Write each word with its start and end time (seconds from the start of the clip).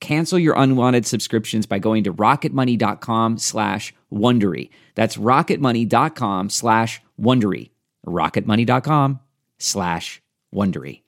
Cancel 0.00 0.38
your 0.38 0.54
unwanted 0.56 1.06
subscriptions 1.06 1.66
by 1.66 1.78
going 1.78 2.04
to 2.04 2.12
rocketmoney.com 2.12 3.38
slash 3.38 3.94
Wondery. 4.12 4.70
That's 4.94 5.16
rocketmoney.com 5.16 6.50
slash 6.50 7.02
Wondery. 7.20 7.70
rocketmoney.com 8.06 9.20
slash 9.58 10.22
Wondery. 10.54 11.02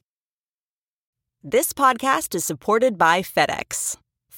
This 1.43 1.73
podcast 1.73 2.37
is 2.37 2.45
supported 2.45 2.97
by 2.97 3.23
FedEx. 3.23 3.97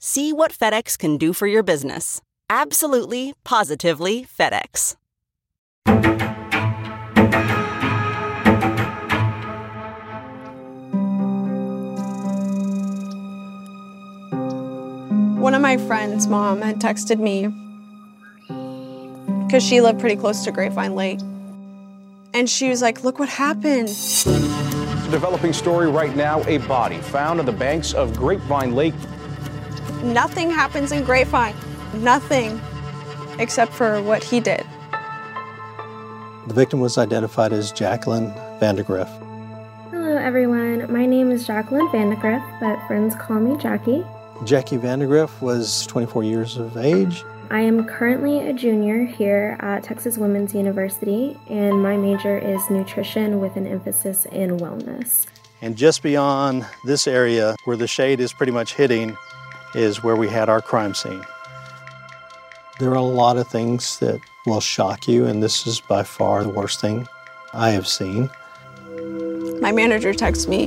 See 0.00 0.32
what 0.32 0.52
FedEx 0.52 0.96
can 0.96 1.16
do 1.16 1.32
for 1.32 1.48
your 1.48 1.64
business. 1.64 2.20
Absolutely, 2.48 3.34
positively 3.44 4.24
FedEx. 4.24 4.94
One 15.40 15.54
of 15.54 15.60
my 15.60 15.76
friends' 15.78 16.28
mom 16.28 16.62
had 16.62 16.76
texted 16.76 17.18
me 17.18 17.48
because 19.46 19.66
she 19.66 19.80
lived 19.80 19.98
pretty 19.98 20.14
close 20.14 20.44
to 20.44 20.52
Grapevine 20.52 20.94
Lake. 20.94 21.18
And 22.34 22.48
she 22.48 22.68
was 22.68 22.82
like, 22.82 23.02
Look 23.02 23.18
what 23.18 23.28
happened. 23.28 23.88
Developing 25.10 25.52
story 25.52 25.88
right 25.88 26.14
now 26.14 26.44
a 26.44 26.58
body 26.58 26.98
found 26.98 27.40
on 27.40 27.46
the 27.46 27.52
banks 27.52 27.94
of 27.94 28.14
Grapevine 28.16 28.76
Lake. 28.76 28.94
Nothing 30.02 30.50
happens 30.50 30.92
in 30.92 31.04
Grapevine. 31.04 31.54
Nothing 31.94 32.60
except 33.38 33.72
for 33.72 34.02
what 34.02 34.22
he 34.22 34.40
did. 34.40 34.64
The 36.46 36.54
victim 36.54 36.80
was 36.80 36.96
identified 36.98 37.52
as 37.52 37.72
Jacqueline 37.72 38.32
Vandagriff. 38.60 39.08
Hello, 39.90 40.16
everyone. 40.16 40.90
My 40.92 41.04
name 41.04 41.30
is 41.30 41.46
Jacqueline 41.46 41.88
Vandagriff, 41.88 42.42
but 42.60 42.84
friends 42.86 43.14
call 43.16 43.40
me 43.40 43.60
Jackie. 43.60 44.04
Jackie 44.44 44.78
Vandagriff 44.78 45.40
was 45.40 45.86
24 45.88 46.24
years 46.24 46.56
of 46.56 46.76
age. 46.76 47.24
I 47.50 47.60
am 47.60 47.86
currently 47.86 48.46
a 48.46 48.52
junior 48.52 49.04
here 49.04 49.56
at 49.60 49.82
Texas 49.82 50.18
Woman's 50.18 50.54
University, 50.54 51.38
and 51.48 51.82
my 51.82 51.96
major 51.96 52.38
is 52.38 52.60
nutrition 52.70 53.40
with 53.40 53.56
an 53.56 53.66
emphasis 53.66 54.26
in 54.26 54.58
wellness. 54.58 55.26
And 55.60 55.76
just 55.76 56.02
beyond 56.02 56.66
this 56.84 57.06
area 57.06 57.56
where 57.64 57.76
the 57.76 57.88
shade 57.88 58.20
is 58.20 58.32
pretty 58.32 58.52
much 58.52 58.74
hitting 58.74 59.16
is 59.74 60.02
where 60.02 60.16
we 60.16 60.28
had 60.28 60.48
our 60.48 60.60
crime 60.60 60.94
scene. 60.94 61.24
There 62.78 62.90
are 62.90 62.94
a 62.94 63.02
lot 63.02 63.36
of 63.36 63.48
things 63.48 63.98
that 63.98 64.20
will 64.46 64.60
shock 64.60 65.08
you, 65.08 65.26
and 65.26 65.42
this 65.42 65.66
is 65.66 65.80
by 65.80 66.02
far 66.02 66.42
the 66.42 66.48
worst 66.48 66.80
thing 66.80 67.08
I 67.52 67.70
have 67.70 67.88
seen. 67.88 68.30
My 69.60 69.72
manager 69.72 70.14
texts 70.14 70.46
me 70.46 70.66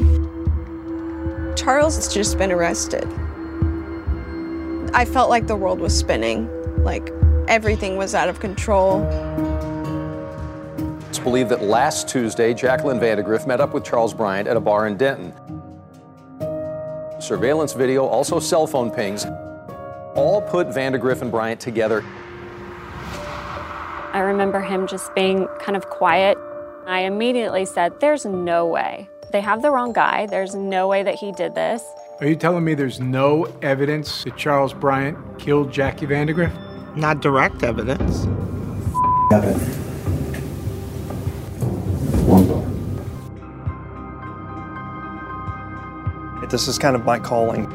Charles 1.56 1.96
has 1.96 2.14
just 2.14 2.38
been 2.38 2.52
arrested. 2.52 3.06
I 4.94 5.06
felt 5.06 5.30
like 5.30 5.48
the 5.48 5.56
world 5.56 5.80
was 5.80 5.98
spinning, 5.98 6.50
like 6.84 7.12
everything 7.48 7.98
was 7.98 8.16
out 8.16 8.30
of 8.30 8.40
control. 8.40 9.04
It's 11.10 11.20
believed 11.20 11.50
that 11.50 11.64
last 11.64 12.08
Tuesday, 12.08 12.54
Jacqueline 12.54 13.00
Vandagriff 13.00 13.46
met 13.48 13.62
up 13.62 13.74
with 13.74 13.84
Charles 13.84 14.14
Bryant 14.14 14.48
at 14.48 14.58
a 14.58 14.62
bar 14.62 14.88
in 14.88 14.98
Denton. 14.98 15.34
Surveillance 17.22 17.74
video, 17.74 18.06
also 18.06 18.40
cell 18.40 18.68
phone 18.68 18.92
pings, 18.92 19.26
all 20.16 20.42
put 20.42 20.68
Vandagriff 20.68 21.22
and 21.22 21.32
Bryant 21.32 21.60
together. 21.60 22.04
I 24.14 24.20
remember 24.20 24.60
him 24.60 24.88
just 24.88 25.14
being 25.16 25.48
kind 25.60 25.78
of 25.78 25.90
quiet. 25.90 26.38
I 26.86 27.02
immediately 27.02 27.66
said, 27.66 28.00
There's 28.00 28.26
no 28.26 28.66
way. 28.66 29.10
They 29.32 29.42
have 29.42 29.62
the 29.62 29.72
wrong 29.72 29.94
guy. 29.94 30.26
There's 30.26 30.56
no 30.56 30.88
way 30.88 31.04
that 31.04 31.16
he 31.16 31.32
did 31.32 31.56
this. 31.56 31.84
Are 32.20 32.28
you 32.28 32.36
telling 32.36 32.66
me 32.66 32.74
there's 32.74 33.00
no 33.00 33.46
evidence 33.62 34.26
that 34.26 34.36
Charles 34.36 34.74
Bryant 34.74 35.18
killed 35.40 35.72
Jackie 35.72 36.08
Vandagriff? 36.08 36.52
Not 36.98 37.22
direct 37.22 37.64
evidence 37.64 38.28
evidence. 39.32 39.81
This 46.52 46.68
is 46.68 46.78
kind 46.78 46.98
of 46.98 47.06
my 47.06 47.18
calling, 47.18 47.72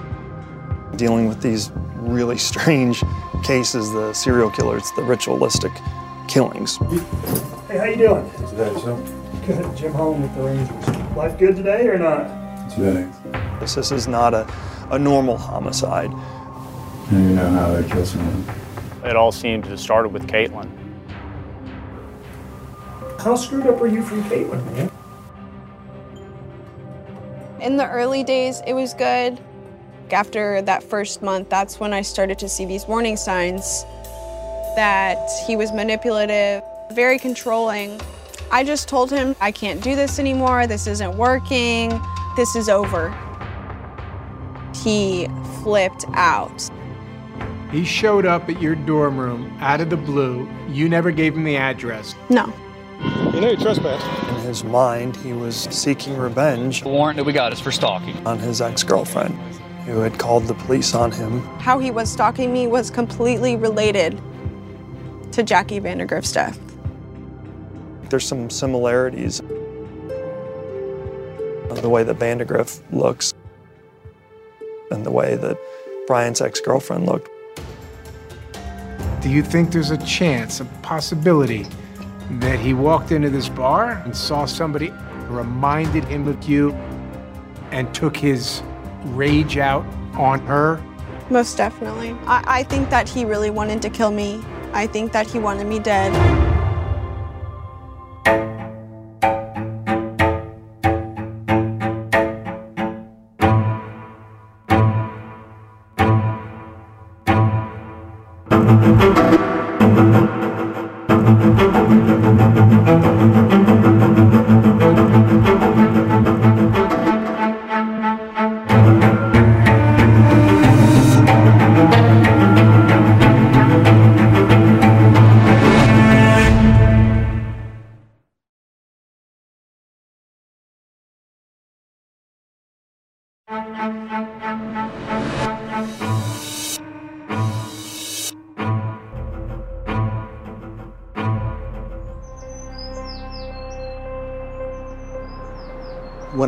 dealing 0.97 1.29
with 1.29 1.41
these 1.41 1.73
really 1.95 2.37
strange 2.37 3.03
cases, 3.43 3.91
the 3.93 4.13
serial 4.13 4.51
killers, 4.51 4.93
the 4.97 5.03
ritualistic 5.03 5.73
killings. 6.29 6.77
Hey, 7.69 7.79
how 7.79 7.85
you 7.85 7.97
doing? 7.97 8.31
Good. 9.47 9.77
Jim 9.77 9.95
Holland 9.95 10.25
with 10.25 10.35
the 10.35 10.43
Rangers. 10.43 11.17
Life 11.17 11.39
good 11.39 11.57
today 11.57 11.87
or 11.89 11.99
not? 11.99 12.29
This, 13.61 13.77
this 13.77 13.93
is 13.93 14.07
not 14.07 14.35
a, 14.35 14.47
a 14.91 14.99
normal 14.99 15.39
homicide. 15.39 16.11
And 17.11 17.31
you 17.31 17.37
know 17.37 17.49
how 17.49 17.73
they 17.73 17.89
kill 17.89 18.05
someone. 18.05 18.45
It 19.05 19.17
all 19.17 19.33
seemed 19.33 19.65
to 19.65 19.71
have 19.71 19.81
started 19.81 20.11
with 20.11 20.27
Caitlin. 20.27 20.69
How 23.21 23.37
screwed 23.37 23.67
up 23.69 23.81
are 23.81 23.87
you 23.87 24.03
from 24.03 24.23
Caitlin, 24.25 24.63
man? 24.73 24.91
In 27.66 27.77
the 27.77 27.91
early 27.91 28.22
days, 28.22 28.62
it 28.65 28.75
was 28.75 28.94
good. 28.94 29.41
After 30.12 30.62
that 30.62 30.84
first 30.84 31.21
month, 31.21 31.49
that's 31.49 31.81
when 31.81 31.93
I 31.93 32.00
started 32.00 32.38
to 32.38 32.49
see 32.49 32.65
these 32.65 32.87
warning 32.87 33.16
signs 33.16 33.82
that 34.77 35.19
he 35.49 35.56
was 35.56 35.72
manipulative, 35.72 36.62
very 36.93 37.19
controlling. 37.19 38.00
I 38.53 38.62
just 38.62 38.87
told 38.88 39.10
him, 39.10 39.34
I 39.41 39.50
can't 39.50 39.82
do 39.82 39.97
this 39.97 40.21
anymore. 40.21 40.69
This 40.69 40.87
isn't 40.87 41.16
working. 41.16 42.00
This 42.37 42.54
is 42.54 42.69
over. 42.69 43.10
He 44.84 45.27
flipped 45.65 46.04
out. 46.12 46.71
He 47.72 47.84
showed 47.84 48.27
up 48.27 48.48
at 48.48 48.62
your 48.62 48.77
dorm 48.77 49.19
room 49.19 49.53
out 49.59 49.80
of 49.80 49.91
the 49.91 49.97
blue. 49.97 50.48
You 50.69 50.89
never 50.89 51.10
gave 51.10 51.34
him 51.34 51.42
the 51.42 51.57
address. 51.57 52.15
No. 52.28 52.53
You 53.01 53.41
know 53.41 53.51
you 53.51 53.57
trespassed. 53.57 54.07
In 54.31 54.37
his 54.47 54.65
mind, 54.65 55.16
he 55.16 55.33
was 55.33 55.57
seeking 55.71 56.16
revenge. 56.16 56.83
The 56.83 56.89
warrant 56.89 57.16
that 57.16 57.25
we 57.25 57.33
got 57.33 57.53
is 57.53 57.60
for 57.60 57.71
stalking. 57.71 58.27
On 58.27 58.39
his 58.39 58.60
ex 58.60 58.83
girlfriend, 58.83 59.34
who 59.84 60.01
had 60.01 60.19
called 60.19 60.47
the 60.47 60.54
police 60.54 60.95
on 60.95 61.13
him. 61.13 61.43
How 61.59 61.78
he 61.78 61.91
was 61.91 62.10
stalking 62.10 62.53
me 62.53 62.66
was 62.66 62.91
completely 62.91 63.57
related 63.57 64.21
to 65.33 65.43
Jackie 65.43 65.81
Vandagriff's 65.81 66.33
death. 66.33 66.59
There's 68.09 68.27
some 68.27 68.48
similarities 68.51 69.43
the 71.87 71.91
way 71.91 72.03
that 72.03 72.19
Vandagriff 72.19 72.81
looks 72.91 73.33
and 74.91 75.07
the 75.07 75.10
way 75.10 75.37
that 75.37 75.57
Bryant's 76.09 76.41
ex 76.41 76.60
girlfriend 76.60 77.07
looked. 77.07 77.28
Do 79.21 79.31
you 79.31 79.41
think 79.41 79.71
there's 79.71 79.91
a 79.91 79.98
chance, 79.98 80.59
a 80.60 80.65
possibility, 80.83 81.65
that 82.31 82.59
he 82.59 82.75
walked 82.75 83.13
into 83.13 83.31
this 83.31 83.49
bar 83.49 84.03
and 84.05 84.17
saw 84.17 84.45
somebody, 84.45 84.93
reminded 85.28 86.05
him 86.05 86.27
of 86.28 86.49
you, 86.49 86.73
and 87.71 87.93
took 87.95 88.17
his 88.17 88.63
rage 89.05 89.59
out 89.59 89.84
on 90.15 90.41
her? 90.47 90.83
Most 91.31 91.57
definitely. 91.57 92.17
I, 92.27 92.45
I 92.47 92.63
think 92.63 92.91
that 92.91 93.09
he 93.09 93.25
really 93.25 93.51
wanted 93.51 93.83
to 93.83 93.91
kill 93.91 94.11
me. 94.11 94.43
I 94.73 94.87
think 94.87 95.13
that 95.13 95.27
he 95.27 95.39
wanted 95.39 95.67
me 95.67 95.78
dead. 95.78 96.13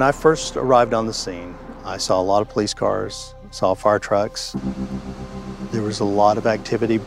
I 0.09 0.13
first 0.13 0.57
arrived 0.57 0.95
on 0.95 1.05
the 1.05 1.13
scene, 1.13 1.55
I 1.85 1.99
saw 1.99 2.19
a 2.19 2.23
lot 2.23 2.41
of 2.41 2.49
police 2.49 2.73
cars, 2.73 3.35
saw 3.51 3.75
fire 3.75 3.99
trucks. 3.99 4.57
There 5.71 5.83
was 5.83 6.01
a 6.01 6.05
lot 6.07 6.39
of 6.39 6.47
activity. 6.47 6.99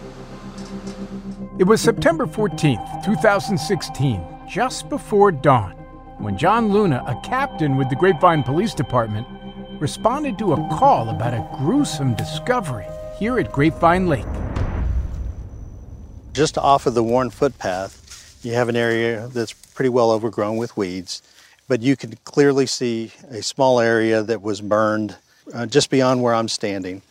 It 1.57 1.63
was 1.63 1.81
September 1.81 2.27
14th, 2.27 3.03
2016, 3.03 4.23
just 4.47 4.87
before 4.87 5.31
dawn, 5.31 5.71
when 6.19 6.37
John 6.37 6.71
Luna, 6.71 7.03
a 7.07 7.19
captain 7.27 7.75
with 7.75 7.89
the 7.89 7.95
Grapevine 7.95 8.43
Police 8.43 8.75
Department, 8.75 9.25
responded 9.79 10.37
to 10.37 10.53
a 10.53 10.69
call 10.69 11.09
about 11.09 11.33
a 11.33 11.57
gruesome 11.57 12.13
discovery 12.13 12.85
here 13.17 13.39
at 13.39 13.51
Grapevine 13.51 14.05
Lake. 14.05 14.27
Just 16.33 16.55
off 16.55 16.85
of 16.85 16.93
the 16.93 17.03
worn 17.03 17.31
footpath, 17.31 18.37
you 18.43 18.53
have 18.53 18.69
an 18.69 18.75
area 18.75 19.27
that's 19.29 19.53
pretty 19.53 19.89
well 19.89 20.11
overgrown 20.11 20.57
with 20.57 20.77
weeds, 20.77 21.23
but 21.71 21.81
you 21.81 21.95
could 21.95 22.21
clearly 22.25 22.65
see 22.65 23.13
a 23.29 23.41
small 23.41 23.79
area 23.79 24.21
that 24.23 24.41
was 24.41 24.59
burned 24.59 25.15
uh, 25.53 25.65
just 25.65 25.89
beyond 25.89 26.21
where 26.21 26.33
I'm 26.33 26.49
standing. 26.49 27.01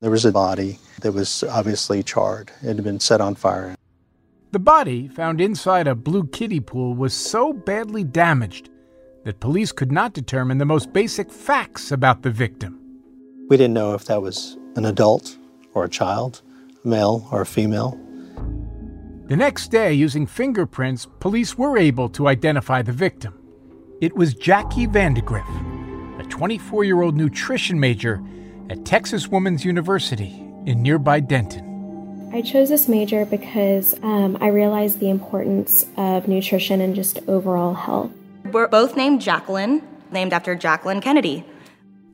There 0.00 0.10
was 0.10 0.24
a 0.24 0.32
body 0.32 0.78
that 1.02 1.12
was 1.12 1.42
obviously 1.42 2.02
charred. 2.02 2.50
It 2.62 2.76
had 2.76 2.82
been 2.82 2.98
set 2.98 3.20
on 3.20 3.34
fire. 3.34 3.76
The 4.52 4.58
body, 4.58 5.06
found 5.08 5.38
inside 5.38 5.86
a 5.86 5.94
blue 5.94 6.26
kiddie 6.28 6.60
pool, 6.60 6.94
was 6.94 7.12
so 7.12 7.52
badly 7.52 8.04
damaged 8.04 8.70
that 9.24 9.38
police 9.38 9.70
could 9.70 9.92
not 9.92 10.14
determine 10.14 10.56
the 10.56 10.64
most 10.64 10.94
basic 10.94 11.30
facts 11.30 11.92
about 11.92 12.22
the 12.22 12.30
victim. 12.30 12.80
We 13.50 13.58
didn't 13.58 13.74
know 13.74 13.92
if 13.92 14.06
that 14.06 14.22
was 14.22 14.56
an 14.76 14.86
adult 14.86 15.36
or 15.74 15.84
a 15.84 15.90
child, 15.90 16.40
a 16.82 16.88
male 16.88 17.28
or 17.30 17.42
a 17.42 17.46
female. 17.46 18.00
The 19.26 19.36
next 19.36 19.70
day, 19.70 19.92
using 19.92 20.26
fingerprints, 20.26 21.06
police 21.20 21.58
were 21.58 21.76
able 21.76 22.08
to 22.08 22.28
identify 22.28 22.80
the 22.80 22.92
victim. 22.92 23.34
It 23.98 24.14
was 24.14 24.34
Jackie 24.34 24.86
Vandagriff, 24.86 26.20
a 26.20 26.24
24 26.24 26.84
year 26.84 27.00
old 27.00 27.16
nutrition 27.16 27.80
major 27.80 28.22
at 28.68 28.84
Texas 28.84 29.28
Woman's 29.28 29.64
University 29.64 30.38
in 30.66 30.82
nearby 30.82 31.18
Denton. 31.18 32.30
I 32.30 32.42
chose 32.42 32.68
this 32.68 32.88
major 32.88 33.24
because 33.24 33.94
um, 34.02 34.36
I 34.38 34.48
realized 34.48 35.00
the 35.00 35.08
importance 35.08 35.86
of 35.96 36.28
nutrition 36.28 36.82
and 36.82 36.94
just 36.94 37.20
overall 37.26 37.72
health. 37.72 38.10
We're 38.52 38.68
both 38.68 38.96
named 38.96 39.22
Jacqueline, 39.22 39.82
named 40.10 40.34
after 40.34 40.54
Jacqueline 40.54 41.00
Kennedy. 41.00 41.46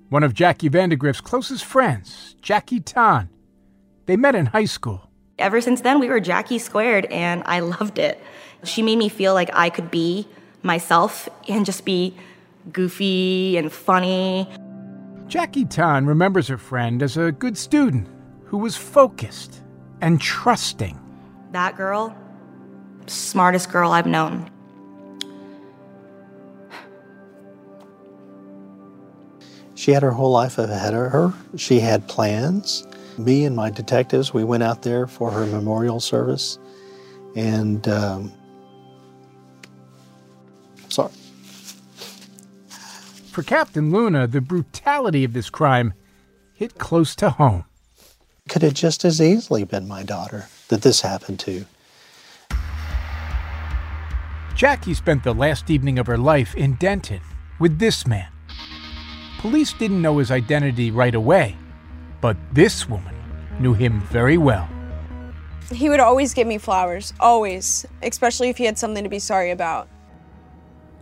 One 0.09 0.23
of 0.23 0.35
Jackie 0.35 0.71
Vandagriff's 0.71 1.21
closest 1.21 1.65
friends, 1.65 2.37
Jackie 2.41 2.79
Tan. 2.79 3.29
They 4.07 4.17
met 4.17 4.37
in 4.37 4.47
high 4.47 4.67
school. 4.67 5.11
Ever 5.37 5.61
since 5.61 5.81
then, 5.81 5.99
we 5.99 6.09
were 6.09 6.21
Jackie 6.21 6.61
squared, 6.61 7.07
and 7.07 7.43
I 7.45 7.59
loved 7.59 7.99
it. 7.99 8.23
She 8.63 8.83
made 8.83 8.99
me 8.99 9.09
feel 9.09 9.35
like 9.35 9.51
I 9.53 9.69
could 9.69 9.91
be 9.91 10.29
myself 10.63 11.29
and 11.49 11.67
just 11.67 11.85
be 11.85 12.15
goofy 12.73 13.57
and 13.57 13.73
funny. 13.73 14.49
Jackie 15.27 15.65
Tan 15.65 16.07
remembers 16.07 16.49
her 16.49 16.59
friend 16.59 17.03
as 17.03 17.17
a 17.17 17.33
good 17.33 17.57
student 17.57 18.07
who 18.45 18.59
was 18.59 18.77
focused 18.77 19.61
and 20.01 20.21
trusting. 20.21 20.99
That 21.53 21.77
girl, 21.77 22.17
smartest 23.07 23.71
girl 23.73 23.93
I've 23.93 24.07
known. 24.07 24.51
She 29.75 29.91
had 29.91 30.03
her 30.03 30.13
whole 30.13 30.31
life 30.31 30.59
ahead 30.59 30.95
of 30.95 31.11
her. 31.11 31.33
She 31.57 31.81
had 31.81 32.07
plans. 32.07 32.87
Me 33.19 33.45
and 33.45 33.57
my 33.57 33.69
detectives, 33.69 34.33
we 34.33 34.45
went 34.45 34.63
out 34.63 34.83
there 34.83 35.07
for 35.07 35.31
her 35.31 35.45
memorial 35.47 35.99
service. 35.99 36.59
And, 37.35 37.89
um, 37.89 38.33
For 43.33 43.43
Captain 43.43 43.91
Luna, 43.91 44.27
the 44.27 44.43
brutality 44.43 45.25
of 45.25 45.33
this 45.33 45.49
crime 45.49 45.95
hit 46.53 46.77
close 46.77 47.17
to 47.17 47.31
home. 47.31 47.65
Could 48.51 48.61
have 48.61 48.75
just 48.75 49.07
as 49.07 49.23
easily 49.23 49.65
been 49.65 49.89
my 49.89 50.03
daughter 50.03 50.49
that 50.69 50.83
this 50.83 51.01
happened 51.01 51.41
to. 51.41 51.65
Jackie 54.55 54.93
spent 54.93 55.25
the 55.25 55.33
last 55.33 55.71
evening 55.71 55.99
of 55.99 56.07
her 56.09 56.19
life 56.19 56.55
in 56.55 56.75
Denton 56.75 57.23
with 57.59 57.79
this 57.79 58.07
man. 58.07 58.29
Police 59.39 59.73
didn't 59.73 60.03
know 60.03 60.19
his 60.19 60.31
identity 60.31 60.91
right 60.91 61.15
away, 61.15 61.57
but 62.21 62.37
this 62.53 62.87
woman 62.87 63.15
knew 63.59 63.73
him 63.73 64.03
very 64.03 64.37
well. 64.37 64.69
He 65.73 65.89
would 65.89 66.01
always 66.01 66.35
give 66.35 66.47
me 66.47 66.59
flowers, 66.59 67.15
always, 67.19 67.87
especially 68.03 68.51
if 68.51 68.59
he 68.59 68.65
had 68.65 68.77
something 68.77 69.05
to 69.05 69.09
be 69.09 69.19
sorry 69.19 69.53
about. 69.53 69.89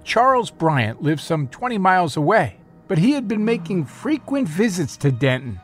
Charles 0.04 0.50
Bryant 0.50 1.02
lived 1.02 1.20
some 1.20 1.48
20 1.48 1.78
miles 1.78 2.16
away, 2.16 2.56
but 2.88 2.98
he 2.98 3.12
had 3.12 3.28
been 3.28 3.44
making 3.44 3.84
frequent 3.84 4.48
visits 4.48 4.96
to 4.98 5.12
Denton, 5.12 5.60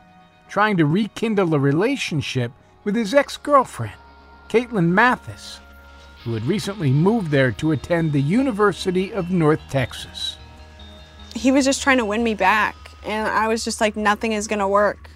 trying 0.47 0.77
to 0.77 0.85
rekindle 0.85 1.53
a 1.53 1.59
relationship 1.59 2.51
with 2.83 2.95
his 2.95 3.13
ex 3.13 3.37
girlfriend, 3.37 3.95
Caitlin 4.49 4.89
Mathis, 4.89 5.59
who 6.23 6.33
had 6.33 6.43
recently 6.43 6.91
moved 6.91 7.31
there 7.31 7.51
to 7.53 7.71
attend 7.71 8.11
the 8.11 8.21
University 8.21 9.13
of 9.13 9.31
North 9.31 9.61
Texas. 9.69 10.37
He 11.35 11.51
was 11.51 11.65
just 11.65 11.81
trying 11.81 11.97
to 11.97 12.05
win 12.05 12.23
me 12.23 12.33
back, 12.33 12.75
and 13.03 13.27
I 13.27 13.47
was 13.47 13.63
just 13.63 13.81
like, 13.81 13.95
nothing 13.95 14.31
is 14.31 14.47
going 14.47 14.59
to 14.59 14.67
work. 14.67 15.09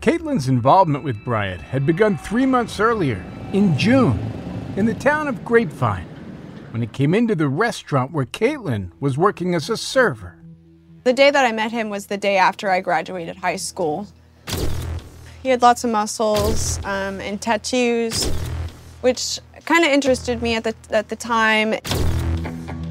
Caitlin's 0.00 0.48
involvement 0.48 1.04
with 1.04 1.24
Bryant 1.24 1.60
had 1.60 1.86
begun 1.86 2.16
three 2.16 2.46
months 2.46 2.80
earlier, 2.80 3.24
in 3.52 3.76
June, 3.78 4.18
in 4.76 4.86
the 4.86 4.94
town 4.94 5.26
of 5.26 5.44
Grapevine, 5.44 6.06
when 6.76 6.82
he 6.82 6.86
came 6.88 7.14
into 7.14 7.34
the 7.34 7.48
restaurant 7.48 8.12
where 8.12 8.26
Caitlin 8.26 8.90
was 9.00 9.16
working 9.16 9.54
as 9.54 9.70
a 9.70 9.78
server. 9.78 10.36
The 11.04 11.14
day 11.14 11.30
that 11.30 11.46
I 11.46 11.50
met 11.50 11.72
him 11.72 11.88
was 11.88 12.08
the 12.08 12.18
day 12.18 12.36
after 12.36 12.68
I 12.68 12.82
graduated 12.82 13.36
high 13.36 13.56
school. 13.56 14.06
He 15.42 15.48
had 15.48 15.62
lots 15.62 15.84
of 15.84 15.90
muscles 15.90 16.78
um, 16.84 17.18
and 17.22 17.40
tattoos, 17.40 18.28
which 19.00 19.40
kind 19.64 19.86
of 19.86 19.90
interested 19.90 20.42
me 20.42 20.54
at 20.54 20.64
the, 20.64 20.74
at 20.90 21.08
the 21.08 21.16
time. 21.16 21.76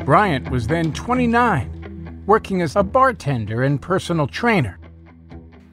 Bryant 0.04 0.50
was 0.50 0.66
then 0.66 0.92
29, 0.92 2.24
working 2.26 2.64
as 2.64 2.76
a 2.76 2.82
bartender 2.82 3.62
and 3.62 3.80
personal 3.80 4.26
trainer. 4.26 4.80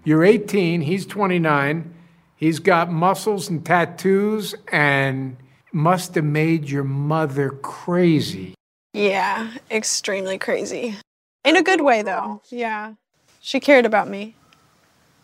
You're 0.04 0.22
18, 0.22 0.82
he's 0.82 1.06
29. 1.06 1.94
He's 2.36 2.58
got 2.58 2.92
muscles 2.92 3.48
and 3.48 3.64
tattoos 3.64 4.54
and 4.70 5.38
must 5.72 6.14
have 6.14 6.24
made 6.24 6.68
your 6.68 6.84
mother 6.84 7.50
crazy. 7.50 8.54
Yeah, 8.92 9.52
extremely 9.70 10.38
crazy. 10.38 10.96
In 11.44 11.56
a 11.56 11.62
good 11.62 11.80
way, 11.80 12.02
though. 12.02 12.42
Yeah. 12.50 12.94
She 13.40 13.58
cared 13.58 13.86
about 13.86 14.08
me. 14.08 14.36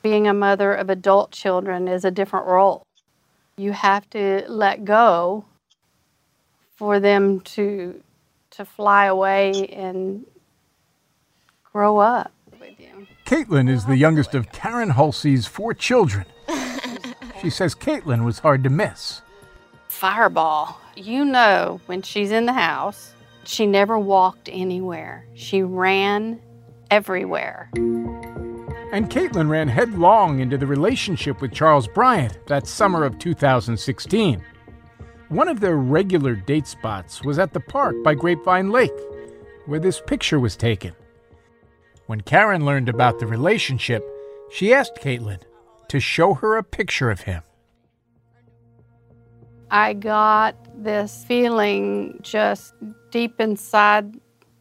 Being 0.02 0.26
a 0.26 0.34
mother 0.34 0.72
of 0.72 0.90
adult 0.90 1.30
children 1.30 1.86
is 1.86 2.04
a 2.04 2.10
different 2.10 2.46
role. 2.46 2.82
You 3.56 3.72
have 3.72 4.08
to 4.10 4.44
let 4.48 4.84
go 4.84 5.44
for 6.76 7.00
them 7.00 7.40
to 7.40 8.02
to 8.50 8.64
fly 8.64 9.04
away 9.04 9.66
and 9.68 10.24
grow 11.72 11.98
up 11.98 12.32
with 12.58 12.80
you. 12.80 13.06
Caitlin 13.26 13.68
is 13.68 13.84
the 13.84 13.96
youngest 13.96 14.34
of 14.34 14.50
Karen 14.52 14.90
Halsey's 14.90 15.46
four 15.46 15.74
children. 15.74 16.24
she 17.40 17.50
says 17.50 17.74
Caitlin 17.74 18.24
was 18.24 18.40
hard 18.40 18.64
to 18.64 18.70
miss. 18.70 19.22
Fireball, 19.98 20.80
you 20.94 21.24
know 21.24 21.80
when 21.86 22.02
she's 22.02 22.30
in 22.30 22.46
the 22.46 22.52
house, 22.52 23.14
she 23.42 23.66
never 23.66 23.98
walked 23.98 24.48
anywhere. 24.52 25.26
She 25.34 25.60
ran 25.64 26.40
everywhere. 26.88 27.68
And 27.74 29.10
Caitlin 29.10 29.50
ran 29.50 29.66
headlong 29.66 30.38
into 30.38 30.56
the 30.56 30.68
relationship 30.68 31.40
with 31.40 31.52
Charles 31.52 31.88
Bryant 31.88 32.38
that 32.46 32.68
summer 32.68 33.02
of 33.02 33.18
2016. 33.18 34.40
One 35.30 35.48
of 35.48 35.58
their 35.58 35.76
regular 35.76 36.36
date 36.36 36.68
spots 36.68 37.24
was 37.24 37.40
at 37.40 37.52
the 37.52 37.58
park 37.58 37.96
by 38.04 38.14
Grapevine 38.14 38.70
Lake, 38.70 38.92
where 39.66 39.80
this 39.80 40.00
picture 40.06 40.38
was 40.38 40.54
taken. 40.56 40.94
When 42.06 42.20
Karen 42.20 42.64
learned 42.64 42.88
about 42.88 43.18
the 43.18 43.26
relationship, 43.26 44.08
she 44.48 44.72
asked 44.72 45.00
Caitlin 45.02 45.40
to 45.88 45.98
show 45.98 46.34
her 46.34 46.56
a 46.56 46.62
picture 46.62 47.10
of 47.10 47.22
him. 47.22 47.42
I 49.70 49.92
got 49.92 50.56
this 50.82 51.24
feeling 51.24 52.18
just 52.22 52.74
deep 53.10 53.40
inside 53.40 54.18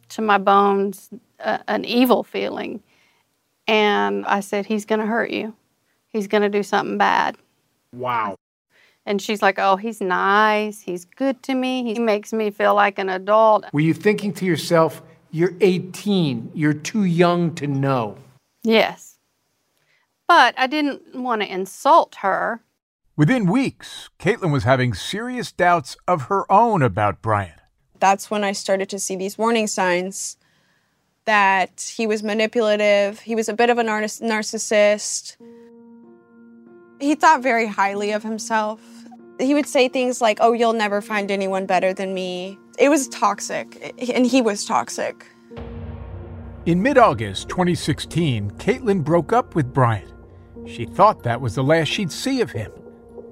to 0.09 0.21
my 0.21 0.37
bones, 0.37 1.09
uh, 1.39 1.59
an 1.67 1.85
evil 1.85 2.23
feeling. 2.23 2.81
And 3.67 4.25
I 4.25 4.39
said, 4.39 4.65
He's 4.65 4.85
going 4.85 4.99
to 4.99 5.05
hurt 5.05 5.31
you. 5.31 5.55
He's 6.09 6.27
going 6.27 6.43
to 6.43 6.49
do 6.49 6.63
something 6.63 6.97
bad. 6.97 7.37
Wow. 7.93 8.37
And 9.05 9.21
she's 9.21 9.41
like, 9.41 9.59
Oh, 9.59 9.75
he's 9.75 10.01
nice. 10.01 10.81
He's 10.81 11.05
good 11.05 11.41
to 11.43 11.53
me. 11.53 11.93
He 11.93 11.99
makes 11.99 12.33
me 12.33 12.51
feel 12.51 12.75
like 12.75 12.99
an 12.99 13.09
adult. 13.09 13.65
Were 13.73 13.79
you 13.79 13.93
thinking 13.93 14.33
to 14.33 14.45
yourself, 14.45 15.01
You're 15.31 15.53
18, 15.61 16.51
you're 16.53 16.73
too 16.73 17.03
young 17.03 17.55
to 17.55 17.67
know? 17.67 18.17
Yes. 18.63 19.17
But 20.27 20.55
I 20.57 20.67
didn't 20.67 21.15
want 21.15 21.41
to 21.41 21.51
insult 21.51 22.15
her. 22.15 22.61
Within 23.17 23.47
weeks, 23.47 24.11
Caitlin 24.19 24.51
was 24.51 24.63
having 24.63 24.93
serious 24.93 25.51
doubts 25.51 25.97
of 26.07 26.23
her 26.23 26.49
own 26.51 26.83
about 26.83 27.23
Bryant. 27.23 27.59
That's 27.99 28.29
when 28.29 28.43
I 28.43 28.51
started 28.51 28.89
to 28.89 28.99
see 28.99 29.15
these 29.15 29.39
warning 29.39 29.65
signs 29.65 30.37
that 31.25 31.91
he 31.97 32.05
was 32.05 32.21
manipulative, 32.21 33.19
he 33.21 33.33
was 33.33 33.49
a 33.49 33.55
bit 33.55 33.71
of 33.71 33.79
a 33.79 33.83
nar- 33.83 34.01
narcissist. 34.03 35.35
He 36.99 37.15
thought 37.15 37.41
very 37.41 37.65
highly 37.65 38.11
of 38.11 38.21
himself. 38.21 38.79
He 39.39 39.55
would 39.55 39.65
say 39.65 39.89
things 39.89 40.21
like, 40.21 40.37
Oh, 40.39 40.53
you'll 40.53 40.73
never 40.73 41.01
find 41.01 41.31
anyone 41.31 41.65
better 41.65 41.95
than 41.95 42.13
me. 42.13 42.55
It 42.77 42.89
was 42.89 43.07
toxic, 43.07 43.95
and 44.15 44.27
he 44.27 44.43
was 44.43 44.63
toxic. 44.63 45.25
In 46.67 46.83
mid 46.83 46.99
August 46.99 47.49
2016, 47.49 48.51
Caitlin 48.51 49.03
broke 49.03 49.33
up 49.33 49.55
with 49.55 49.73
Bryant. 49.73 50.13
She 50.67 50.85
thought 50.85 51.23
that 51.23 51.41
was 51.41 51.55
the 51.55 51.63
last 51.63 51.87
she'd 51.87 52.11
see 52.11 52.41
of 52.41 52.51
him. 52.51 52.71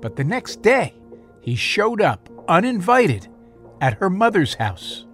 But 0.02 0.16
the 0.16 0.24
next 0.24 0.62
day, 0.62 0.94
he 1.42 1.56
showed 1.56 2.02
up 2.02 2.30
uninvited 2.48 3.28
at 3.82 3.96
her 3.96 4.10
mother's 4.10 4.56
house. 4.56 5.06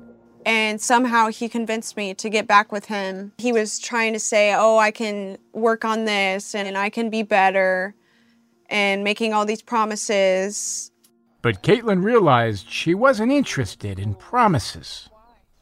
And 0.45 0.81
somehow 0.81 1.27
he 1.27 1.47
convinced 1.47 1.95
me 1.95 2.13
to 2.15 2.29
get 2.29 2.47
back 2.47 2.71
with 2.71 2.85
him. 2.85 3.33
He 3.37 3.51
was 3.51 3.79
trying 3.79 4.13
to 4.13 4.19
say, 4.19 4.53
Oh, 4.55 4.77
I 4.77 4.91
can 4.91 5.37
work 5.53 5.85
on 5.85 6.05
this 6.05 6.55
and 6.55 6.77
I 6.77 6.89
can 6.89 7.09
be 7.09 7.21
better, 7.21 7.93
and 8.69 9.03
making 9.03 9.33
all 9.33 9.45
these 9.45 9.61
promises. 9.61 10.91
But 11.41 11.61
Caitlin 11.61 12.03
realized 12.03 12.69
she 12.69 12.95
wasn't 12.95 13.31
interested 13.31 13.99
in 13.99 14.15
promises. 14.15 15.09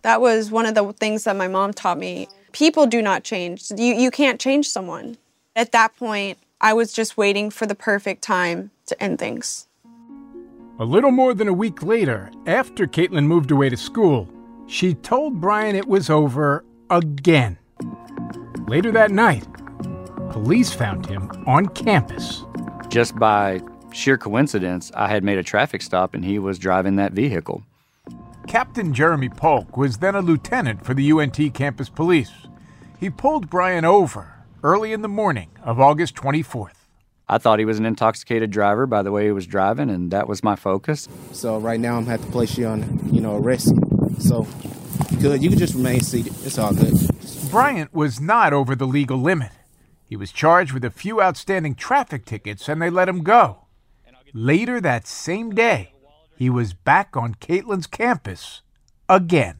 That 0.03 0.21
was 0.21 0.51
one 0.51 0.65
of 0.65 0.75
the 0.75 0.93
things 0.93 1.23
that 1.25 1.35
my 1.35 1.47
mom 1.47 1.73
taught 1.73 1.97
me. 1.97 2.27
People 2.51 2.85
do 2.85 3.01
not 3.01 3.23
change. 3.23 3.71
You, 3.75 3.95
you 3.95 4.11
can't 4.11 4.39
change 4.39 4.67
someone. 4.69 5.17
At 5.55 5.71
that 5.73 5.95
point, 5.97 6.37
I 6.61 6.73
was 6.73 6.91
just 6.91 7.15
waiting 7.15 7.49
for 7.51 7.65
the 7.65 7.75
perfect 7.75 8.21
time 8.21 8.71
to 8.87 9.01
end 9.01 9.17
things. 9.17 9.67
A 10.77 10.83
little 10.83 11.11
more 11.11 11.33
than 11.33 11.47
a 11.47 11.53
week 11.53 11.83
later, 11.83 12.31
after 12.45 12.85
Caitlin 12.85 13.25
moved 13.25 13.51
away 13.51 13.69
to 13.69 13.77
school, 13.77 14.27
she 14.67 14.93
told 14.93 15.39
Bryant 15.39 15.77
it 15.77 15.87
was 15.87 16.09
over 16.09 16.65
again. 16.89 17.57
Later 18.67 18.91
that 18.91 19.09
night, 19.09 19.47
police 20.31 20.73
found 20.73 21.05
him 21.05 21.31
on 21.47 21.67
campus. 21.67 22.43
Just 22.89 23.15
by 23.15 23.61
sheer 23.93 24.17
coincidence, 24.17 24.91
I 24.95 25.07
had 25.07 25.23
made 25.23 25.37
a 25.37 25.43
traffic 25.43 25.81
stop 25.81 26.13
and 26.13 26.25
he 26.25 26.39
was 26.39 26.59
driving 26.59 26.97
that 26.97 27.13
vehicle. 27.13 27.63
Captain 28.47 28.93
Jeremy 28.93 29.29
Polk 29.29 29.77
was 29.77 29.99
then 29.99 30.15
a 30.15 30.21
lieutenant 30.21 30.85
for 30.85 30.93
the 30.93 31.09
UNT 31.09 31.53
campus 31.53 31.87
police. 31.87 32.31
He 32.99 33.09
pulled 33.09 33.49
Bryant 33.49 33.85
over 33.85 34.38
early 34.63 34.93
in 34.93 35.01
the 35.01 35.07
morning 35.07 35.49
of 35.63 35.79
August 35.79 36.15
24th. 36.15 36.73
I 37.27 37.37
thought 37.37 37.59
he 37.59 37.65
was 37.65 37.77
an 37.77 37.85
intoxicated 37.85 38.49
driver 38.51 38.87
by 38.87 39.03
the 39.03 39.11
way 39.11 39.25
he 39.25 39.31
was 39.31 39.45
driving, 39.45 39.89
and 39.89 40.11
that 40.11 40.27
was 40.27 40.43
my 40.43 40.55
focus. 40.55 41.07
So 41.31 41.59
right 41.59 41.79
now 41.79 41.97
I'm 41.97 42.03
gonna 42.05 42.17
have 42.17 42.25
to 42.25 42.31
place 42.31 42.57
you 42.57 42.67
on, 42.67 43.13
you 43.13 43.21
know, 43.21 43.37
arrest. 43.37 43.71
So 44.19 44.47
good, 45.21 45.43
you 45.43 45.49
can 45.49 45.59
just 45.59 45.75
remain 45.75 46.01
seated. 46.01 46.33
It's 46.43 46.57
all 46.57 46.73
good. 46.73 46.93
Bryant 47.51 47.93
was 47.93 48.19
not 48.19 48.51
over 48.51 48.75
the 48.75 48.87
legal 48.87 49.17
limit. 49.17 49.51
He 50.03 50.15
was 50.15 50.31
charged 50.31 50.73
with 50.73 50.83
a 50.83 50.89
few 50.89 51.21
outstanding 51.21 51.75
traffic 51.75 52.25
tickets, 52.25 52.67
and 52.67 52.81
they 52.81 52.89
let 52.89 53.07
him 53.07 53.23
go. 53.23 53.67
Later 54.33 54.81
that 54.81 55.07
same 55.07 55.51
day, 55.51 55.93
he 56.35 56.49
was 56.49 56.73
back 56.73 57.15
on 57.15 57.35
Caitlin's 57.35 57.87
campus 57.87 58.61
again. 59.07 59.59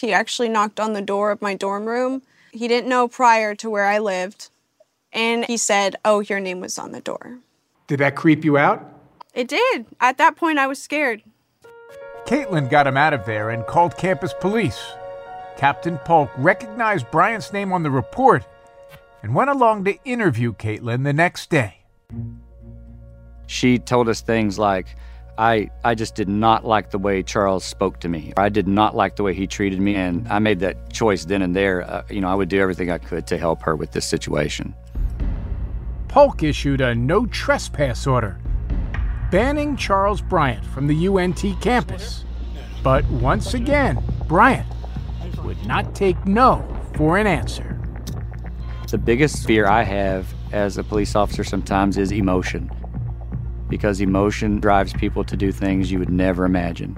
He 0.00 0.12
actually 0.12 0.48
knocked 0.48 0.80
on 0.80 0.94
the 0.94 1.02
door 1.02 1.30
of 1.30 1.42
my 1.42 1.54
dorm 1.54 1.86
room. 1.86 2.22
He 2.52 2.68
didn't 2.68 2.88
know 2.88 3.08
prior 3.08 3.54
to 3.56 3.68
where 3.68 3.86
I 3.86 3.98
lived. 3.98 4.50
And 5.12 5.44
he 5.46 5.56
said, 5.56 5.96
Oh, 6.04 6.20
your 6.20 6.38
name 6.38 6.60
was 6.60 6.78
on 6.78 6.92
the 6.92 7.00
door. 7.00 7.38
Did 7.86 7.98
that 8.00 8.14
creep 8.14 8.44
you 8.44 8.56
out? 8.56 8.86
It 9.34 9.48
did. 9.48 9.86
At 10.00 10.18
that 10.18 10.36
point, 10.36 10.58
I 10.58 10.66
was 10.66 10.80
scared. 10.80 11.22
Caitlin 12.26 12.70
got 12.70 12.86
him 12.86 12.96
out 12.96 13.12
of 13.12 13.26
there 13.26 13.50
and 13.50 13.66
called 13.66 13.96
campus 13.96 14.32
police. 14.38 14.80
Captain 15.56 15.98
Polk 15.98 16.30
recognized 16.36 17.10
Bryant's 17.10 17.52
name 17.52 17.72
on 17.72 17.82
the 17.82 17.90
report 17.90 18.46
and 19.22 19.34
went 19.34 19.50
along 19.50 19.84
to 19.84 20.02
interview 20.04 20.52
Caitlin 20.52 21.04
the 21.04 21.12
next 21.12 21.50
day. 21.50 21.78
She 23.46 23.78
told 23.78 24.08
us 24.08 24.20
things 24.20 24.58
like, 24.58 24.96
I, 25.38 25.70
I 25.82 25.94
just 25.94 26.14
did 26.14 26.28
not 26.28 26.64
like 26.64 26.90
the 26.90 26.98
way 26.98 27.22
Charles 27.22 27.64
spoke 27.64 28.00
to 28.00 28.08
me. 28.08 28.32
I 28.36 28.48
did 28.48 28.68
not 28.68 28.94
like 28.94 29.16
the 29.16 29.22
way 29.22 29.32
he 29.32 29.46
treated 29.46 29.80
me, 29.80 29.94
and 29.94 30.28
I 30.28 30.38
made 30.38 30.60
that 30.60 30.92
choice 30.92 31.24
then 31.24 31.42
and 31.42 31.56
there. 31.56 31.82
Uh, 31.82 32.02
you 32.10 32.20
know, 32.20 32.28
I 32.28 32.34
would 32.34 32.48
do 32.48 32.60
everything 32.60 32.90
I 32.90 32.98
could 32.98 33.26
to 33.28 33.38
help 33.38 33.62
her 33.62 33.74
with 33.74 33.92
this 33.92 34.04
situation. 34.04 34.74
Polk 36.08 36.42
issued 36.42 36.82
a 36.82 36.94
no 36.94 37.24
trespass 37.26 38.06
order, 38.06 38.38
banning 39.30 39.76
Charles 39.76 40.20
Bryant 40.20 40.64
from 40.66 40.86
the 40.86 41.08
UNT 41.08 41.42
campus. 41.62 42.24
But 42.82 43.08
once 43.08 43.54
again, 43.54 44.02
Bryant 44.28 44.66
would 45.42 45.64
not 45.66 45.94
take 45.94 46.26
no 46.26 46.66
for 46.94 47.16
an 47.16 47.26
answer. 47.26 47.80
The 48.90 48.98
biggest 48.98 49.46
fear 49.46 49.66
I 49.66 49.84
have 49.84 50.34
as 50.52 50.76
a 50.76 50.84
police 50.84 51.16
officer 51.16 51.44
sometimes 51.44 51.96
is 51.96 52.12
emotion, 52.12 52.70
because 53.72 54.02
emotion 54.02 54.60
drives 54.60 54.92
people 54.92 55.24
to 55.24 55.34
do 55.34 55.50
things 55.50 55.90
you 55.90 55.98
would 55.98 56.10
never 56.10 56.44
imagine. 56.44 56.94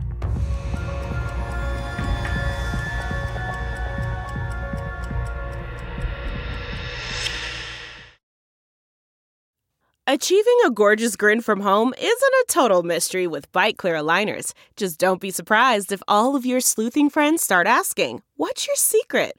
Achieving 10.09 10.59
a 10.67 10.71
gorgeous 10.71 11.15
grin 11.15 11.41
from 11.41 11.61
home 11.61 11.95
isn't 11.97 12.11
a 12.11 12.45
total 12.49 12.83
mystery 12.83 13.29
with 13.29 13.53
Bite 13.53 13.77
Clear 13.77 13.95
aligners. 13.95 14.53
Just 14.75 14.99
don't 14.99 15.21
be 15.21 15.31
surprised 15.31 15.93
if 15.93 16.03
all 16.09 16.35
of 16.35 16.45
your 16.45 16.61
sleuthing 16.61 17.09
friends 17.09 17.41
start 17.41 17.69
asking, 17.69 18.21
What's 18.35 18.67
your 18.67 18.75
secret? 18.75 19.39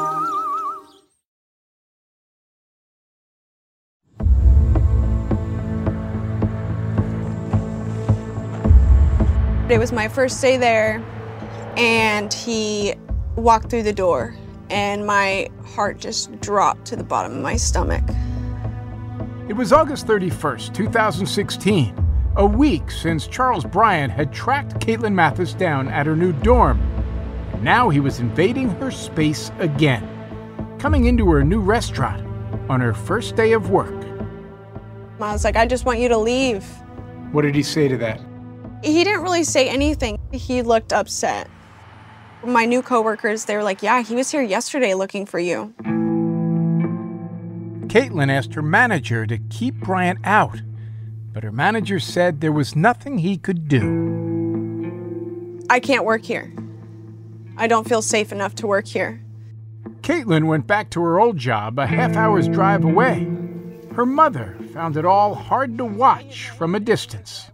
It 9.71 9.79
was 9.79 9.93
my 9.93 10.09
first 10.09 10.41
day 10.41 10.57
there, 10.57 11.01
and 11.77 12.33
he 12.33 12.93
walked 13.37 13.69
through 13.69 13.83
the 13.83 13.93
door, 13.93 14.35
and 14.69 15.07
my 15.07 15.47
heart 15.63 15.97
just 15.97 16.41
dropped 16.41 16.83
to 16.87 16.97
the 16.97 17.05
bottom 17.05 17.37
of 17.37 17.41
my 17.41 17.55
stomach. 17.55 18.03
It 19.47 19.53
was 19.53 19.71
August 19.71 20.07
31st, 20.07 20.73
2016, 20.73 22.05
a 22.35 22.45
week 22.45 22.91
since 22.91 23.27
Charles 23.27 23.63
Bryant 23.63 24.11
had 24.11 24.33
tracked 24.33 24.77
Caitlin 24.85 25.13
Mathis 25.13 25.53
down 25.53 25.87
at 25.87 26.05
her 26.05 26.17
new 26.17 26.33
dorm. 26.33 26.81
Now 27.61 27.87
he 27.87 28.01
was 28.01 28.19
invading 28.19 28.71
her 28.71 28.91
space 28.91 29.53
again, 29.59 30.05
coming 30.79 31.05
into 31.05 31.31
her 31.31 31.45
new 31.45 31.61
restaurant 31.61 32.27
on 32.69 32.81
her 32.81 32.93
first 32.93 33.37
day 33.37 33.53
of 33.53 33.69
work. 33.69 34.03
I 35.21 35.31
was 35.31 35.45
like, 35.45 35.55
I 35.55 35.65
just 35.65 35.85
want 35.85 35.99
you 35.99 36.09
to 36.09 36.17
leave. 36.17 36.65
What 37.31 37.43
did 37.43 37.55
he 37.55 37.63
say 37.63 37.87
to 37.87 37.95
that? 37.99 38.19
He 38.83 39.03
didn't 39.03 39.21
really 39.21 39.43
say 39.43 39.69
anything. 39.69 40.19
He 40.31 40.61
looked 40.61 40.91
upset. 40.91 41.49
My 42.43 42.65
new 42.65 42.81
coworkers, 42.81 43.45
they 43.45 43.55
were 43.55 43.63
like, 43.63 43.83
Yeah, 43.83 44.01
he 44.01 44.15
was 44.15 44.31
here 44.31 44.41
yesterday 44.41 44.93
looking 44.93 45.25
for 45.25 45.39
you. 45.39 45.73
Caitlin 47.87 48.31
asked 48.31 48.53
her 48.53 48.61
manager 48.61 49.27
to 49.27 49.37
keep 49.49 49.75
Bryant 49.75 50.19
out, 50.23 50.61
but 51.33 51.43
her 51.43 51.51
manager 51.51 51.99
said 51.99 52.39
there 52.39 52.51
was 52.51 52.75
nothing 52.75 53.17
he 53.17 53.37
could 53.37 53.67
do. 53.67 55.59
I 55.69 55.79
can't 55.79 56.05
work 56.05 56.23
here. 56.23 56.53
I 57.57 57.67
don't 57.67 57.87
feel 57.87 58.01
safe 58.01 58.31
enough 58.31 58.55
to 58.55 58.67
work 58.67 58.87
here. 58.87 59.21
Caitlin 60.01 60.47
went 60.47 60.65
back 60.67 60.89
to 60.91 61.01
her 61.01 61.19
old 61.19 61.37
job 61.37 61.77
a 61.77 61.85
half 61.85 62.15
hour's 62.15 62.47
drive 62.47 62.83
away. 62.83 63.27
Her 63.93 64.05
mother 64.05 64.57
found 64.73 64.97
it 64.97 65.05
all 65.05 65.35
hard 65.35 65.77
to 65.77 65.85
watch 65.85 66.49
from 66.49 66.73
a 66.73 66.79
distance. 66.79 67.51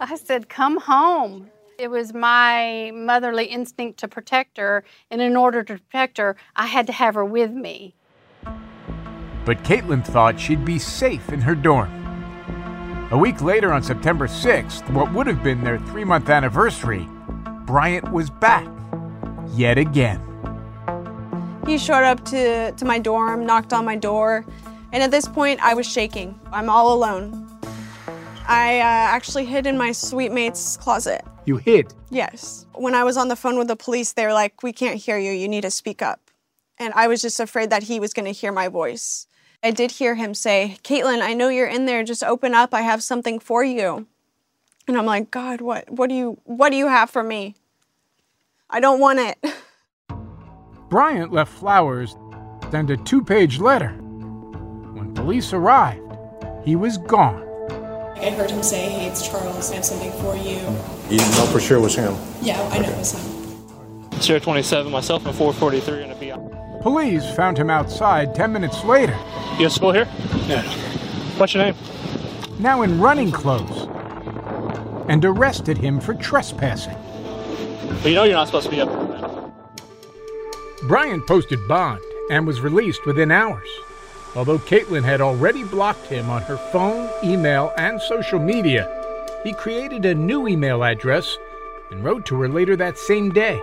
I 0.00 0.16
said, 0.16 0.48
Come 0.48 0.78
home. 0.78 1.50
It 1.78 1.90
was 1.90 2.12
my 2.12 2.90
motherly 2.94 3.46
instinct 3.46 4.00
to 4.00 4.08
protect 4.08 4.56
her, 4.56 4.84
and 5.10 5.20
in 5.20 5.36
order 5.36 5.62
to 5.62 5.78
protect 5.78 6.18
her, 6.18 6.36
I 6.56 6.66
had 6.66 6.86
to 6.88 6.92
have 6.92 7.14
her 7.14 7.24
with 7.24 7.52
me. 7.52 7.94
But 9.44 9.62
Caitlin 9.64 10.04
thought 10.04 10.38
she'd 10.38 10.64
be 10.64 10.78
safe 10.78 11.32
in 11.32 11.40
her 11.40 11.54
dorm. 11.54 11.90
A 13.10 13.18
week 13.18 13.40
later, 13.40 13.72
on 13.72 13.82
September 13.82 14.26
6th, 14.26 14.88
what 14.92 15.12
would 15.12 15.26
have 15.26 15.42
been 15.42 15.64
their 15.64 15.78
three 15.78 16.04
month 16.04 16.28
anniversary, 16.28 17.08
Bryant 17.64 18.12
was 18.12 18.28
back. 18.28 18.68
Yet 19.54 19.78
again. 19.78 20.22
He 21.66 21.78
showed 21.78 22.04
up 22.04 22.24
to, 22.26 22.72
to 22.72 22.84
my 22.84 22.98
dorm, 22.98 23.46
knocked 23.46 23.72
on 23.72 23.84
my 23.84 23.96
door, 23.96 24.44
and 24.92 25.02
at 25.02 25.10
this 25.10 25.26
point, 25.26 25.60
I 25.62 25.74
was 25.74 25.90
shaking. 25.90 26.38
I'm 26.52 26.68
all 26.68 26.92
alone. 26.92 27.47
I 28.48 28.78
uh, 28.80 28.82
actually 28.82 29.44
hid 29.44 29.66
in 29.66 29.76
my 29.76 29.92
suite 29.92 30.32
mate's 30.32 30.78
closet. 30.78 31.22
You 31.44 31.58
hid? 31.58 31.92
Yes. 32.10 32.66
When 32.74 32.94
I 32.94 33.04
was 33.04 33.18
on 33.18 33.28
the 33.28 33.36
phone 33.36 33.58
with 33.58 33.68
the 33.68 33.76
police, 33.76 34.12
they 34.12 34.24
were 34.24 34.32
like, 34.32 34.62
We 34.62 34.72
can't 34.72 34.96
hear 34.96 35.18
you. 35.18 35.32
You 35.32 35.48
need 35.48 35.60
to 35.60 35.70
speak 35.70 36.00
up. 36.00 36.30
And 36.78 36.94
I 36.94 37.08
was 37.08 37.20
just 37.20 37.40
afraid 37.40 37.68
that 37.70 37.84
he 37.84 38.00
was 38.00 38.14
going 38.14 38.24
to 38.24 38.32
hear 38.32 38.50
my 38.50 38.68
voice. 38.68 39.26
I 39.62 39.70
did 39.70 39.90
hear 39.90 40.14
him 40.14 40.32
say, 40.34 40.78
Caitlin, 40.82 41.20
I 41.20 41.34
know 41.34 41.48
you're 41.48 41.66
in 41.66 41.84
there. 41.84 42.04
Just 42.04 42.24
open 42.24 42.54
up. 42.54 42.72
I 42.72 42.82
have 42.82 43.02
something 43.02 43.38
for 43.38 43.62
you. 43.62 44.06
And 44.86 44.96
I'm 44.96 45.04
like, 45.04 45.30
God, 45.30 45.60
what, 45.60 45.90
what, 45.90 46.08
do, 46.08 46.14
you, 46.14 46.38
what 46.44 46.70
do 46.70 46.76
you 46.76 46.86
have 46.86 47.10
for 47.10 47.22
me? 47.22 47.54
I 48.70 48.80
don't 48.80 49.00
want 49.00 49.18
it. 49.18 49.54
Bryant 50.88 51.32
left 51.32 51.52
flowers 51.52 52.16
and 52.72 52.88
a 52.88 52.96
two 52.96 53.22
page 53.22 53.58
letter. 53.58 53.90
When 53.90 55.12
police 55.14 55.52
arrived, 55.52 56.16
he 56.64 56.76
was 56.76 56.96
gone. 56.96 57.47
I 58.20 58.30
heard 58.30 58.50
him 58.50 58.62
say, 58.62 58.88
Hey, 58.88 59.06
it's 59.06 59.26
Charles. 59.26 59.70
I 59.70 59.76
have 59.76 59.84
something 59.84 60.12
for 60.20 60.36
you. 60.36 60.58
You 61.10 61.18
didn't 61.18 61.36
know 61.36 61.46
for 61.46 61.60
sure 61.60 61.78
it 61.78 61.80
was 61.80 61.94
him? 61.94 62.16
Yeah, 62.42 62.60
I 62.72 62.78
know 62.78 62.88
it 62.88 62.98
was 62.98 63.12
him. 63.12 64.20
Sierra 64.20 64.40
27, 64.40 64.90
myself 64.90 65.24
and 65.26 65.34
443 65.34 66.02
going 66.02 66.10
to 66.12 66.20
be 66.20 66.32
out. 66.32 66.82
Police 66.82 67.28
found 67.34 67.56
him 67.56 67.70
outside 67.70 68.34
10 68.34 68.52
minutes 68.52 68.82
later. 68.84 69.12
You 69.56 69.64
have 69.64 69.72
school 69.72 69.92
here? 69.92 70.08
Yeah. 70.46 70.62
What's 71.38 71.54
your 71.54 71.64
name? 71.64 71.74
Now 72.58 72.82
in 72.82 73.00
running 73.00 73.30
clothes. 73.30 73.88
And 75.08 75.24
arrested 75.24 75.78
him 75.78 76.00
for 76.00 76.14
trespassing. 76.14 76.96
But 78.02 78.08
you 78.10 78.14
know 78.14 78.24
you're 78.24 78.34
not 78.34 78.46
supposed 78.46 78.66
to 78.66 78.70
be 78.70 78.80
up 78.80 78.88
there, 78.88 79.08
man. 79.08 79.52
Bryant 80.86 81.26
posted 81.26 81.66
bond 81.66 82.00
and 82.30 82.46
was 82.46 82.60
released 82.60 83.06
within 83.06 83.30
hours. 83.30 83.68
Although 84.38 84.60
Caitlin 84.60 85.02
had 85.02 85.20
already 85.20 85.64
blocked 85.64 86.06
him 86.06 86.30
on 86.30 86.42
her 86.42 86.56
phone, 86.56 87.10
email, 87.24 87.72
and 87.76 88.00
social 88.00 88.38
media, 88.38 88.86
he 89.42 89.52
created 89.52 90.04
a 90.04 90.14
new 90.14 90.46
email 90.46 90.84
address 90.84 91.36
and 91.90 92.04
wrote 92.04 92.24
to 92.26 92.40
her 92.40 92.48
later 92.48 92.76
that 92.76 92.96
same 92.96 93.32
day. 93.32 93.60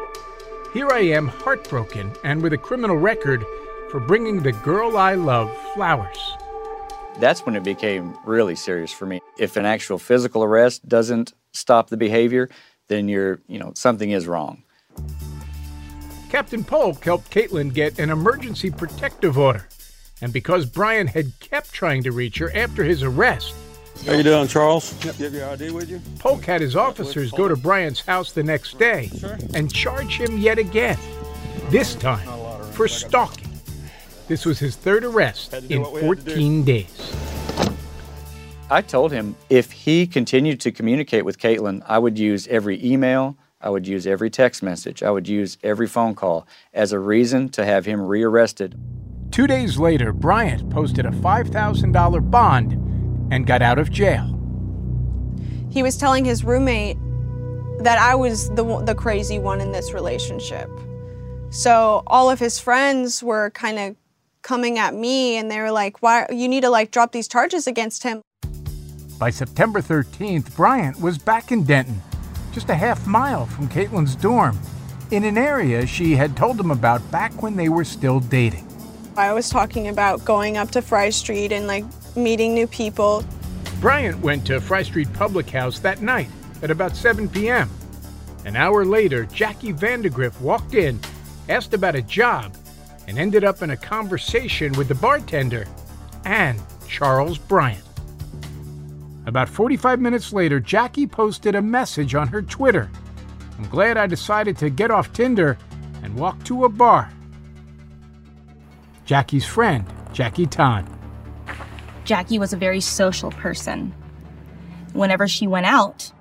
Here 0.74 0.90
I 0.92 1.00
am, 1.00 1.30
heartbroken 1.30 2.12
and 2.26 2.44
with 2.44 2.52
a 2.52 2.58
criminal 2.58 2.98
record 2.98 3.46
for 3.90 4.02
bringing 4.02 4.44
the 4.44 4.52
girl 4.52 4.98
I 4.98 5.14
love 5.14 5.50
flowers. 5.74 6.20
That's 7.20 7.46
when 7.46 7.56
it 7.56 7.64
became 7.64 8.14
really 8.26 8.56
serious 8.56 8.92
for 8.92 9.06
me. 9.06 9.22
If 9.38 9.56
an 9.56 9.66
actual 9.66 9.98
physical 9.98 10.44
arrest 10.44 10.90
doesn't 10.90 11.32
stop 11.54 11.90
the 11.90 11.96
behavior, 11.96 12.50
then 12.90 13.08
you're, 13.08 13.40
you 13.48 13.60
know, 13.60 13.72
something 13.76 14.12
is 14.12 14.28
wrong. 14.28 14.64
Captain 16.30 16.66
Polk 16.66 17.02
helped 17.06 17.32
Caitlin 17.32 17.74
get 17.74 17.98
an 17.98 18.10
emergency 18.10 18.70
protective 18.70 19.38
order. 19.38 19.70
And 20.26 20.34
because 20.34 20.66
Bryant 20.66 21.12
had 21.12 21.40
kept 21.40 21.72
trying 21.72 22.02
to 22.02 22.12
reach 22.12 22.40
her 22.40 22.52
after 22.56 22.84
his 22.84 23.04
arrest, 23.04 23.54
How 24.08 24.14
you 24.14 24.24
doing, 24.24 24.48
Charles? 24.48 24.92
Yep. 25.06 25.20
You 25.20 25.26
have 25.26 25.34
your 25.36 25.50
ID 25.50 25.70
with 25.70 25.88
you? 25.88 26.02
Polk 26.18 26.44
had 26.46 26.62
his 26.62 26.76
officers 26.76 27.32
go 27.32 27.48
to 27.48 27.56
Bryant's 27.56 28.02
house 28.02 28.32
the 28.32 28.42
next 28.42 28.80
day 28.80 29.12
and 29.54 29.72
charge 29.72 30.20
him 30.20 30.40
yet 30.40 30.58
again, 30.58 30.98
this 31.70 31.94
time 31.94 32.28
for 32.72 32.88
stalking. 32.88 33.52
This 34.28 34.48
was 34.48 34.58
his 34.58 34.76
third 34.76 35.04
arrest 35.04 35.54
in 35.70 35.86
14 35.86 36.64
days. 36.64 37.16
I 38.72 38.82
told 38.82 39.12
him 39.12 39.36
if 39.52 39.72
he 39.72 40.08
continued 40.08 40.60
to 40.62 40.72
communicate 40.72 41.24
with 41.24 41.38
Caitlin, 41.38 41.84
I 41.86 42.00
would 42.00 42.18
use 42.18 42.48
every 42.48 42.84
email, 42.84 43.38
I 43.62 43.70
would 43.70 43.88
use 43.88 44.08
every 44.08 44.32
text 44.32 44.64
message, 44.64 45.04
I 45.04 45.12
would 45.12 45.28
use 45.28 45.60
every 45.62 45.86
phone 45.86 46.16
call 46.16 46.48
as 46.74 46.94
a 46.94 46.98
reason 46.98 47.50
to 47.50 47.64
have 47.64 47.86
him 47.86 48.02
rearrested. 48.02 48.76
Two 49.32 49.48
days 49.48 49.78
later, 49.78 50.14
Bryant 50.14 50.70
posted 50.70 51.06
a 51.06 51.12
$5,000 51.12 52.32
bond 52.32 52.74
and 53.32 53.46
got 53.46 53.62
out 53.62 53.80
of 53.80 53.92
jail. 53.92 54.32
He 55.70 55.84
was 55.84 55.98
telling 55.98 56.24
his 56.24 56.44
roommate 56.44 56.98
that 57.80 57.98
I 58.00 58.16
was 58.16 58.50
the, 58.52 58.82
the 58.86 58.96
crazy 58.96 59.40
one 59.40 59.60
in 59.62 59.72
this 59.72 59.94
relationship. 59.94 60.70
So 61.50 62.04
all 62.08 62.30
of 62.30 62.40
his 62.40 62.60
friends 62.60 63.22
were 63.22 63.50
kind 63.52 63.80
of 63.80 63.96
coming 64.42 64.78
at 64.78 64.94
me 64.94 65.38
and 65.38 65.50
they 65.50 65.60
were 65.60 65.72
like, 65.72 66.02
why, 66.02 66.28
you 66.30 66.48
need 66.48 66.62
to 66.62 66.70
like 66.70 66.92
drop 66.92 67.12
these 67.12 67.28
charges 67.28 67.68
against 67.68 68.04
him. 68.04 68.22
By 69.18 69.30
September 69.30 69.82
13th, 69.82 70.56
Bryant 70.56 71.00
was 71.00 71.18
back 71.18 71.52
in 71.52 71.64
Denton, 71.64 72.02
just 72.52 72.70
a 72.70 72.76
half 72.76 73.08
mile 73.08 73.46
from 73.46 73.68
Caitlin's 73.70 74.16
dorm, 74.16 74.60
in 75.12 75.24
an 75.24 75.38
area 75.38 75.86
she 75.88 76.16
had 76.16 76.36
told 76.36 76.60
him 76.60 76.72
about 76.72 77.10
back 77.12 77.42
when 77.42 77.56
they 77.56 77.70
were 77.70 77.86
still 77.86 78.20
dating. 78.20 78.68
I 79.18 79.32
was 79.32 79.50
talking 79.50 79.88
about 79.88 80.26
going 80.26 80.58
up 80.58 80.72
to 80.72 80.82
Fry 80.82 81.10
Street 81.10 81.54
and 81.54 81.68
like 81.68 81.86
meeting 82.18 82.54
new 82.54 82.68
people. 82.68 83.24
Bryant 83.80 84.20
went 84.20 84.46
to 84.48 84.60
Fry 84.60 84.84
Street 84.84 85.12
Public 85.14 85.50
House 85.50 85.80
that 85.80 86.02
night 86.02 86.28
at 86.62 86.70
about 86.70 86.98
7 86.98 87.30
p.m. 87.30 87.70
An 88.44 88.58
hour 88.58 88.84
later, 88.84 89.26
Jackie 89.26 89.72
Vandagriff 89.72 90.40
walked 90.42 90.74
in, 90.74 91.00
asked 91.48 91.74
about 91.74 91.96
a 91.96 92.02
job, 92.02 92.58
and 93.08 93.18
ended 93.18 93.46
up 93.46 93.62
in 93.62 93.70
a 93.70 93.78
conversation 93.78 94.74
with 94.74 94.90
the 94.90 94.96
bartender 94.96 95.66
and 96.26 96.62
Charles 96.86 97.38
Bryant. 97.38 97.84
About 99.28 99.48
45 99.48 100.02
minutes 100.02 100.34
later, 100.34 100.60
Jackie 100.60 101.08
posted 101.08 101.56
a 101.56 101.62
message 101.62 102.16
on 102.16 102.28
her 102.28 102.42
Twitter. 102.42 102.92
I'm 103.58 103.70
glad 103.70 103.96
I 103.96 104.08
decided 104.08 104.58
to 104.58 104.70
get 104.70 104.92
off 104.92 105.14
Tinder 105.14 105.58
and 106.04 106.16
walk 106.16 106.44
to 106.44 106.66
a 106.66 106.70
bar. 106.70 107.12
Jackie's 109.06 109.46
friend, 109.46 109.86
Jackie 110.14 110.48
Tan. 110.48 110.88
Jackie 112.06 112.40
was 112.40 112.54
a 112.54 112.58
very 112.58 112.82
social 112.82 113.30
person. 113.30 113.94
Whenever 114.94 115.28
she 115.28 115.46
went 115.46 115.68
out, 115.68 116.12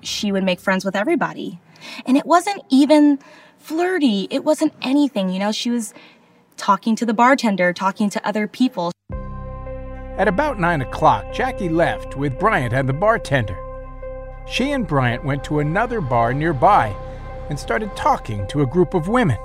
she 0.00 0.32
would 0.32 0.42
make 0.42 0.58
friends 0.58 0.82
with 0.84 0.96
everybody. 0.96 1.60
And 2.06 2.16
it 2.16 2.24
wasn't 2.24 2.62
even 2.70 3.18
flirty, 3.58 4.28
it 4.30 4.44
wasn't 4.44 4.72
anything. 4.80 5.28
You 5.28 5.40
know, 5.40 5.52
she 5.52 5.70
was 5.70 5.92
talking 6.56 6.96
to 6.96 7.04
the 7.04 7.12
bartender, 7.12 7.74
talking 7.74 8.08
to 8.10 8.26
other 8.26 8.48
people. 8.48 8.92
At 10.16 10.28
about 10.28 10.58
9 10.58 10.80
o'clock, 10.82 11.32
Jackie 11.34 11.68
left 11.68 12.16
with 12.16 12.38
Bryant 12.38 12.72
and 12.72 12.88
the 12.88 12.94
bartender. 12.94 13.56
She 14.46 14.72
and 14.72 14.86
Bryant 14.86 15.24
went 15.24 15.44
to 15.44 15.58
another 15.58 16.00
bar 16.00 16.32
nearby 16.32 16.96
and 17.50 17.58
started 17.58 17.94
talking 17.94 18.46
to 18.48 18.62
a 18.62 18.66
group 18.66 18.94
of 18.94 19.08
women. 19.08 19.38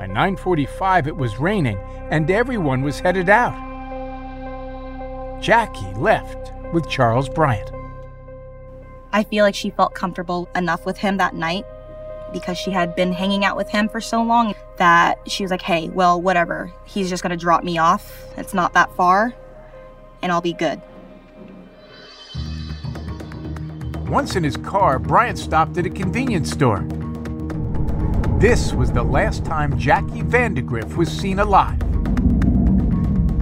By 0.00 0.06
9:45 0.06 1.08
it 1.08 1.16
was 1.18 1.36
raining 1.36 1.76
and 2.08 2.30
everyone 2.30 2.80
was 2.80 3.00
headed 3.00 3.28
out. 3.28 3.52
Jackie 5.42 5.92
left 5.92 6.54
with 6.72 6.88
Charles 6.88 7.28
Bryant. 7.28 7.70
I 9.12 9.24
feel 9.24 9.44
like 9.44 9.54
she 9.54 9.68
felt 9.68 9.92
comfortable 9.92 10.48
enough 10.56 10.86
with 10.86 10.96
him 10.96 11.18
that 11.18 11.34
night 11.34 11.66
because 12.32 12.56
she 12.56 12.70
had 12.70 12.96
been 12.96 13.12
hanging 13.12 13.44
out 13.44 13.58
with 13.58 13.68
him 13.68 13.90
for 13.90 14.00
so 14.00 14.22
long 14.22 14.54
that 14.78 15.18
she 15.28 15.44
was 15.44 15.50
like, 15.50 15.60
hey, 15.60 15.90
well, 15.90 16.18
whatever. 16.18 16.72
He's 16.86 17.10
just 17.10 17.22
going 17.22 17.28
to 17.30 17.36
drop 17.36 17.62
me 17.62 17.76
off. 17.76 18.24
It's 18.38 18.54
not 18.54 18.72
that 18.72 18.90
far, 18.96 19.34
and 20.22 20.32
I'll 20.32 20.40
be 20.40 20.54
good. 20.54 20.80
Once 24.08 24.34
in 24.34 24.44
his 24.44 24.56
car, 24.56 24.98
Bryant 24.98 25.38
stopped 25.38 25.76
at 25.76 25.84
a 25.84 25.90
convenience 25.90 26.50
store. 26.50 26.86
This 28.40 28.72
was 28.72 28.90
the 28.90 29.02
last 29.02 29.44
time 29.44 29.78
Jackie 29.78 30.22
Vandagriff 30.22 30.96
was 30.96 31.10
seen 31.10 31.40
alive. 31.40 31.78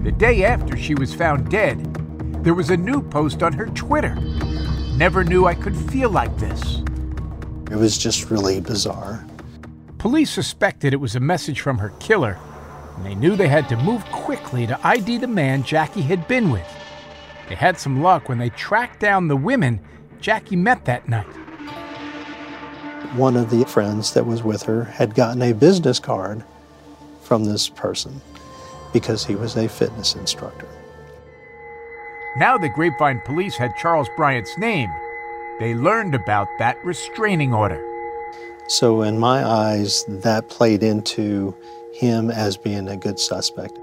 The 0.03 0.11
day 0.11 0.43
after 0.43 0.77
she 0.77 0.97
was 0.97 1.15
found 1.15 1.49
dead, 1.49 1.95
there 2.43 2.53
was 2.53 2.71
a 2.71 2.77
new 2.77 3.01
post 3.01 3.45
on 3.45 3.53
her 3.53 3.67
Twitter. 3.67 4.17
Never 4.97 5.23
knew 5.23 5.47
I 5.47 5.55
could 5.55 5.77
feel 5.77 6.11
like 6.11 6.37
this. 6.39 6.83
It 7.71 7.77
was 7.77 7.97
just 7.97 8.29
really 8.29 8.61
bizarre. 8.61 9.25
Police 9.99 10.33
suspected 10.33 10.93
it 10.93 10.97
was 10.97 11.15
a 11.15 11.21
message 11.21 11.61
from 11.61 11.79
her 11.79 11.91
killer, 12.01 12.37
and 12.97 13.07
they 13.07 13.15
knew 13.15 13.37
they 13.37 13.47
had 13.47 13.69
to 13.69 13.77
move 13.77 14.05
quickly 14.07 14.67
to 14.67 14.85
ID 14.85 15.19
the 15.19 15.29
man 15.29 15.63
Jackie 15.63 16.03
had 16.03 16.27
been 16.27 16.51
with. 16.51 16.67
They 17.49 17.55
had 17.55 17.79
some 17.79 18.03
luck 18.03 18.29
when 18.29 18.39
they 18.39 18.51
tracked 18.51 18.99
down 18.99 19.29
the 19.29 19.37
women 19.37 19.79
Jackie 20.21 20.57
met 20.57 20.87
that 20.87 21.09
night. 21.09 21.48
One 23.15 23.37
of 23.37 23.51
the 23.51 23.65
friends 23.65 24.13
that 24.15 24.27
was 24.27 24.43
with 24.43 24.63
her 24.65 24.85
had 24.85 25.15
gotten 25.15 25.43
a 25.43 25.53
business 25.53 25.99
card 25.99 26.45
from 27.23 27.45
this 27.45 27.69
person 27.69 28.21
because 28.93 29.25
he 29.25 29.35
was 29.35 29.57
a 29.57 29.69
fitness 29.69 30.15
instructor. 30.15 30.69
Now 32.37 32.59
the 32.59 32.69
Grapevine 32.69 33.21
police 33.25 33.57
had 33.57 33.77
Charles 33.77 34.09
Bryant's 34.17 34.57
name. 34.59 34.91
They 35.59 35.75
learned 35.75 36.15
about 36.15 36.49
that 36.59 36.77
restraining 36.85 37.53
order. 37.53 37.85
So, 38.69 39.03
in 39.03 39.19
my 39.19 39.45
eyes, 39.45 40.05
that 40.09 40.49
played 40.49 40.83
into 40.83 41.57
him 41.95 42.31
as 42.31 42.57
being 42.57 42.89
a 42.89 42.97
good 42.97 43.19
suspect. 43.19 43.79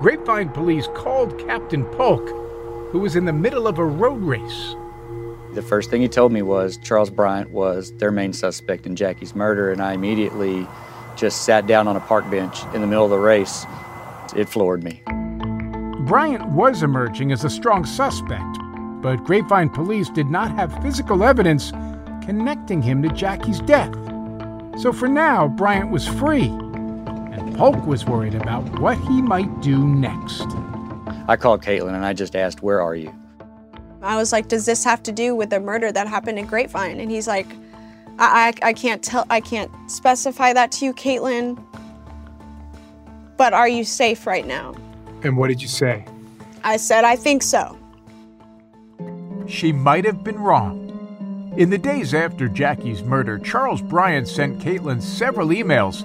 Grapevine 0.00 0.50
police 0.50 0.86
called 0.94 1.38
Captain 1.46 1.84
Polk, 1.86 2.28
who 2.90 2.98
was 2.98 3.16
in 3.16 3.24
the 3.24 3.32
middle 3.32 3.66
of 3.66 3.78
a 3.78 3.84
road 3.84 4.20
race. 4.20 4.76
The 5.54 5.62
first 5.62 5.90
thing 5.90 6.00
he 6.00 6.08
told 6.08 6.32
me 6.32 6.40
was 6.40 6.78
Charles 6.78 7.10
Bryant 7.10 7.50
was 7.50 7.92
their 7.98 8.10
main 8.10 8.32
suspect 8.32 8.86
in 8.86 8.96
Jackie's 8.96 9.34
murder, 9.34 9.70
and 9.70 9.82
I 9.82 9.92
immediately 9.92 10.66
just 11.14 11.42
sat 11.42 11.66
down 11.66 11.86
on 11.86 11.94
a 11.94 12.00
park 12.00 12.30
bench 12.30 12.62
in 12.72 12.80
the 12.80 12.86
middle 12.86 13.04
of 13.04 13.10
the 13.10 13.18
race. 13.18 13.66
It 14.34 14.48
floored 14.48 14.82
me. 14.82 15.02
Bryant 16.06 16.48
was 16.52 16.82
emerging 16.82 17.32
as 17.32 17.44
a 17.44 17.50
strong 17.50 17.84
suspect, 17.84 18.58
but 19.02 19.24
Grapevine 19.24 19.68
police 19.68 20.08
did 20.08 20.28
not 20.28 20.50
have 20.52 20.82
physical 20.82 21.22
evidence 21.22 21.70
connecting 22.24 22.80
him 22.80 23.02
to 23.02 23.10
Jackie's 23.10 23.60
death. 23.60 23.92
So 24.78 24.90
for 24.90 25.06
now, 25.06 25.48
Bryant 25.48 25.90
was 25.90 26.08
free, 26.08 26.48
and 26.48 27.54
Polk 27.58 27.86
was 27.86 28.06
worried 28.06 28.34
about 28.34 28.80
what 28.80 28.96
he 29.00 29.20
might 29.20 29.60
do 29.60 29.86
next. 29.86 30.46
I 31.28 31.36
called 31.38 31.62
Caitlin 31.62 31.94
and 31.94 32.06
I 32.06 32.14
just 32.14 32.34
asked, 32.34 32.62
Where 32.62 32.80
are 32.80 32.96
you? 32.96 33.12
I 34.02 34.16
was 34.16 34.32
like, 34.32 34.48
Does 34.48 34.66
this 34.66 34.84
have 34.84 35.02
to 35.04 35.12
do 35.12 35.34
with 35.34 35.50
the 35.50 35.60
murder 35.60 35.92
that 35.92 36.06
happened 36.06 36.38
in 36.38 36.46
Grapevine? 36.46 37.00
And 37.00 37.10
he's 37.10 37.26
like, 37.26 37.46
I, 38.18 38.52
I, 38.62 38.68
I 38.68 38.72
can't 38.72 39.02
tell, 39.02 39.26
I 39.30 39.40
can't 39.40 39.70
specify 39.90 40.52
that 40.52 40.72
to 40.72 40.84
you, 40.84 40.92
Caitlin. 40.92 41.62
But 43.36 43.52
are 43.52 43.68
you 43.68 43.84
safe 43.84 44.26
right 44.26 44.46
now? 44.46 44.74
And 45.22 45.36
what 45.36 45.48
did 45.48 45.62
you 45.62 45.68
say? 45.68 46.04
I 46.64 46.76
said, 46.76 47.04
I 47.04 47.16
think 47.16 47.42
so. 47.42 47.78
She 49.48 49.72
might 49.72 50.04
have 50.04 50.22
been 50.22 50.38
wrong. 50.38 50.80
In 51.56 51.68
the 51.68 51.78
days 51.78 52.14
after 52.14 52.48
Jackie's 52.48 53.02
murder, 53.02 53.38
Charles 53.38 53.82
Bryant 53.82 54.26
sent 54.26 54.58
Caitlin 54.60 55.02
several 55.02 55.48
emails, 55.48 56.04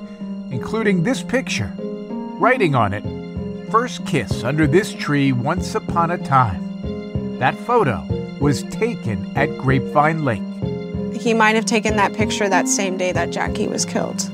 including 0.52 1.04
this 1.04 1.24
picture, 1.24 1.74
writing 1.78 2.76
on 2.76 2.94
it, 2.94 3.04
First 3.72 4.06
kiss 4.06 4.46
under 4.46 4.66
this 4.66 4.94
tree 4.94 5.34
once 5.34 5.76
upon 5.76 6.12
a 6.12 6.18
time. 6.18 6.67
That 7.40 7.56
photo 7.56 8.04
was 8.40 8.64
taken 8.64 9.32
at 9.38 9.56
Grapevine 9.60 10.26
Lake. 10.26 10.42
He 11.14 11.36
might 11.36 11.56
have 11.56 11.66
taken 11.66 11.96
that 11.98 12.14
picture 12.14 12.50
that 12.50 12.68
same 12.68 12.98
day 12.98 13.12
that 13.12 13.30
Jackie 13.30 13.68
was 13.68 13.86
killed. 13.86 14.32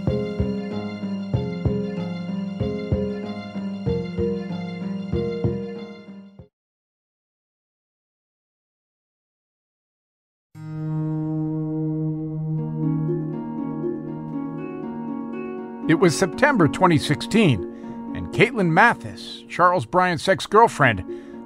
It 15.89 15.99
was 15.99 16.17
September 16.17 16.69
2016, 16.69 18.13
and 18.15 18.27
Caitlin 18.33 18.69
Mathis, 18.69 19.43
Charles 19.49 19.85
Bryant's 19.85 20.29
ex 20.29 20.45
girlfriend, 20.45 21.03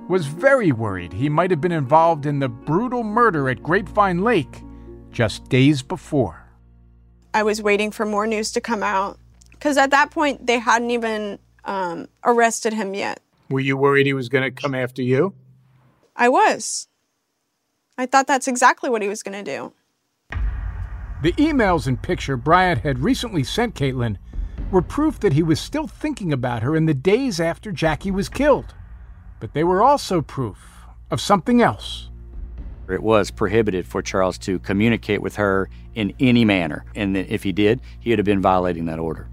was 0.07 0.25
very 0.25 0.71
worried 0.71 1.13
he 1.13 1.29
might 1.29 1.51
have 1.51 1.61
been 1.61 1.71
involved 1.71 2.25
in 2.25 2.39
the 2.39 2.49
brutal 2.49 3.03
murder 3.03 3.49
at 3.49 3.61
Grapevine 3.61 4.23
Lake 4.23 4.63
just 5.11 5.49
days 5.49 5.81
before. 5.81 6.43
I 7.33 7.43
was 7.43 7.61
waiting 7.61 7.91
for 7.91 8.05
more 8.05 8.25
news 8.25 8.51
to 8.53 8.61
come 8.61 8.83
out 8.83 9.19
because 9.51 9.77
at 9.77 9.91
that 9.91 10.11
point 10.11 10.47
they 10.47 10.59
hadn't 10.59 10.91
even 10.91 11.39
um, 11.65 12.07
arrested 12.23 12.73
him 12.73 12.93
yet. 12.93 13.19
Were 13.49 13.59
you 13.59 13.77
worried 13.77 14.05
he 14.05 14.13
was 14.13 14.29
going 14.29 14.43
to 14.43 14.51
come 14.51 14.75
after 14.75 15.01
you? 15.01 15.33
I 16.15 16.29
was. 16.29 16.87
I 17.97 18.05
thought 18.05 18.27
that's 18.27 18.47
exactly 18.47 18.89
what 18.89 19.01
he 19.01 19.07
was 19.07 19.23
going 19.23 19.43
to 19.43 19.51
do. 19.51 19.73
The 21.23 21.33
emails 21.33 21.87
and 21.87 22.01
picture 22.01 22.37
Bryant 22.37 22.81
had 22.81 22.99
recently 22.99 23.43
sent 23.43 23.73
Caitlin 23.75 24.17
were 24.71 24.81
proof 24.81 25.19
that 25.21 25.33
he 25.33 25.43
was 25.43 25.59
still 25.59 25.87
thinking 25.87 26.31
about 26.31 26.61
her 26.61 26.75
in 26.75 26.85
the 26.85 26.93
days 26.93 27.39
after 27.39 27.71
Jackie 27.71 28.11
was 28.11 28.29
killed. 28.29 28.75
But 29.39 29.53
they 29.53 29.63
were 29.63 29.81
also 29.81 30.21
proof 30.21 30.57
of 31.11 31.21
something 31.21 31.61
else. 31.61 32.09
It 32.89 33.03
was 33.03 33.31
prohibited 33.31 33.85
for 33.85 34.01
Charles 34.01 34.37
to 34.39 34.59
communicate 34.59 35.21
with 35.21 35.35
her 35.35 35.69
in 35.93 36.13
any 36.19 36.45
manner, 36.45 36.85
and 36.95 37.17
if 37.17 37.43
he 37.43 37.51
did, 37.51 37.81
he 37.99 38.09
would 38.11 38.19
have 38.19 38.25
been 38.25 38.41
violating 38.41 38.85
that 38.85 38.99
order. 38.99 39.27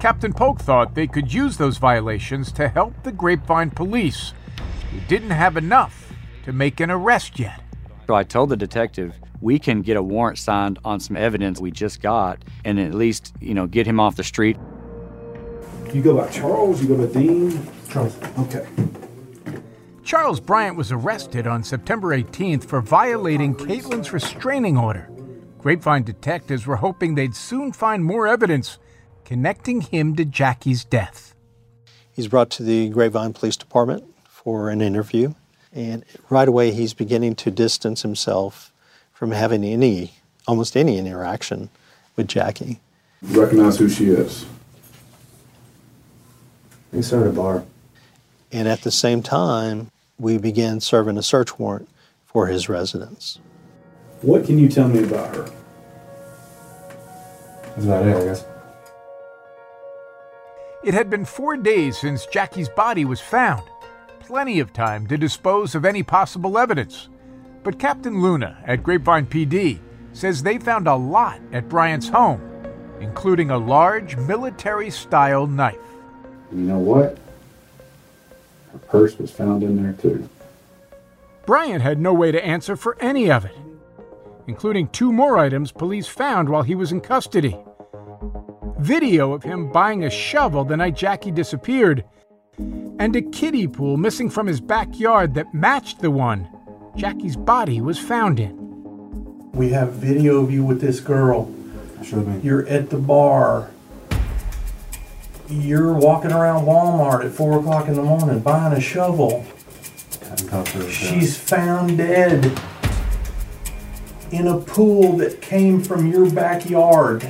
Captain 0.00 0.32
Polk 0.32 0.58
thought 0.58 0.94
they 0.94 1.06
could 1.06 1.32
use 1.32 1.56
those 1.56 1.78
violations 1.78 2.50
to 2.52 2.68
help 2.68 2.94
the 3.02 3.12
Grapevine 3.12 3.70
police, 3.70 4.32
who 4.90 4.98
didn't 5.06 5.30
have 5.30 5.56
enough 5.56 6.12
to 6.44 6.52
make 6.52 6.80
an 6.80 6.90
arrest 6.90 7.38
yet. 7.38 7.62
So 8.06 8.14
I 8.14 8.24
told 8.24 8.48
the 8.48 8.56
detective, 8.56 9.14
we 9.40 9.58
can 9.58 9.82
get 9.82 9.96
a 9.96 10.02
warrant 10.02 10.38
signed 10.38 10.78
on 10.84 10.98
some 10.98 11.16
evidence 11.16 11.60
we 11.60 11.70
just 11.70 12.00
got 12.00 12.42
and 12.64 12.80
at 12.80 12.94
least, 12.94 13.34
you 13.40 13.54
know, 13.54 13.66
get 13.66 13.86
him 13.86 14.00
off 14.00 14.16
the 14.16 14.24
street. 14.24 14.56
You 15.92 16.02
go 16.02 16.16
by 16.16 16.28
Charles, 16.30 16.82
you 16.82 16.88
go 16.88 17.06
by 17.06 17.12
Dean? 17.12 17.68
Charles. 17.88 18.16
Okay. 18.38 18.66
Charles 20.04 20.40
Bryant 20.40 20.76
was 20.76 20.90
arrested 20.90 21.46
on 21.46 21.62
September 21.62 22.08
18th 22.08 22.64
for 22.64 22.80
violating 22.80 23.54
Caitlin's 23.54 24.12
restraining 24.12 24.76
order. 24.76 25.08
Grapevine 25.58 26.02
detectives 26.02 26.66
were 26.66 26.76
hoping 26.76 27.14
they'd 27.14 27.36
soon 27.36 27.72
find 27.72 28.04
more 28.04 28.26
evidence 28.26 28.78
connecting 29.24 29.80
him 29.80 30.16
to 30.16 30.24
Jackie's 30.24 30.84
death. 30.84 31.34
He's 32.12 32.26
brought 32.26 32.50
to 32.50 32.64
the 32.64 32.88
Grapevine 32.88 33.32
Police 33.32 33.56
Department 33.56 34.04
for 34.28 34.70
an 34.70 34.80
interview, 34.80 35.34
and 35.72 36.04
right 36.28 36.48
away 36.48 36.72
he's 36.72 36.94
beginning 36.94 37.36
to 37.36 37.50
distance 37.50 38.02
himself 38.02 38.72
from 39.12 39.30
having 39.30 39.62
any, 39.62 40.14
almost 40.48 40.76
any 40.76 40.98
interaction 40.98 41.70
with 42.16 42.26
Jackie. 42.26 42.80
You 43.22 43.40
recognize 43.40 43.78
who 43.78 43.88
she 43.88 44.08
is? 44.08 44.46
We 46.92 47.02
saw 47.02 47.20
her 47.20 47.22
at 47.26 47.30
a 47.30 47.32
bar. 47.32 47.64
And 48.52 48.68
at 48.68 48.82
the 48.82 48.90
same 48.90 49.22
time, 49.22 49.90
we 50.18 50.36
began 50.36 50.80
serving 50.80 51.16
a 51.16 51.22
search 51.22 51.58
warrant 51.58 51.88
for 52.26 52.46
his 52.46 52.68
residence. 52.68 53.38
What 54.20 54.44
can 54.44 54.58
you 54.58 54.68
tell 54.68 54.88
me 54.88 55.02
about 55.02 55.34
her? 55.34 55.50
That's 57.64 57.84
about 57.84 58.06
it, 58.06 58.16
I 58.16 58.24
guess. 58.24 58.44
It 60.84 60.94
had 60.94 61.08
been 61.08 61.24
four 61.24 61.56
days 61.56 61.98
since 61.98 62.26
Jackie's 62.26 62.68
body 62.68 63.04
was 63.04 63.20
found. 63.20 63.62
Plenty 64.20 64.60
of 64.60 64.72
time 64.72 65.06
to 65.06 65.16
dispose 65.16 65.74
of 65.74 65.84
any 65.84 66.02
possible 66.02 66.58
evidence. 66.58 67.08
But 67.62 67.78
Captain 67.78 68.20
Luna 68.20 68.62
at 68.66 68.82
Grapevine 68.82 69.26
PD 69.26 69.78
says 70.12 70.42
they 70.42 70.58
found 70.58 70.88
a 70.88 70.94
lot 70.94 71.40
at 71.52 71.68
Bryant's 71.68 72.08
home, 72.08 72.40
including 73.00 73.50
a 73.50 73.58
large 73.58 74.16
military 74.16 74.90
style 74.90 75.46
knife. 75.46 75.78
You 76.50 76.58
know 76.58 76.78
what? 76.78 77.18
Her 78.72 78.78
purse 78.78 79.18
was 79.18 79.30
found 79.30 79.62
in 79.62 79.82
there 79.82 79.92
too. 79.92 80.28
Bryant 81.46 81.82
had 81.82 81.98
no 81.98 82.14
way 82.14 82.32
to 82.32 82.44
answer 82.44 82.76
for 82.76 82.96
any 83.00 83.30
of 83.30 83.44
it, 83.44 83.56
including 84.46 84.88
two 84.88 85.12
more 85.12 85.38
items 85.38 85.72
police 85.72 86.06
found 86.06 86.48
while 86.48 86.62
he 86.62 86.74
was 86.74 86.92
in 86.92 87.00
custody. 87.00 87.56
Video 88.78 89.32
of 89.32 89.42
him 89.42 89.70
buying 89.70 90.04
a 90.04 90.10
shovel 90.10 90.64
the 90.64 90.76
night 90.76 90.96
Jackie 90.96 91.30
disappeared, 91.30 92.04
and 92.58 93.14
a 93.14 93.22
kiddie 93.22 93.68
pool 93.68 93.96
missing 93.96 94.30
from 94.30 94.46
his 94.46 94.60
backyard 94.60 95.34
that 95.34 95.52
matched 95.52 96.00
the 96.00 96.10
one 96.10 96.48
Jackie's 96.96 97.36
body 97.36 97.80
was 97.80 97.98
found 97.98 98.38
in. 98.38 99.50
We 99.52 99.70
have 99.70 99.92
video 99.92 100.42
of 100.42 100.50
you 100.50 100.64
with 100.64 100.80
this 100.80 101.00
girl. 101.00 101.52
Show 102.02 102.16
me. 102.16 102.40
You're 102.42 102.66
at 102.68 102.90
the 102.90 102.98
bar. 102.98 103.70
You're 105.60 105.92
walking 105.92 106.32
around 106.32 106.64
Walmart 106.64 107.24
at 107.26 107.32
four 107.32 107.58
o'clock 107.58 107.86
in 107.88 107.94
the 107.94 108.02
morning 108.02 108.40
buying 108.40 108.72
a 108.72 108.80
shovel. 108.80 109.44
Haven't 110.22 110.48
talked 110.48 110.68
to 110.68 110.78
her 110.78 110.82
since. 110.84 110.94
She's 110.94 111.36
found 111.38 111.98
dead 111.98 112.58
in 114.30 114.46
a 114.48 114.58
pool 114.58 115.18
that 115.18 115.42
came 115.42 115.82
from 115.82 116.10
your 116.10 116.30
backyard. 116.30 117.28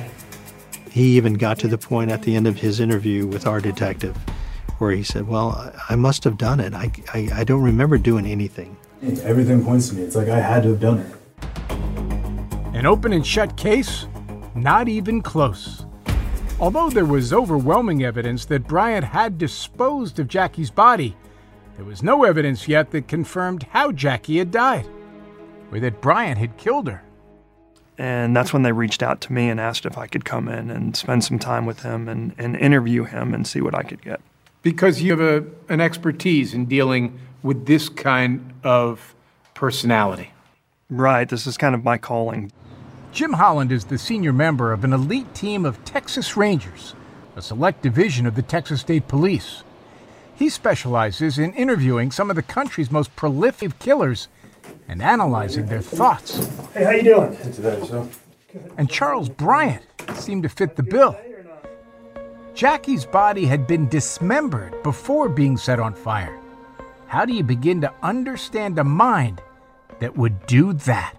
He 0.89 1.17
even 1.17 1.33
got 1.33 1.59
to 1.59 1.67
the 1.67 1.77
point 1.77 2.11
at 2.11 2.21
the 2.21 2.35
end 2.35 2.47
of 2.47 2.55
his 2.57 2.79
interview 2.79 3.27
with 3.27 3.45
our 3.45 3.59
detective 3.59 4.15
where 4.77 4.91
he 4.91 5.03
said, 5.03 5.27
Well, 5.27 5.49
I- 5.49 5.93
I 5.93 5.95
must 5.97 6.23
have 6.23 6.37
done 6.37 6.61
it. 6.61 6.73
I, 6.73 6.91
I, 7.13 7.29
I 7.33 7.43
don't 7.43 7.61
remember 7.63 7.97
doing 7.97 8.25
anything. 8.25 8.77
Everything 9.23 9.65
points 9.65 9.89
to 9.89 9.95
me. 9.95 10.03
It's 10.03 10.15
like 10.15 10.29
I 10.29 10.39
had 10.39 10.63
to 10.63 10.69
have 10.69 10.79
done 10.79 10.99
it. 10.99 12.73
An 12.73 12.85
open 12.85 13.11
and 13.11 13.25
shut 13.27 13.57
case? 13.57 14.07
Not 14.55 14.87
even 14.87 15.21
close. 15.21 15.85
Although 16.63 16.91
there 16.91 17.03
was 17.03 17.33
overwhelming 17.33 18.05
evidence 18.05 18.45
that 18.45 18.69
Bryant 18.69 19.03
had 19.03 19.37
disposed 19.37 20.17
of 20.17 20.29
Jackie's 20.29 20.71
body, 20.71 21.13
there 21.75 21.83
was 21.83 22.01
no 22.01 22.23
evidence 22.23 22.69
yet 22.69 22.91
that 22.91 23.09
confirmed 23.09 23.63
how 23.71 23.91
Jackie 23.91 24.37
had 24.37 24.49
died, 24.49 24.87
or 25.73 25.81
that 25.81 25.99
Bryant 25.99 26.37
had 26.37 26.55
killed 26.55 26.87
her. 26.87 27.03
And 27.97 28.33
that's 28.33 28.53
when 28.53 28.63
they 28.63 28.71
reached 28.71 29.03
out 29.03 29.19
to 29.21 29.33
me 29.33 29.49
and 29.49 29.59
asked 29.59 29.85
if 29.85 29.97
I 29.97 30.07
could 30.07 30.23
come 30.23 30.47
in 30.47 30.69
and 30.69 30.95
spend 30.95 31.25
some 31.25 31.37
time 31.37 31.65
with 31.65 31.81
him 31.81 32.07
and, 32.07 32.33
and 32.37 32.55
interview 32.55 33.03
him 33.03 33.33
and 33.33 33.45
see 33.45 33.59
what 33.59 33.75
I 33.75 33.83
could 33.83 34.01
get. 34.01 34.21
Because 34.61 35.01
you 35.01 35.11
have 35.11 35.19
a, 35.19 35.45
an 35.67 35.81
expertise 35.81 36.53
in 36.53 36.67
dealing 36.67 37.19
with 37.41 37.65
this 37.65 37.89
kind 37.89 38.53
of 38.63 39.13
personality. 39.53 40.31
Right, 40.89 41.27
this 41.27 41.45
is 41.45 41.57
kind 41.57 41.75
of 41.75 41.83
my 41.83 41.97
calling. 41.97 42.53
Jim 43.13 43.33
Holland 43.33 43.71
is 43.71 43.85
the 43.85 43.97
senior 43.99 44.33
member 44.33 44.73
of 44.73 44.83
an 44.83 44.91
elite 44.91 45.35
team 45.35 45.65
of 45.65 45.85
Texas 45.85 46.35
Rangers, 46.35 46.95
a 47.35 47.43
select 47.43 47.83
division 47.83 48.25
of 48.25 48.33
the 48.33 48.41
Texas 48.41 48.81
State 48.81 49.07
Police. 49.07 49.61
He 50.35 50.49
specializes 50.49 51.37
in 51.37 51.53
interviewing 51.53 52.09
some 52.09 52.31
of 52.31 52.35
the 52.35 52.41
country's 52.41 52.89
most 52.89 53.15
prolific 53.15 53.77
killers 53.77 54.29
and 54.87 54.99
analyzing 54.99 55.67
their 55.67 55.81
thoughts. 55.81 56.49
Hey, 56.73 56.85
how 56.85 56.89
you 56.89 57.03
doing? 57.03 57.37
Today, 57.53 57.85
so. 57.85 58.09
And 58.79 58.89
Charles 58.89 59.29
Bryant 59.29 59.83
seemed 60.15 60.41
to 60.41 60.49
fit 60.49 60.75
the 60.75 60.81
bill. 60.81 61.15
Jackie's 62.55 63.05
body 63.05 63.45
had 63.45 63.67
been 63.67 63.87
dismembered 63.89 64.81
before 64.81 65.29
being 65.29 65.55
set 65.55 65.79
on 65.79 65.93
fire. 65.93 66.39
How 67.05 67.25
do 67.25 67.33
you 67.33 67.43
begin 67.43 67.79
to 67.81 67.93
understand 68.01 68.79
a 68.79 68.83
mind 68.83 69.39
that 69.99 70.17
would 70.17 70.47
do 70.47 70.73
that? 70.73 71.15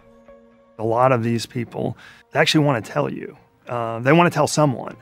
A 0.78 0.84
lot 0.84 1.12
of 1.12 1.22
these 1.22 1.46
people 1.46 1.96
actually 2.34 2.64
want 2.64 2.84
to 2.84 2.90
tell 2.90 3.12
you. 3.12 3.36
Uh, 3.68 4.00
they 4.00 4.12
want 4.12 4.30
to 4.30 4.34
tell 4.34 4.46
someone. 4.46 4.96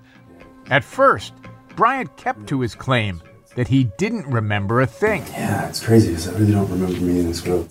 At 0.70 0.84
first, 0.84 1.32
Bryant 1.76 2.16
kept 2.16 2.46
to 2.48 2.60
his 2.60 2.74
claim 2.74 3.22
that 3.56 3.68
he 3.68 3.84
didn't 3.98 4.26
remember 4.26 4.80
a 4.80 4.86
thing. 4.86 5.22
Yeah, 5.28 5.68
it's 5.68 5.84
crazy 5.84 6.10
because 6.10 6.28
I 6.28 6.32
really 6.38 6.52
don't 6.52 6.70
remember 6.70 7.00
meeting 7.00 7.26
this 7.28 7.40
girl. 7.40 7.66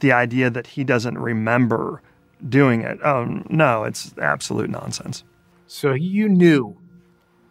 The 0.00 0.12
idea 0.12 0.50
that 0.50 0.66
he 0.66 0.84
doesn't 0.84 1.18
remember 1.18 2.02
doing 2.48 2.82
it, 2.82 2.98
oh, 3.04 3.42
no, 3.48 3.84
it's 3.84 4.14
absolute 4.18 4.70
nonsense. 4.70 5.24
So 5.66 5.92
you 5.92 6.28
knew 6.28 6.76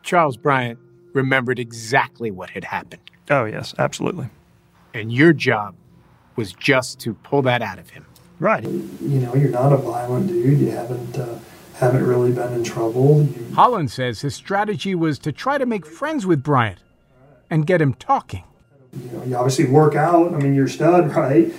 Charles 0.03 0.37
Bryant 0.37 0.79
remembered 1.13 1.59
exactly 1.59 2.31
what 2.31 2.49
had 2.49 2.63
happened. 2.63 3.01
Oh, 3.29 3.45
yes, 3.45 3.73
absolutely. 3.77 4.29
And 4.93 5.11
your 5.11 5.33
job 5.33 5.75
was 6.35 6.53
just 6.53 6.99
to 7.01 7.13
pull 7.13 7.41
that 7.43 7.61
out 7.61 7.79
of 7.79 7.89
him. 7.89 8.05
Right. 8.39 8.63
You 8.63 9.19
know, 9.19 9.35
you're 9.35 9.49
not 9.49 9.71
a 9.71 9.77
violent 9.77 10.27
dude. 10.27 10.59
You 10.59 10.71
haven't 10.71 11.17
uh, 11.17 11.39
haven't 11.75 12.05
really 12.05 12.31
been 12.31 12.53
in 12.53 12.63
trouble. 12.63 13.23
You, 13.23 13.53
Holland 13.53 13.91
says 13.91 14.21
his 14.21 14.35
strategy 14.35 14.95
was 14.95 15.19
to 15.19 15.31
try 15.31 15.57
to 15.57 15.65
make 15.65 15.85
friends 15.85 16.25
with 16.25 16.43
Bryant 16.43 16.79
and 17.49 17.65
get 17.65 17.81
him 17.81 17.93
talking. 17.93 18.43
you 18.93 19.11
know, 19.11 19.23
you 19.23 19.35
obviously 19.35 19.65
work 19.65 19.95
out. 19.95 20.33
I 20.33 20.37
mean, 20.37 20.53
you're 20.53 20.65
a 20.65 20.69
stud, 20.69 21.15
right? 21.15 21.53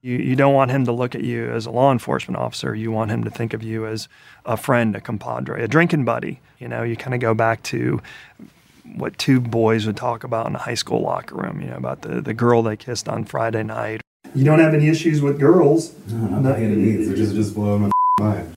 You, 0.00 0.16
you 0.16 0.36
don't 0.36 0.54
want 0.54 0.70
him 0.70 0.84
to 0.84 0.92
look 0.92 1.14
at 1.14 1.24
you 1.24 1.50
as 1.50 1.66
a 1.66 1.70
law 1.70 1.90
enforcement 1.90 2.38
officer. 2.38 2.74
You 2.74 2.92
want 2.92 3.10
him 3.10 3.24
to 3.24 3.30
think 3.30 3.52
of 3.52 3.62
you 3.62 3.84
as 3.86 4.08
a 4.46 4.56
friend, 4.56 4.94
a 4.94 5.00
compadre, 5.00 5.62
a 5.62 5.68
drinking 5.68 6.04
buddy. 6.04 6.40
You 6.58 6.68
know, 6.68 6.84
you 6.84 6.96
kind 6.96 7.14
of 7.14 7.20
go 7.20 7.34
back 7.34 7.62
to 7.64 8.00
what 8.94 9.18
two 9.18 9.40
boys 9.40 9.86
would 9.86 9.96
talk 9.96 10.24
about 10.24 10.46
in 10.46 10.54
a 10.54 10.58
high 10.58 10.74
school 10.74 11.02
locker 11.02 11.34
room, 11.34 11.60
you 11.60 11.66
know, 11.66 11.76
about 11.76 12.02
the, 12.02 12.20
the 12.20 12.32
girl 12.32 12.62
they 12.62 12.76
kissed 12.76 13.08
on 13.08 13.24
Friday 13.24 13.62
night. 13.62 14.00
You 14.34 14.44
don't 14.44 14.58
have 14.60 14.74
any 14.74 14.88
issues 14.88 15.20
with 15.20 15.38
girls. 15.38 15.94
No, 16.08 16.36
I'm 16.36 16.42
not 16.42 16.54
by 16.54 16.62
any 16.62 16.76
means. 16.76 17.08
It 17.08 17.16
just, 17.16 17.34
just 17.34 17.54
blowing 17.54 17.82
my 17.82 17.90
mind. 18.20 18.54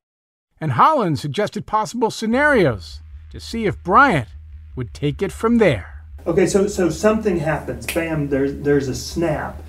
And 0.59 0.73
Holland 0.73 1.19
suggested 1.19 1.65
possible 1.65 2.11
scenarios 2.11 2.99
to 3.31 3.39
see 3.39 3.65
if 3.65 3.81
Bryant 3.83 4.27
would 4.75 4.93
take 4.93 5.21
it 5.21 5.31
from 5.31 5.57
there. 5.57 6.03
Okay, 6.27 6.45
so 6.45 6.67
so 6.67 6.89
something 6.89 7.39
happens. 7.39 7.87
Bam, 7.87 8.29
there's 8.29 8.55
there's 8.57 8.87
a 8.87 8.95
snap. 8.95 9.61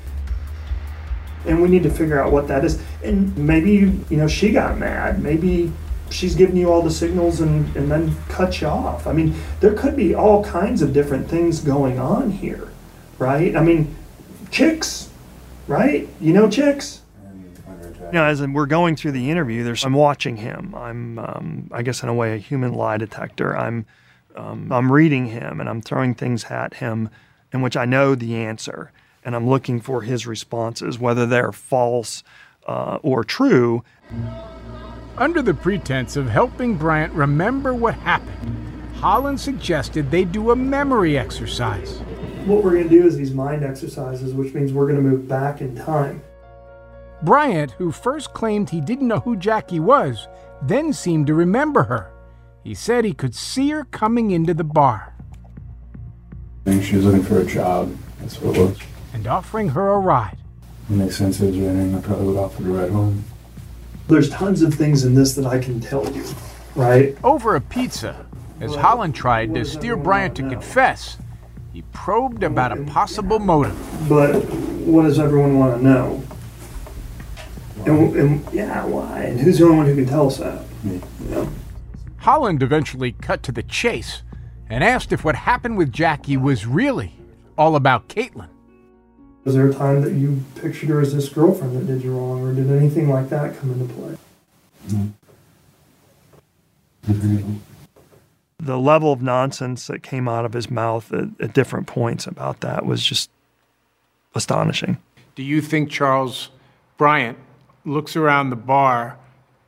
And 1.46 1.60
we 1.62 1.68
need 1.68 1.82
to 1.82 1.90
figure 1.90 2.22
out 2.22 2.30
what 2.30 2.46
that 2.48 2.64
is. 2.64 2.80
And 3.02 3.36
maybe 3.36 3.70
you 4.10 4.16
know 4.16 4.28
she 4.28 4.52
got 4.52 4.78
mad. 4.78 5.22
Maybe 5.22 5.72
she's 6.10 6.34
giving 6.34 6.56
you 6.56 6.70
all 6.70 6.82
the 6.82 6.90
signals 6.90 7.40
and, 7.40 7.74
and 7.74 7.90
then 7.90 8.14
cut 8.28 8.60
you 8.60 8.66
off. 8.66 9.06
I 9.06 9.12
mean, 9.12 9.34
there 9.60 9.72
could 9.72 9.96
be 9.96 10.14
all 10.14 10.44
kinds 10.44 10.82
of 10.82 10.92
different 10.92 11.28
things 11.28 11.60
going 11.60 11.98
on 11.98 12.30
here, 12.30 12.68
right? 13.18 13.56
I 13.56 13.62
mean, 13.62 13.96
chicks, 14.50 15.08
right? 15.66 16.08
You 16.20 16.32
know 16.32 16.48
chicks? 16.48 17.02
You 18.12 18.18
know, 18.18 18.24
as 18.24 18.42
we're 18.42 18.66
going 18.66 18.96
through 18.96 19.12
the 19.12 19.30
interview, 19.30 19.64
there's 19.64 19.84
I'm 19.84 19.94
watching 19.94 20.36
him. 20.36 20.74
I'm, 20.74 21.18
um, 21.18 21.70
I 21.72 21.82
guess, 21.82 22.02
in 22.02 22.10
a 22.10 22.14
way, 22.14 22.34
a 22.34 22.38
human 22.38 22.74
lie 22.74 22.98
detector. 22.98 23.56
I'm, 23.56 23.86
um, 24.36 24.70
I'm 24.70 24.92
reading 24.92 25.26
him 25.26 25.60
and 25.60 25.68
I'm 25.68 25.80
throwing 25.80 26.14
things 26.14 26.44
at 26.44 26.74
him, 26.74 27.08
in 27.52 27.62
which 27.62 27.76
I 27.76 27.86
know 27.86 28.14
the 28.14 28.36
answer, 28.36 28.92
and 29.24 29.34
I'm 29.34 29.48
looking 29.48 29.80
for 29.80 30.02
his 30.02 30.26
responses, 30.26 30.98
whether 30.98 31.24
they're 31.24 31.52
false 31.52 32.22
uh, 32.66 32.98
or 33.02 33.24
true. 33.24 33.82
Under 35.16 35.40
the 35.40 35.54
pretense 35.54 36.16
of 36.16 36.28
helping 36.28 36.76
Bryant 36.76 37.12
remember 37.14 37.74
what 37.74 37.94
happened, 37.94 38.72
Holland 38.96 39.40
suggested 39.40 40.10
they 40.10 40.24
do 40.24 40.50
a 40.50 40.56
memory 40.56 41.16
exercise. 41.18 42.00
What 42.46 42.64
we're 42.64 42.72
going 42.72 42.88
to 42.88 42.90
do 42.90 43.06
is 43.06 43.16
these 43.16 43.32
mind 43.32 43.64
exercises, 43.64 44.34
which 44.34 44.52
means 44.52 44.72
we're 44.72 44.86
going 44.86 44.96
to 44.96 45.02
move 45.02 45.28
back 45.28 45.60
in 45.60 45.76
time. 45.76 46.22
Bryant, 47.22 47.72
who 47.72 47.92
first 47.92 48.34
claimed 48.34 48.70
he 48.70 48.80
didn't 48.80 49.06
know 49.06 49.20
who 49.20 49.36
Jackie 49.36 49.78
was, 49.78 50.26
then 50.60 50.92
seemed 50.92 51.28
to 51.28 51.34
remember 51.34 51.84
her. 51.84 52.12
He 52.64 52.74
said 52.74 53.04
he 53.04 53.12
could 53.12 53.34
see 53.34 53.70
her 53.70 53.84
coming 53.84 54.30
into 54.32 54.54
the 54.54 54.64
bar 54.64 55.12
I 56.64 56.70
think 56.70 56.84
she 56.84 56.96
was 56.96 57.04
looking 57.06 57.24
for 57.24 57.40
a 57.40 57.44
job. 57.44 57.96
That's 58.20 58.40
what 58.40 58.56
it 58.56 58.60
was. 58.60 58.78
and 59.12 59.26
offering 59.26 59.68
her 59.70 59.88
a 59.88 59.98
ride. 59.98 60.38
It 60.88 60.92
makes 60.92 61.16
sense 61.16 61.40
it 61.40 61.46
was 61.46 61.58
raining. 61.58 61.94
I 61.94 62.00
probably 62.00 62.26
would 62.26 62.36
offer 62.36 62.62
to 62.62 62.72
ride 62.72 62.90
home. 62.90 63.24
There's 64.06 64.30
tons 64.30 64.62
of 64.62 64.72
things 64.72 65.04
in 65.04 65.14
this 65.14 65.34
that 65.34 65.46
I 65.46 65.58
can 65.58 65.80
tell 65.80 66.08
you, 66.12 66.24
right? 66.76 67.16
Over 67.24 67.56
a 67.56 67.60
pizza, 67.60 68.26
as 68.60 68.76
Holland 68.76 69.14
tried 69.14 69.54
to 69.54 69.64
steer 69.64 69.96
Bryant 69.96 70.36
to 70.36 70.48
confess, 70.48 71.18
he 71.72 71.82
probed 71.92 72.42
about 72.42 72.72
a 72.72 72.82
possible 72.84 73.38
motive. 73.38 73.76
But 74.08 74.44
what 74.84 75.02
does 75.02 75.18
everyone 75.18 75.58
want 75.58 75.78
to 75.78 75.84
know? 75.84 76.22
And, 77.86 78.14
and 78.16 78.52
yeah, 78.52 78.84
why? 78.84 79.22
And 79.22 79.40
who's 79.40 79.58
the 79.58 79.64
only 79.64 79.76
one 79.76 79.86
who 79.86 79.94
can 79.94 80.06
tell 80.06 80.26
us 80.26 80.38
that? 80.38 80.64
Me. 80.84 81.00
Yeah. 81.28 81.48
Holland 82.18 82.62
eventually 82.62 83.12
cut 83.12 83.42
to 83.44 83.52
the 83.52 83.62
chase 83.62 84.22
and 84.68 84.84
asked 84.84 85.12
if 85.12 85.24
what 85.24 85.34
happened 85.34 85.76
with 85.76 85.92
Jackie 85.92 86.36
was 86.36 86.66
really 86.66 87.14
all 87.58 87.74
about 87.74 88.08
Caitlin. 88.08 88.48
Was 89.44 89.54
there 89.54 89.68
a 89.68 89.74
time 89.74 90.02
that 90.02 90.12
you 90.12 90.44
pictured 90.54 90.88
her 90.88 91.00
as 91.00 91.14
this 91.14 91.28
girlfriend 91.28 91.76
that 91.76 91.86
did 91.86 92.04
you 92.04 92.16
wrong, 92.16 92.42
or 92.42 92.54
did 92.54 92.70
anything 92.70 93.08
like 93.08 93.28
that 93.30 93.58
come 93.58 93.72
into 93.72 93.92
play? 93.92 94.16
The 98.62 98.78
level 98.78 99.12
of 99.12 99.20
nonsense 99.20 99.88
that 99.88 100.04
came 100.04 100.28
out 100.28 100.44
of 100.44 100.52
his 100.52 100.70
mouth 100.70 101.12
at, 101.12 101.28
at 101.40 101.52
different 101.52 101.88
points 101.88 102.28
about 102.28 102.60
that 102.60 102.86
was 102.86 103.04
just 103.04 103.28
astonishing. 104.36 104.98
Do 105.34 105.42
you 105.42 105.60
think 105.60 105.90
Charles 105.90 106.50
Bryant 106.96 107.38
looks 107.84 108.14
around 108.14 108.50
the 108.50 108.56
bar 108.56 109.18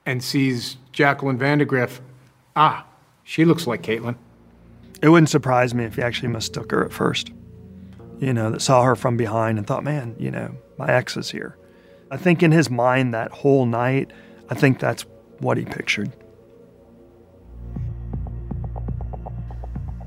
and 0.07 0.23
sees 0.23 0.77
Jacqueline 0.93 1.39
Vandagriff? 1.39 1.99
Ah, 2.55 2.87
she 3.25 3.45
looks 3.45 3.67
like 3.67 3.83
Caitlin. 3.83 4.15
It 5.03 5.09
wouldn't 5.09 5.29
surprise 5.29 5.75
me 5.75 5.85
if 5.85 5.97
he 5.97 6.03
actually 6.03 6.29
mistook 6.29 6.71
her 6.71 6.85
at 6.85 6.93
first. 6.93 7.33
You 8.21 8.33
know, 8.33 8.51
that 8.53 8.63
saw 8.63 8.85
her 8.85 8.95
from 8.95 9.17
behind 9.17 9.59
and 9.59 9.67
thought, 9.67 9.83
man, 9.83 10.15
you 10.21 10.31
know, 10.31 10.55
my 10.79 10.89
ex 10.89 11.17
is 11.17 11.31
here. 11.31 11.57
I 12.11 12.17
think 12.17 12.45
in 12.45 12.53
his 12.53 12.71
mind 12.71 13.13
that 13.13 13.33
whole 13.33 13.67
night, 13.67 14.13
I 14.51 14.55
think 14.55 14.79
that's 14.79 15.03
what 15.41 15.57
he 15.57 15.65
pictured. 15.65 16.13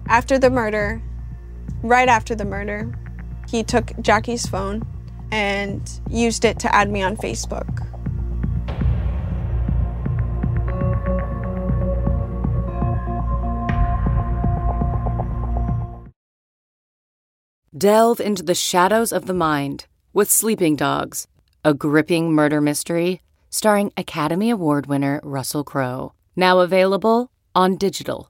After 0.09 0.39
the 0.39 0.49
murder, 0.49 1.01
right 1.83 2.07
after 2.07 2.33
the 2.33 2.45
murder, 2.45 2.97
he 3.49 3.63
took 3.63 3.91
Jackie's 4.01 4.47
phone 4.47 4.83
and 5.31 5.99
used 6.09 6.45
it 6.45 6.59
to 6.59 6.73
add 6.73 6.89
me 6.89 7.01
on 7.01 7.17
Facebook. 7.17 7.83
Delve 17.77 18.19
into 18.21 18.43
the 18.43 18.55
shadows 18.55 19.11
of 19.11 19.25
the 19.25 19.33
mind 19.33 19.85
with 20.13 20.31
Sleeping 20.31 20.75
Dogs, 20.75 21.27
a 21.63 21.73
gripping 21.73 22.33
murder 22.33 22.61
mystery 22.61 23.21
starring 23.49 23.91
Academy 23.97 24.49
Award 24.49 24.87
winner 24.87 25.19
Russell 25.21 25.63
Crowe. 25.63 26.13
Now 26.35 26.59
available 26.59 27.29
on 27.53 27.75
digital. 27.75 28.29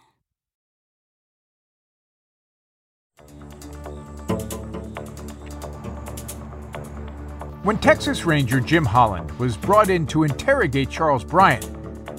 When 7.63 7.77
Texas 7.77 8.25
Ranger 8.25 8.59
Jim 8.59 8.83
Holland 8.83 9.29
was 9.37 9.55
brought 9.55 9.91
in 9.91 10.07
to 10.07 10.23
interrogate 10.23 10.89
Charles 10.89 11.23
Bryant, 11.23 11.69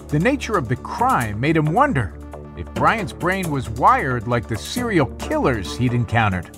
the 0.09 0.21
nature 0.21 0.57
of 0.57 0.69
the 0.69 0.77
crime 0.77 1.41
made 1.41 1.57
him 1.57 1.73
wonder 1.73 2.15
if 2.57 2.73
Bryant's 2.75 3.13
brain 3.13 3.51
was 3.51 3.69
wired 3.69 4.29
like 4.29 4.47
the 4.47 4.57
serial 4.57 5.07
killers 5.17 5.77
he'd 5.77 5.95
encountered. 5.95 6.57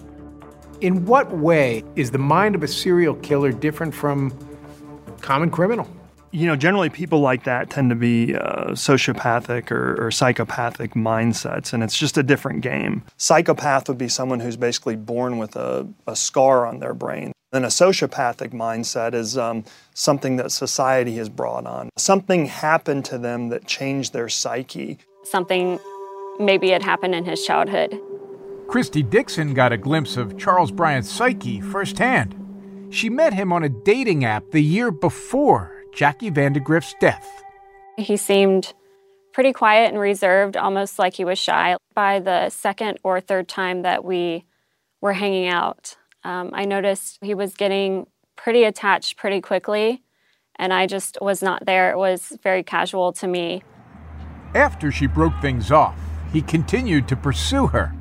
In 0.82 1.06
what 1.06 1.34
way 1.34 1.82
is 1.96 2.10
the 2.10 2.18
mind 2.18 2.54
of 2.54 2.62
a 2.62 2.68
serial 2.68 3.14
killer 3.14 3.52
different 3.52 3.94
from 3.94 4.36
common 5.22 5.48
criminal? 5.50 5.88
You 6.30 6.46
know, 6.46 6.56
generally 6.56 6.90
people 6.90 7.20
like 7.20 7.44
that 7.44 7.70
tend 7.70 7.88
to 7.88 7.96
be 7.96 8.34
uh, 8.34 8.72
sociopathic 8.72 9.70
or, 9.70 10.08
or 10.08 10.10
psychopathic 10.10 10.92
mindsets, 10.92 11.72
and 11.72 11.82
it's 11.82 11.96
just 11.96 12.18
a 12.18 12.22
different 12.22 12.60
game. 12.60 13.02
Psychopath 13.16 13.88
would 13.88 13.96
be 13.96 14.08
someone 14.08 14.40
who's 14.40 14.58
basically 14.58 14.96
born 14.96 15.38
with 15.38 15.56
a, 15.56 15.88
a 16.06 16.14
scar 16.14 16.66
on 16.66 16.80
their 16.80 16.92
brain. 16.92 17.32
Then 17.54 17.62
a 17.64 17.68
sociopathic 17.68 18.50
mindset 18.50 19.14
is 19.14 19.38
um, 19.38 19.62
something 19.94 20.34
that 20.38 20.50
society 20.50 21.14
has 21.18 21.28
brought 21.28 21.66
on. 21.66 21.88
Something 21.96 22.46
happened 22.46 23.04
to 23.04 23.16
them 23.16 23.50
that 23.50 23.64
changed 23.64 24.12
their 24.12 24.28
psyche. 24.28 24.98
Something 25.22 25.78
maybe 26.40 26.70
had 26.70 26.82
happened 26.82 27.14
in 27.14 27.24
his 27.24 27.44
childhood. 27.44 27.96
Christy 28.66 29.04
Dixon 29.04 29.54
got 29.54 29.70
a 29.70 29.76
glimpse 29.76 30.16
of 30.16 30.36
Charles 30.36 30.72
Bryant's 30.72 31.08
psyche 31.08 31.60
firsthand. 31.60 32.34
She 32.90 33.08
met 33.08 33.32
him 33.32 33.52
on 33.52 33.62
a 33.62 33.68
dating 33.68 34.24
app 34.24 34.50
the 34.50 34.60
year 34.60 34.90
before 34.90 35.80
Jackie 35.94 36.32
Vandagriff's 36.32 36.96
death. 36.98 37.44
He 37.96 38.16
seemed 38.16 38.74
pretty 39.32 39.52
quiet 39.52 39.90
and 39.90 40.00
reserved, 40.00 40.56
almost 40.56 40.98
like 40.98 41.14
he 41.14 41.24
was 41.24 41.38
shy. 41.38 41.76
By 41.94 42.18
the 42.18 42.50
second 42.50 42.98
or 43.04 43.20
third 43.20 43.46
time 43.46 43.82
that 43.82 44.04
we 44.04 44.44
were 45.00 45.12
hanging 45.12 45.46
out, 45.46 45.96
um, 46.24 46.50
I 46.52 46.64
noticed 46.64 47.18
he 47.22 47.34
was 47.34 47.54
getting 47.54 48.06
pretty 48.36 48.64
attached 48.64 49.16
pretty 49.16 49.40
quickly, 49.40 50.02
and 50.56 50.72
I 50.72 50.86
just 50.86 51.18
was 51.20 51.42
not 51.42 51.64
there. 51.66 51.90
It 51.90 51.98
was 51.98 52.36
very 52.42 52.62
casual 52.62 53.12
to 53.14 53.26
me. 53.26 53.62
After 54.54 54.90
she 54.90 55.06
broke 55.06 55.34
things 55.40 55.70
off, 55.70 55.98
he 56.32 56.40
continued 56.42 57.08
to 57.08 57.16
pursue 57.16 57.66
her. 57.68 57.94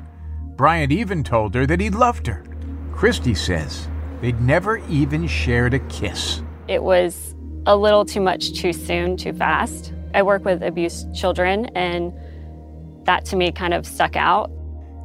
Bryant 0.56 0.92
even 0.92 1.24
told 1.24 1.54
her 1.54 1.66
that 1.66 1.80
he 1.80 1.90
loved 1.90 2.26
her. 2.26 2.44
Christy 2.92 3.34
says 3.34 3.88
they'd 4.20 4.40
never 4.40 4.78
even 4.88 5.26
shared 5.26 5.74
a 5.74 5.80
kiss. 5.80 6.42
It 6.68 6.82
was 6.82 7.34
a 7.66 7.76
little 7.76 8.04
too 8.04 8.20
much 8.20 8.54
too 8.54 8.72
soon, 8.72 9.16
too 9.16 9.32
fast. 9.32 9.92
I 10.14 10.22
work 10.22 10.44
with 10.44 10.62
abused 10.62 11.12
children, 11.14 11.66
and 11.74 12.12
that 13.04 13.24
to 13.26 13.36
me 13.36 13.52
kind 13.52 13.74
of 13.74 13.84
stuck 13.84 14.16
out. 14.16 14.50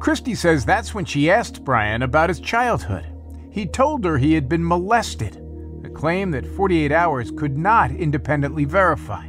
Christy 0.00 0.34
says 0.34 0.64
that's 0.64 0.94
when 0.94 1.04
she 1.04 1.30
asked 1.30 1.62
Bryant 1.62 2.02
about 2.02 2.30
his 2.30 2.40
childhood. 2.40 3.06
He 3.50 3.66
told 3.66 4.02
her 4.06 4.16
he 4.16 4.32
had 4.32 4.48
been 4.48 4.66
molested, 4.66 5.36
a 5.84 5.90
claim 5.90 6.30
that 6.30 6.46
48 6.46 6.90
Hours 6.90 7.30
could 7.30 7.58
not 7.58 7.90
independently 7.90 8.64
verify. 8.64 9.28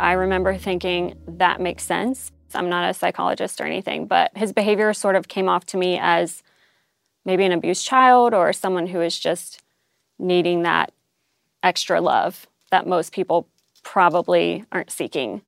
I 0.00 0.12
remember 0.12 0.58
thinking 0.58 1.16
that 1.28 1.60
makes 1.60 1.84
sense. 1.84 2.32
I'm 2.52 2.68
not 2.68 2.90
a 2.90 2.94
psychologist 2.94 3.60
or 3.60 3.64
anything, 3.64 4.06
but 4.06 4.36
his 4.36 4.52
behavior 4.52 4.92
sort 4.92 5.14
of 5.14 5.28
came 5.28 5.48
off 5.48 5.64
to 5.66 5.76
me 5.76 6.00
as 6.02 6.42
maybe 7.24 7.44
an 7.44 7.52
abused 7.52 7.86
child 7.86 8.34
or 8.34 8.52
someone 8.52 8.88
who 8.88 9.00
is 9.00 9.16
just 9.16 9.62
needing 10.18 10.64
that 10.64 10.90
extra 11.62 12.00
love 12.00 12.48
that 12.72 12.88
most 12.88 13.12
people 13.12 13.46
probably 13.84 14.64
aren't 14.72 14.90
seeking. 14.90 15.42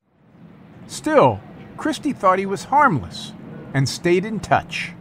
Still, 0.87 1.41
Christy 1.77 2.13
thought 2.13 2.39
he 2.39 2.47
was 2.47 2.65
harmless 2.65 3.33
and 3.75 3.89
stayed 3.89 4.25
in 4.25 4.41
touch. 4.41 4.93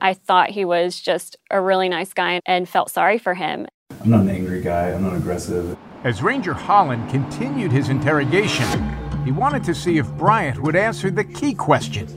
I 0.00 0.14
thought 0.14 0.50
he 0.50 0.64
was 0.64 0.98
just 0.98 1.36
a 1.50 1.60
really 1.60 1.88
nice 1.88 2.12
guy 2.12 2.40
and 2.46 2.68
felt 2.68 2.90
sorry 2.90 3.18
for 3.18 3.34
him. 3.34 3.66
I'm 4.02 4.10
not 4.10 4.20
an 4.20 4.30
angry 4.30 4.62
guy. 4.62 4.90
I'm 4.90 5.02
not 5.02 5.14
aggressive. 5.14 5.76
As 6.04 6.22
Ranger 6.22 6.54
Holland 6.54 7.10
continued 7.10 7.70
his 7.70 7.90
interrogation, 7.90 9.24
he 9.24 9.32
wanted 9.32 9.62
to 9.64 9.74
see 9.74 9.98
if 9.98 10.10
Bryant 10.12 10.62
would 10.62 10.74
answer 10.74 11.10
the 11.10 11.24
key 11.24 11.52
question 11.52 12.08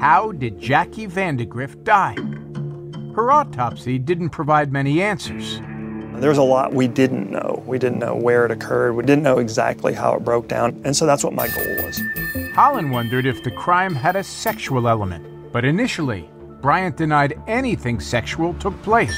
How 0.00 0.32
did 0.32 0.58
Jackie 0.58 1.06
Vandagriff 1.06 1.84
die? 1.84 2.16
Her 3.14 3.30
autopsy 3.30 3.98
didn't 3.98 4.30
provide 4.30 4.72
many 4.72 5.02
answers. 5.02 5.60
There 6.20 6.30
was 6.30 6.38
a 6.38 6.42
lot 6.42 6.72
we 6.72 6.88
didn't 6.88 7.30
know. 7.30 7.62
We 7.66 7.78
didn't 7.78 7.98
know 7.98 8.14
where 8.14 8.44
it 8.44 8.50
occurred. 8.50 8.94
We 8.94 9.04
didn't 9.04 9.22
know 9.22 9.38
exactly 9.38 9.92
how 9.92 10.14
it 10.14 10.24
broke 10.24 10.48
down. 10.48 10.80
And 10.84 10.96
so 10.96 11.04
that's 11.04 11.22
what 11.22 11.32
my 11.32 11.48
goal 11.48 11.84
was. 11.84 12.00
Holland 12.58 12.90
wondered 12.90 13.24
if 13.24 13.44
the 13.44 13.52
crime 13.52 13.94
had 13.94 14.16
a 14.16 14.24
sexual 14.24 14.88
element, 14.88 15.52
but 15.52 15.64
initially, 15.64 16.28
Bryant 16.60 16.96
denied 16.96 17.40
anything 17.46 18.00
sexual 18.00 18.52
took 18.54 18.74
place. 18.82 19.16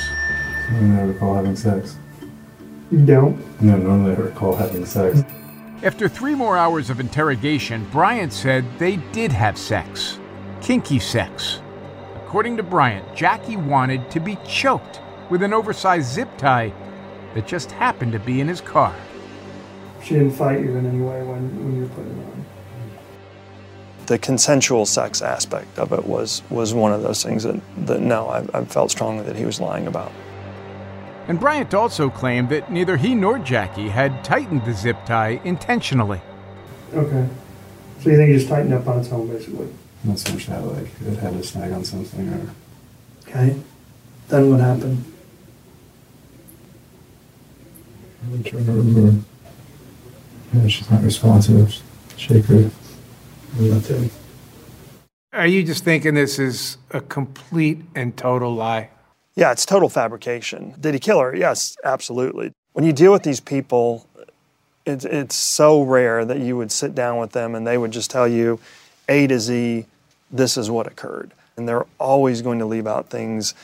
I 0.69 0.73
don't 0.75 1.09
recall 1.09 1.37
having 1.37 1.57
sex. 1.57 1.97
You 2.93 2.99
don't? 3.07 3.63
No, 3.63 3.79
normally 3.79 4.13
I 4.13 4.17
recall 4.17 4.55
having 4.55 4.85
sex. 4.85 5.23
After 5.83 6.07
three 6.07 6.35
more 6.35 6.59
hours 6.59 6.91
of 6.91 7.01
interrogation, 7.01 7.89
Bryant 7.91 8.35
said 8.35 8.67
they 8.79 8.97
did 9.11 9.33
have 9.33 9.57
sex. 9.57 10.19
Kinky 10.61 10.99
sex. 10.99 11.63
According 12.17 12.59
to 12.59 12.63
Bryant, 12.63 13.17
Jackie 13.17 13.57
wanted 13.57 14.11
to 14.11 14.21
be 14.21 14.37
choked 14.47 15.01
with 15.31 15.43
an 15.43 15.55
oversized 15.55 16.13
zip 16.13 16.29
tie 16.37 16.75
that 17.33 17.47
just 17.47 17.71
happened 17.71 18.13
to 18.13 18.19
be 18.19 18.43
in 18.43 18.49
his 18.49 18.61
car. 18.61 18.95
She 20.05 20.13
didn't 20.13 20.33
fight 20.33 20.61
you 20.61 20.77
in 20.77 20.85
any 20.85 21.01
way 21.01 21.23
when, 21.23 21.65
when 21.65 21.77
you 21.77 21.83
were 21.85 21.89
putting 21.89 22.19
it 22.19 22.27
on. 22.27 22.41
The 24.11 24.19
consensual 24.19 24.87
sex 24.87 25.23
aspect 25.23 25.79
of 25.79 25.93
it 25.93 26.05
was 26.05 26.43
was 26.51 26.75
one 26.75 26.93
of 26.93 27.01
those 27.05 27.23
things 27.23 27.45
that, 27.45 27.61
that 27.87 28.01
no, 28.01 28.27
I, 28.27 28.45
I 28.53 28.65
felt 28.65 28.91
strongly 28.91 29.23
that 29.23 29.37
he 29.37 29.45
was 29.45 29.61
lying 29.61 29.87
about. 29.87 30.11
And 31.29 31.39
Bryant 31.39 31.75
also 31.75 32.11
claimed 32.11 32.49
that 32.49 32.73
neither 32.73 32.97
he 32.97 33.15
nor 33.15 33.39
Jackie 33.39 33.89
had 33.89 34.25
tightened 34.25 34.65
the 34.65 34.73
zip 34.73 34.97
tie 35.07 35.41
intentionally. 35.45 36.21
Okay. 36.93 37.29
So 38.01 38.11
you 38.11 38.17
think 38.17 38.31
he 38.31 38.35
just 38.35 38.49
tightened 38.49 38.75
up 38.75 38.89
on 38.89 38.99
its 38.99 39.13
own, 39.13 39.29
basically? 39.29 39.69
Not 40.03 40.19
so 40.19 40.33
much 40.33 40.47
that, 40.49 40.61
like, 40.61 40.89
it 41.07 41.17
had 41.19 41.35
to 41.35 41.45
snag 41.45 41.71
on 41.71 41.85
something 41.85 42.29
or. 42.31 42.51
Okay. 43.29 43.61
Then 44.27 44.51
what 44.51 44.59
happened? 44.59 45.05
I'm 48.25 48.43
trying 48.43 48.67
to 48.67 48.73
remember. 48.73 49.25
Yeah, 50.53 50.67
she's 50.67 50.91
not 50.91 51.05
responsive. 51.05 51.81
Shake 52.17 52.47
her. 52.47 52.73
Are 55.33 55.47
you 55.47 55.63
just 55.63 55.85
thinking 55.85 56.15
this 56.15 56.39
is 56.39 56.77
a 56.91 57.01
complete 57.01 57.83
and 57.95 58.17
total 58.17 58.55
lie? 58.55 58.91
Yeah, 59.35 59.53
it's 59.53 59.65
total 59.65 59.89
fabrication. 59.89 60.75
Did 60.81 60.95
he 60.95 61.01
kill 61.01 61.21
her? 61.21 61.35
Yes, 61.35 61.77
absolutely. 61.85 62.53
When 62.73 62.85
you 62.85 62.93
deal 62.93 63.13
with 63.13 63.23
these 63.23 63.41
people, 63.41 64.07
It's, 64.87 65.05
it's 65.05 65.37
so 65.37 65.83
rare 65.83 66.25
that 66.25 66.39
you 66.41 66.57
would 66.57 66.73
sit 66.73 66.95
down 66.95 67.19
with 67.19 67.33
them 67.33 67.55
and 67.55 67.67
they 67.67 67.77
would 67.77 67.93
just 67.93 68.11
tell 68.11 68.27
you 68.27 68.59
A 69.09 69.27
to 69.27 69.39
Z, 69.39 69.85
this 70.31 70.57
is 70.57 70.71
what 70.71 70.87
occurred. 70.87 71.33
And 71.57 71.69
they're 71.69 71.87
always 71.99 72.43
going 72.43 72.59
to 72.61 72.67
leave 72.67 72.87
out 72.87 73.11
things 73.11 73.55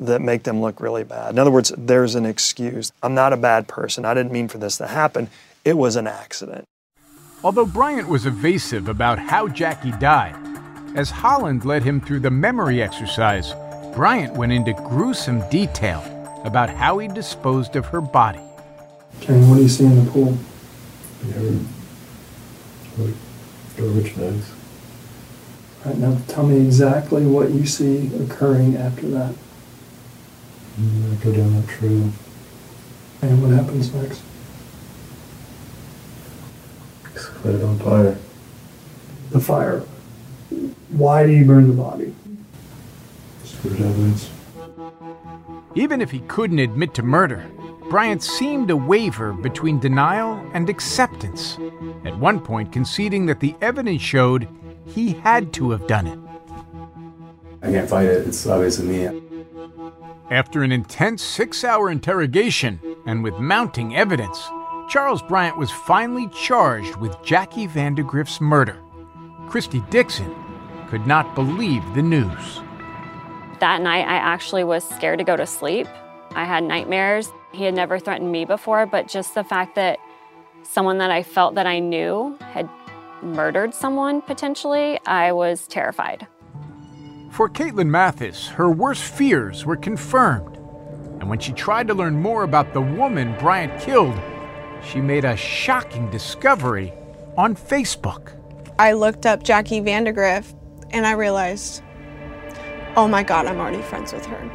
that 0.00 0.20
make 0.20 0.42
them 0.44 0.60
look 0.60 0.80
really 0.80 1.04
bad. 1.04 1.30
In 1.30 1.38
other 1.38 1.50
words, 1.50 1.72
there's 1.76 2.14
an 2.14 2.24
excuse. 2.24 2.90
I'm 3.02 3.14
not 3.14 3.32
a 3.32 3.36
bad 3.36 3.68
person. 3.68 4.04
I 4.04 4.14
didn't 4.14 4.32
mean 4.32 4.48
for 4.48 4.58
this 4.58 4.78
to 4.78 4.86
happen. 4.86 5.28
It 5.64 5.76
was 5.76 5.96
an 5.96 6.06
accident. 6.06 6.64
Although 7.44 7.66
Bryant 7.66 8.08
was 8.08 8.24
evasive 8.26 8.86
about 8.88 9.18
how 9.18 9.48
Jackie 9.48 9.90
died, 9.92 10.36
as 10.94 11.10
Holland 11.10 11.64
led 11.64 11.82
him 11.82 12.00
through 12.00 12.20
the 12.20 12.30
memory 12.30 12.80
exercise, 12.80 13.52
Bryant 13.96 14.34
went 14.34 14.52
into 14.52 14.72
gruesome 14.74 15.42
detail 15.50 16.04
about 16.44 16.70
how 16.70 16.98
he 16.98 17.08
disposed 17.08 17.74
of 17.74 17.86
her 17.86 18.00
body. 18.00 18.40
Kenny, 19.20 19.44
what 19.46 19.56
do 19.56 19.62
you 19.62 19.68
see 19.68 19.86
in 19.86 20.04
the 20.04 20.10
pool? 20.12 20.38
Like 22.98 23.14
garbage 23.76 24.16
bags. 24.16 24.52
Right 25.84 25.98
now, 25.98 26.16
tell 26.28 26.46
me 26.46 26.58
exactly 26.58 27.26
what 27.26 27.50
you 27.50 27.66
see 27.66 28.14
occurring 28.22 28.76
after 28.76 29.08
that. 29.08 29.34
And 30.76 31.12
I 31.12 31.24
go 31.24 31.32
down 31.32 31.60
that 31.60 31.68
trail. 31.68 32.12
And 33.20 33.42
what 33.42 33.50
happens 33.50 33.92
next? 33.92 34.22
It's 37.44 37.60
it 37.60 37.64
on 37.64 37.78
fire. 37.80 38.16
The 39.30 39.40
fire. 39.40 39.80
Why 40.90 41.26
do 41.26 41.32
you 41.32 41.44
burn 41.44 41.66
the 41.66 41.74
body? 41.74 42.14
Spirit 43.42 43.80
evidence. 43.80 44.30
Even 45.74 46.00
if 46.00 46.10
he 46.10 46.20
couldn't 46.20 46.60
admit 46.60 46.94
to 46.94 47.02
murder, 47.02 47.44
Bryant 47.90 48.22
seemed 48.22 48.68
to 48.68 48.76
waver 48.76 49.32
between 49.32 49.80
denial 49.80 50.34
and 50.54 50.70
acceptance, 50.70 51.58
at 52.04 52.16
one 52.16 52.38
point 52.38 52.70
conceding 52.70 53.26
that 53.26 53.40
the 53.40 53.56
evidence 53.60 54.02
showed 54.02 54.48
he 54.86 55.12
had 55.12 55.52
to 55.54 55.70
have 55.70 55.86
done 55.86 56.06
it. 56.06 56.18
I 57.62 57.72
can't 57.72 57.88
fight 57.90 58.06
it. 58.06 58.28
It's 58.28 58.46
obviously 58.46 58.86
me. 58.86 59.22
After 60.30 60.62
an 60.62 60.70
intense 60.70 61.22
six 61.22 61.64
hour 61.64 61.90
interrogation 61.90 62.80
and 63.04 63.24
with 63.24 63.38
mounting 63.38 63.96
evidence, 63.96 64.48
Charles 64.92 65.22
Bryant 65.22 65.56
was 65.56 65.70
finally 65.70 66.28
charged 66.28 66.96
with 66.96 67.16
Jackie 67.22 67.66
Vandagriff's 67.66 68.42
murder. 68.42 68.78
Christy 69.48 69.80
Dixon 69.88 70.34
could 70.88 71.06
not 71.06 71.34
believe 71.34 71.82
the 71.94 72.02
news. 72.02 72.60
That 73.60 73.80
night, 73.80 74.06
I 74.06 74.16
actually 74.16 74.64
was 74.64 74.86
scared 74.86 75.18
to 75.20 75.24
go 75.24 75.34
to 75.34 75.46
sleep. 75.46 75.86
I 76.34 76.44
had 76.44 76.62
nightmares. 76.62 77.32
He 77.52 77.64
had 77.64 77.72
never 77.72 77.98
threatened 77.98 78.30
me 78.30 78.44
before, 78.44 78.84
but 78.84 79.08
just 79.08 79.34
the 79.34 79.42
fact 79.42 79.76
that 79.76 79.98
someone 80.62 80.98
that 80.98 81.10
I 81.10 81.22
felt 81.22 81.54
that 81.54 81.66
I 81.66 81.78
knew 81.78 82.36
had 82.40 82.68
murdered 83.22 83.72
someone 83.72 84.20
potentially, 84.20 85.00
I 85.06 85.32
was 85.32 85.66
terrified. 85.68 86.26
For 87.30 87.48
Caitlin 87.48 87.88
Mathis, 87.88 88.48
her 88.48 88.70
worst 88.70 89.04
fears 89.04 89.64
were 89.64 89.78
confirmed. 89.78 90.58
And 91.18 91.30
when 91.30 91.38
she 91.38 91.52
tried 91.52 91.86
to 91.86 91.94
learn 91.94 92.20
more 92.20 92.42
about 92.42 92.74
the 92.74 92.82
woman 92.82 93.34
Bryant 93.38 93.80
killed, 93.80 94.20
she 94.84 95.00
made 95.00 95.24
a 95.24 95.36
shocking 95.36 96.10
discovery 96.10 96.92
on 97.36 97.54
Facebook. 97.54 98.38
I 98.78 98.92
looked 98.92 99.26
up 99.26 99.42
Jackie 99.42 99.80
Vandagriff 99.80 100.54
and 100.90 101.06
I 101.06 101.12
realized, 101.12 101.82
oh 102.96 103.08
my 103.08 103.22
God, 103.22 103.46
I'm 103.46 103.58
already 103.58 103.82
friends 103.82 104.12
with 104.12 104.26
her. 104.26 104.50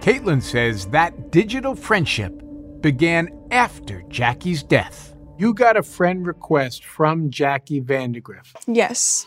Caitlin 0.00 0.42
says 0.42 0.86
that 0.86 1.30
digital 1.30 1.74
friendship 1.74 2.32
began 2.80 3.28
after 3.50 4.02
Jackie's 4.08 4.62
death. 4.62 5.14
You 5.38 5.54
got 5.54 5.76
a 5.76 5.82
friend 5.82 6.26
request 6.26 6.84
from 6.84 7.30
Jackie 7.30 7.80
Vandagriff. 7.80 8.54
Yes. 8.66 9.26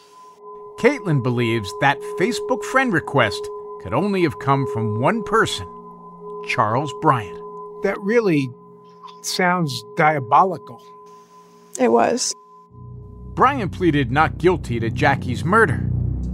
Caitlin 0.79 1.23
believes 1.23 1.71
that 1.81 1.99
Facebook 2.19 2.63
friend 2.65 2.91
request 2.91 3.41
could 3.81 3.93
only 3.93 4.23
have 4.23 4.39
come 4.39 4.67
from 4.73 4.99
one 4.99 5.23
person 5.23 5.67
Charles 6.47 6.93
Bryant. 7.01 7.39
That 7.83 7.99
really 8.01 8.49
sounds 9.25 9.83
diabolical. 9.95 10.81
It 11.79 11.91
was. 11.91 12.33
Bryant 13.33 13.71
pleaded 13.71 14.11
not 14.11 14.37
guilty 14.37 14.79
to 14.79 14.89
Jackie's 14.89 15.43
murder. 15.43 15.89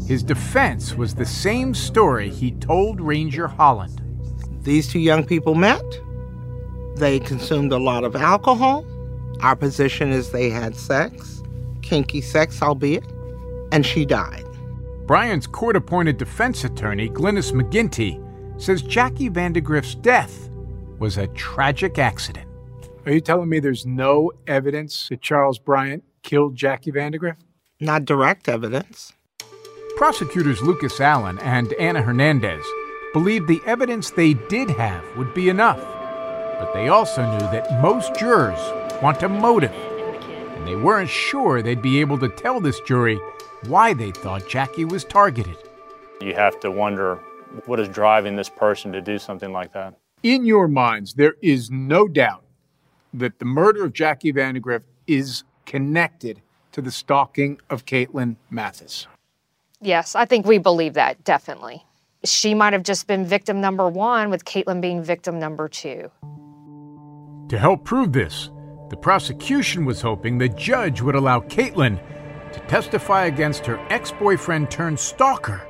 His 0.08 0.24
defense 0.24 0.96
was 0.96 1.16
the 1.16 1.26
same 1.26 1.74
story 1.74 2.30
he 2.30 2.52
told 2.52 3.00
Ranger 3.00 3.48
Holland. 3.48 4.02
These 4.64 4.88
two 4.90 5.00
young 5.00 5.26
people 5.26 5.56
met. 5.56 5.84
They 6.96 7.20
consumed 7.20 7.72
a 7.72 7.78
lot 7.78 8.04
of 8.04 8.16
alcohol. 8.16 8.86
Our 9.42 9.56
position 9.56 10.12
is 10.12 10.32
they 10.32 10.50
had 10.50 10.76
sex, 10.76 11.42
kinky 11.82 12.22
sex, 12.22 12.62
albeit, 12.62 13.06
and 13.72 13.86
she 13.86 14.04
died. 14.04 14.46
Bryant's 15.06 15.48
court 15.48 15.76
appointed 15.76 16.18
defense 16.18 16.64
attorney, 16.64 17.10
Glynis 17.10 17.54
McGinty, 17.54 18.22
says 18.62 18.82
Jackie 18.82 19.30
Vandagriff's 19.30 19.96
death 19.96 20.50
was 21.00 21.18
a 21.18 21.28
tragic 21.28 21.98
accident. 21.98 22.49
Are 23.06 23.14
you 23.14 23.22
telling 23.22 23.48
me 23.48 23.60
there's 23.62 23.86
no 23.86 24.34
evidence 24.46 25.08
that 25.08 25.22
Charles 25.22 25.58
Bryant 25.58 26.04
killed 26.22 26.58
Jackie 26.58 26.92
Vandagriff? 26.92 27.38
Not 27.80 28.04
direct 28.04 28.50
evidence. 28.50 29.14
Prosecutors 29.96 30.62
Lucas 30.62 31.00
Allen 31.00 31.40
and 31.40 31.72
Anna 31.74 32.02
Hernandez 32.02 32.66
believed 33.14 33.48
the 33.48 33.62
evidence 33.66 34.12
they 34.12 34.34
did 34.34 34.70
have 34.72 35.04
would 35.16 35.34
be 35.34 35.48
enough. 35.48 35.80
But 36.60 36.74
they 36.74 36.90
also 36.90 37.24
knew 37.32 37.40
that 37.40 37.82
most 37.82 38.16
jurors 38.16 38.60
want 39.02 39.24
a 39.24 39.30
motive, 39.30 39.72
and 39.72 40.68
they 40.68 40.76
weren't 40.76 41.10
sure 41.10 41.62
they'd 41.62 41.82
be 41.82 42.02
able 42.02 42.20
to 42.20 42.28
tell 42.28 42.60
this 42.60 42.82
jury 42.82 43.18
why 43.68 43.94
they 43.94 44.12
thought 44.12 44.50
Jackie 44.50 44.86
was 44.86 45.06
targeted. 45.06 45.58
You 46.20 46.34
have 46.36 46.60
to 46.60 46.70
wonder 46.70 47.16
what 47.66 47.80
is 47.80 47.88
driving 47.88 48.36
this 48.36 48.50
person 48.50 48.92
to 48.92 49.00
do 49.00 49.18
something 49.18 49.54
like 49.54 49.72
that. 49.72 49.98
In 50.22 50.46
your 50.46 50.68
minds, 50.68 51.14
there 51.14 51.36
is 51.42 51.72
no 51.72 52.10
doubt 52.10 52.44
that 53.14 53.40
the 53.40 53.46
murder 53.46 53.84
of 53.84 53.94
Jackie 53.94 54.34
Vandagriff 54.34 54.84
is 55.08 55.44
connected 55.66 56.42
to 56.72 56.82
the 56.82 56.92
stalking 56.92 57.60
of 57.70 57.86
Caitlin 57.86 58.36
Mathis. 58.50 59.08
Yes, 59.82 60.16
I 60.16 60.26
think 60.26 60.46
we 60.46 60.58
believe 60.58 60.94
that, 60.96 61.24
definitely. 61.24 61.86
She 62.26 62.54
might 62.54 62.74
have 62.74 62.84
just 62.84 63.08
been 63.08 63.26
victim 63.26 63.62
number 63.62 63.88
one, 63.88 64.30
with 64.30 64.46
Caitlin 64.46 64.82
being 64.82 65.02
victim 65.02 65.40
number 65.40 65.70
two. 65.70 66.12
To 67.48 67.58
help 67.58 67.86
prove 67.86 68.12
this, 68.12 68.52
the 68.90 68.98
prosecution 68.98 69.86
was 69.86 70.02
hoping 70.02 70.38
the 70.38 70.50
judge 70.50 71.02
would 71.02 71.16
allow 71.16 71.40
Caitlin 71.40 72.00
to 72.52 72.60
testify 72.62 73.26
against 73.26 73.66
her 73.66 73.80
ex 73.90 74.12
boyfriend 74.12 74.70
turned 74.70 75.00
stalker 75.00 75.62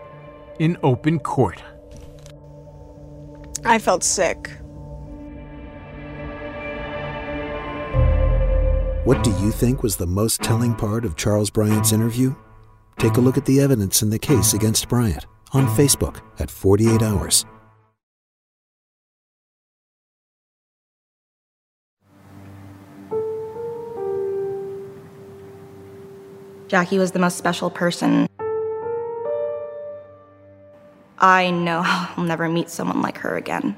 in 0.60 0.78
open 0.84 1.20
court. 1.20 1.62
I 3.64 3.78
felt 3.78 4.04
sick. 4.04 4.52
What 9.06 9.24
do 9.24 9.32
you 9.32 9.50
think 9.50 9.82
was 9.82 9.96
the 9.96 10.06
most 10.06 10.42
telling 10.42 10.76
part 10.76 11.06
of 11.06 11.16
Charles 11.16 11.50
Bryant's 11.50 11.94
interview? 11.94 12.36
Take 12.98 13.16
a 13.16 13.22
look 13.22 13.38
at 13.38 13.46
the 13.46 13.62
evidence 13.62 14.02
in 14.02 14.10
the 14.10 14.20
case 14.20 14.54
against 14.54 14.90
Bryant 14.90 15.26
on 15.54 15.68
Facebook 15.68 16.20
at 16.38 16.52
48 16.52 17.02
Hours. 17.02 17.46
Jackie 26.68 27.00
was 27.00 27.14
the 27.14 27.20
most 27.20 27.38
special 27.38 27.70
person. 27.70 28.28
I 31.18 31.52
know 31.52 31.84
I'll 31.86 32.26
never 32.26 32.50
meet 32.50 32.70
someone 32.70 33.02
like 33.02 33.18
her 33.20 33.38
again. 33.38 33.78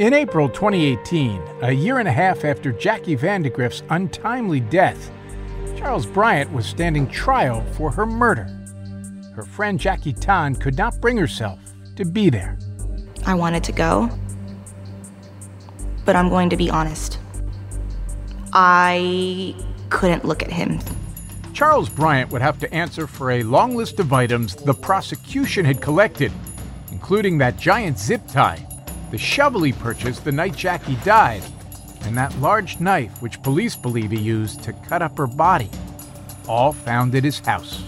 In 0.00 0.12
April 0.12 0.48
2018, 0.48 1.40
a 1.62 1.70
year 1.70 2.00
and 2.00 2.08
a 2.08 2.12
half 2.12 2.44
after 2.44 2.72
Jackie 2.72 3.16
Vandagriff's 3.16 3.84
untimely 3.90 4.58
death, 4.58 5.12
Charles 5.76 6.04
Bryant 6.04 6.52
was 6.52 6.66
standing 6.66 7.06
trial 7.06 7.64
for 7.74 7.92
her 7.92 8.04
murder. 8.04 8.48
Her 9.36 9.44
friend 9.44 9.78
Jackie 9.78 10.12
Tan 10.12 10.56
could 10.56 10.76
not 10.76 11.00
bring 11.00 11.16
herself 11.16 11.60
to 11.94 12.04
be 12.04 12.28
there. 12.28 12.58
I 13.24 13.34
wanted 13.34 13.62
to 13.64 13.70
go, 13.72 14.10
but 16.04 16.16
I'm 16.16 16.28
going 16.28 16.50
to 16.50 16.56
be 16.56 16.70
honest. 16.70 17.20
I 18.52 19.54
couldn't 19.90 20.24
look 20.24 20.42
at 20.42 20.50
him. 20.50 20.80
Charles 21.52 21.88
Bryant 21.88 22.32
would 22.32 22.42
have 22.42 22.58
to 22.58 22.74
answer 22.74 23.06
for 23.06 23.30
a 23.30 23.44
long 23.44 23.76
list 23.76 24.00
of 24.00 24.12
items 24.12 24.56
the 24.56 24.74
prosecution 24.74 25.64
had 25.64 25.80
collected, 25.80 26.32
including 26.90 27.38
that 27.38 27.56
giant 27.56 27.96
zip 27.96 28.26
tie, 28.26 28.66
the 29.14 29.18
shovel 29.18 29.62
he 29.62 29.72
purchased 29.72 30.24
the 30.24 30.32
night 30.32 30.56
Jackie 30.56 30.96
died, 31.04 31.44
and 32.00 32.18
that 32.18 32.36
large 32.40 32.80
knife 32.80 33.22
which 33.22 33.40
police 33.44 33.76
believe 33.76 34.10
he 34.10 34.18
used 34.18 34.60
to 34.64 34.72
cut 34.72 35.02
up 35.02 35.16
her 35.16 35.28
body, 35.28 35.70
all 36.48 36.72
found 36.72 37.14
at 37.14 37.22
his 37.22 37.38
house. 37.38 37.84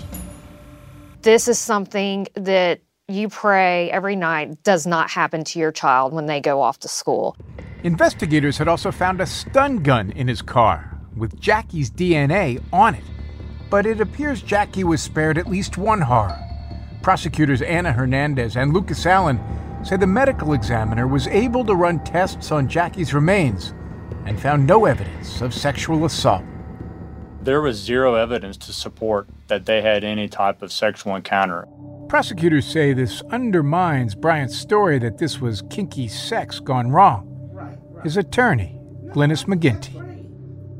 This 1.22 1.48
is 1.48 1.58
something 1.58 2.28
that 2.34 2.80
you 3.08 3.28
pray 3.28 3.90
every 3.90 4.14
night 4.14 4.62
does 4.62 4.86
not 4.86 5.10
happen 5.10 5.42
to 5.42 5.58
your 5.58 5.72
child 5.72 6.12
when 6.12 6.26
they 6.26 6.40
go 6.40 6.62
off 6.62 6.78
to 6.78 6.88
school. 6.88 7.36
Investigators 7.82 8.56
had 8.56 8.68
also 8.68 8.92
found 8.92 9.20
a 9.20 9.26
stun 9.26 9.78
gun 9.78 10.12
in 10.12 10.28
his 10.28 10.42
car, 10.42 10.96
with 11.16 11.40
Jackie's 11.40 11.90
DNA 11.90 12.62
on 12.72 12.94
it. 12.94 13.02
But 13.68 13.84
it 13.84 14.00
appears 14.00 14.42
Jackie 14.42 14.84
was 14.84 15.02
spared 15.02 15.38
at 15.38 15.48
least 15.48 15.76
one 15.76 16.02
horror. 16.02 16.38
Prosecutors 17.02 17.62
Anna 17.62 17.92
Hernandez 17.92 18.56
and 18.56 18.72
Lucas 18.72 19.04
Allen 19.06 19.40
say 19.86 19.96
the 19.96 20.06
medical 20.06 20.52
examiner 20.52 21.06
was 21.06 21.28
able 21.28 21.64
to 21.64 21.76
run 21.76 22.02
tests 22.02 22.50
on 22.50 22.68
Jackie's 22.68 23.14
remains 23.14 23.72
and 24.24 24.40
found 24.40 24.66
no 24.66 24.84
evidence 24.84 25.40
of 25.40 25.54
sexual 25.54 26.04
assault. 26.04 26.42
There 27.40 27.60
was 27.60 27.76
zero 27.76 28.16
evidence 28.16 28.56
to 28.56 28.72
support 28.72 29.28
that 29.46 29.66
they 29.66 29.82
had 29.82 30.02
any 30.02 30.26
type 30.26 30.60
of 30.60 30.72
sexual 30.72 31.14
encounter. 31.14 31.68
Prosecutors 32.08 32.66
say 32.66 32.92
this 32.92 33.22
undermines 33.30 34.16
Bryant's 34.16 34.58
story 34.58 34.98
that 34.98 35.18
this 35.18 35.40
was 35.40 35.62
kinky 35.70 36.08
sex 36.08 36.58
gone 36.58 36.90
wrong. 36.90 37.32
His 38.02 38.16
attorney, 38.16 38.80
Glynis 39.10 39.44
McGinty. 39.44 40.02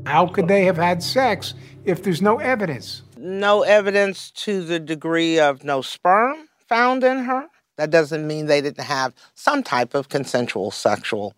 How 0.05 0.27
could 0.27 0.49
they 0.49 0.65
have 0.65 0.77
had 0.77 1.01
sex 1.01 1.53
if 1.85 2.03
there's 2.03 2.21
no 2.21 2.39
evidence? 2.39 3.03
No 3.17 3.63
evidence 3.63 4.31
to 4.31 4.63
the 4.63 4.79
degree 4.79 5.39
of 5.39 5.63
no 5.63 5.81
sperm 5.81 6.49
found 6.67 7.05
in 7.05 7.19
her. 7.19 7.45
That 7.77 7.91
doesn't 7.91 8.27
mean 8.27 8.47
they 8.47 8.61
didn't 8.61 8.83
have 8.83 9.13
some 9.35 9.63
type 9.63 9.93
of 9.93 10.09
consensual 10.09 10.71
sexual 10.71 11.35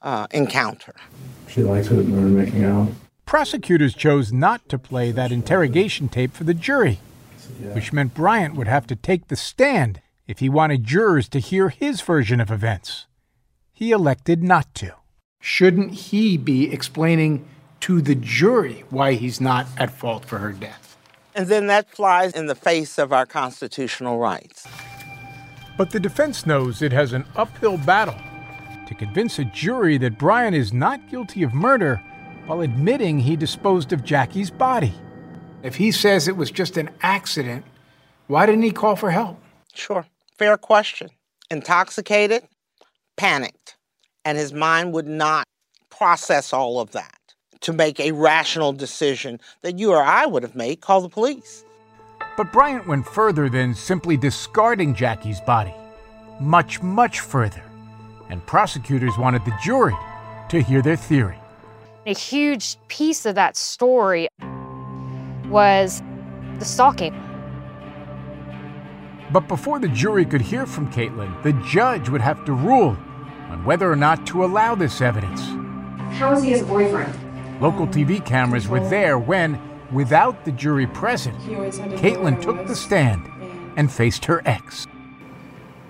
uh, 0.00 0.26
encounter. 0.30 0.94
She 1.48 1.62
likes 1.62 1.88
it 1.88 1.96
when 1.96 2.12
we're 2.12 2.44
making 2.44 2.64
out. 2.64 2.88
Prosecutors 3.26 3.94
chose 3.94 4.32
not 4.32 4.68
to 4.68 4.78
play 4.78 5.12
that 5.12 5.32
interrogation 5.32 6.08
tape 6.08 6.32
for 6.32 6.44
the 6.44 6.54
jury, 6.54 6.98
which 7.72 7.92
meant 7.92 8.14
Bryant 8.14 8.54
would 8.56 8.68
have 8.68 8.86
to 8.88 8.96
take 8.96 9.28
the 9.28 9.36
stand 9.36 10.00
if 10.26 10.40
he 10.40 10.48
wanted 10.48 10.84
jurors 10.84 11.28
to 11.30 11.38
hear 11.38 11.68
his 11.68 12.00
version 12.00 12.40
of 12.40 12.50
events. 12.50 13.06
He 13.72 13.90
elected 13.90 14.42
not 14.42 14.74
to. 14.76 14.94
Shouldn't 15.40 15.92
he 15.92 16.36
be 16.36 16.72
explaining 16.72 17.46
to 17.80 18.00
the 18.00 18.14
jury 18.14 18.84
why 18.90 19.14
he's 19.14 19.40
not 19.40 19.66
at 19.76 19.90
fault 19.90 20.24
for 20.24 20.38
her 20.38 20.52
death? 20.52 20.96
And 21.34 21.48
then 21.48 21.66
that 21.66 21.90
flies 21.90 22.32
in 22.32 22.46
the 22.46 22.54
face 22.54 22.98
of 22.98 23.12
our 23.12 23.26
constitutional 23.26 24.18
rights. 24.18 24.66
But 25.82 25.90
the 25.90 25.98
defense 25.98 26.46
knows 26.46 26.80
it 26.80 26.92
has 26.92 27.12
an 27.12 27.24
uphill 27.34 27.76
battle 27.76 28.14
to 28.86 28.94
convince 28.94 29.40
a 29.40 29.44
jury 29.44 29.98
that 29.98 30.16
Bryant 30.16 30.54
is 30.54 30.72
not 30.72 31.10
guilty 31.10 31.42
of 31.42 31.54
murder 31.54 31.96
while 32.46 32.60
admitting 32.60 33.18
he 33.18 33.34
disposed 33.34 33.92
of 33.92 34.04
Jackie's 34.04 34.48
body. 34.48 34.94
If 35.64 35.74
he 35.74 35.90
says 35.90 36.28
it 36.28 36.36
was 36.36 36.52
just 36.52 36.76
an 36.76 36.88
accident, 37.02 37.64
why 38.28 38.46
didn't 38.46 38.62
he 38.62 38.70
call 38.70 38.94
for 38.94 39.10
help? 39.10 39.42
Sure. 39.74 40.06
Fair 40.38 40.56
question. 40.56 41.10
Intoxicated, 41.50 42.44
panicked, 43.16 43.76
and 44.24 44.38
his 44.38 44.52
mind 44.52 44.92
would 44.92 45.08
not 45.08 45.48
process 45.90 46.52
all 46.52 46.78
of 46.78 46.92
that 46.92 47.18
to 47.62 47.72
make 47.72 47.98
a 47.98 48.12
rational 48.12 48.72
decision 48.72 49.40
that 49.62 49.80
you 49.80 49.90
or 49.90 50.00
I 50.00 50.26
would 50.26 50.44
have 50.44 50.54
made 50.54 50.80
call 50.80 51.00
the 51.00 51.08
police. 51.08 51.64
But 52.36 52.52
Bryant 52.52 52.86
went 52.86 53.06
further 53.06 53.48
than 53.48 53.74
simply 53.74 54.16
discarding 54.16 54.94
Jackie's 54.94 55.40
body. 55.40 55.74
Much, 56.40 56.82
much 56.82 57.20
further. 57.20 57.62
And 58.30 58.44
prosecutors 58.46 59.18
wanted 59.18 59.44
the 59.44 59.54
jury 59.62 59.96
to 60.48 60.62
hear 60.62 60.80
their 60.80 60.96
theory. 60.96 61.38
A 62.06 62.14
huge 62.14 62.78
piece 62.88 63.26
of 63.26 63.34
that 63.34 63.56
story 63.56 64.28
was 65.48 66.02
the 66.58 66.64
stalking. 66.64 67.14
But 69.30 69.46
before 69.48 69.78
the 69.78 69.88
jury 69.88 70.24
could 70.24 70.40
hear 70.40 70.66
from 70.66 70.90
Caitlin, 70.90 71.42
the 71.42 71.52
judge 71.68 72.08
would 72.08 72.20
have 72.20 72.44
to 72.46 72.52
rule 72.52 72.96
on 73.50 73.64
whether 73.64 73.90
or 73.90 73.96
not 73.96 74.26
to 74.28 74.44
allow 74.44 74.74
this 74.74 75.00
evidence. 75.00 75.40
How 76.16 76.32
is 76.32 76.42
he 76.42 76.54
as 76.54 76.62
a 76.62 76.64
boyfriend? 76.64 77.14
Local 77.60 77.86
TV 77.86 78.24
cameras 78.24 78.68
were 78.68 78.80
there 78.88 79.18
when, 79.18 79.60
without 79.92 80.44
the 80.44 80.52
jury 80.52 80.86
present, 80.86 81.38
Caitlin 81.98 82.40
took 82.40 82.66
the 82.66 82.74
stand 82.74 83.28
and 83.76 83.90
faced 83.90 84.24
her 84.24 84.42
ex. 84.44 84.86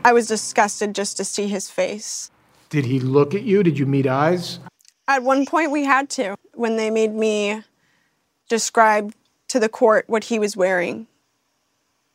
I 0.04 0.12
was 0.12 0.26
disgusted 0.26 0.94
just 0.94 1.16
to 1.18 1.24
see 1.24 1.48
his 1.48 1.70
face. 1.70 2.30
Did 2.70 2.84
he 2.86 3.00
look 3.00 3.34
at 3.34 3.42
you? 3.42 3.62
Did 3.62 3.78
you 3.78 3.86
meet 3.86 4.06
eyes? 4.06 4.58
At 5.06 5.22
one 5.22 5.46
point, 5.46 5.70
we 5.70 5.84
had 5.84 6.10
to 6.10 6.36
when 6.54 6.76
they 6.76 6.90
made 6.90 7.14
me 7.14 7.62
describe 8.48 9.14
to 9.48 9.60
the 9.60 9.68
court 9.68 10.04
what 10.08 10.24
he 10.24 10.38
was 10.38 10.56
wearing. 10.56 11.06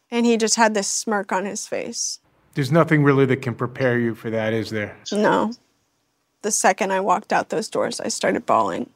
And 0.09 0.25
he 0.25 0.37
just 0.37 0.55
had 0.55 0.73
this 0.73 0.87
smirk 0.87 1.31
on 1.31 1.45
his 1.45 1.67
face. 1.67 2.19
There's 2.53 2.71
nothing 2.71 3.03
really 3.03 3.25
that 3.25 3.41
can 3.41 3.53
prepare 3.53 3.99
you 3.99 4.15
for 4.15 4.29
that, 4.29 4.53
is 4.53 4.69
there? 4.71 4.97
No. 5.11 5.53
The 6.41 6.51
second 6.51 6.91
I 6.91 7.01
walked 7.01 7.31
out 7.31 7.49
those 7.49 7.69
doors, 7.69 7.99
I 7.99 8.07
started 8.07 8.45
bawling. 8.45 8.89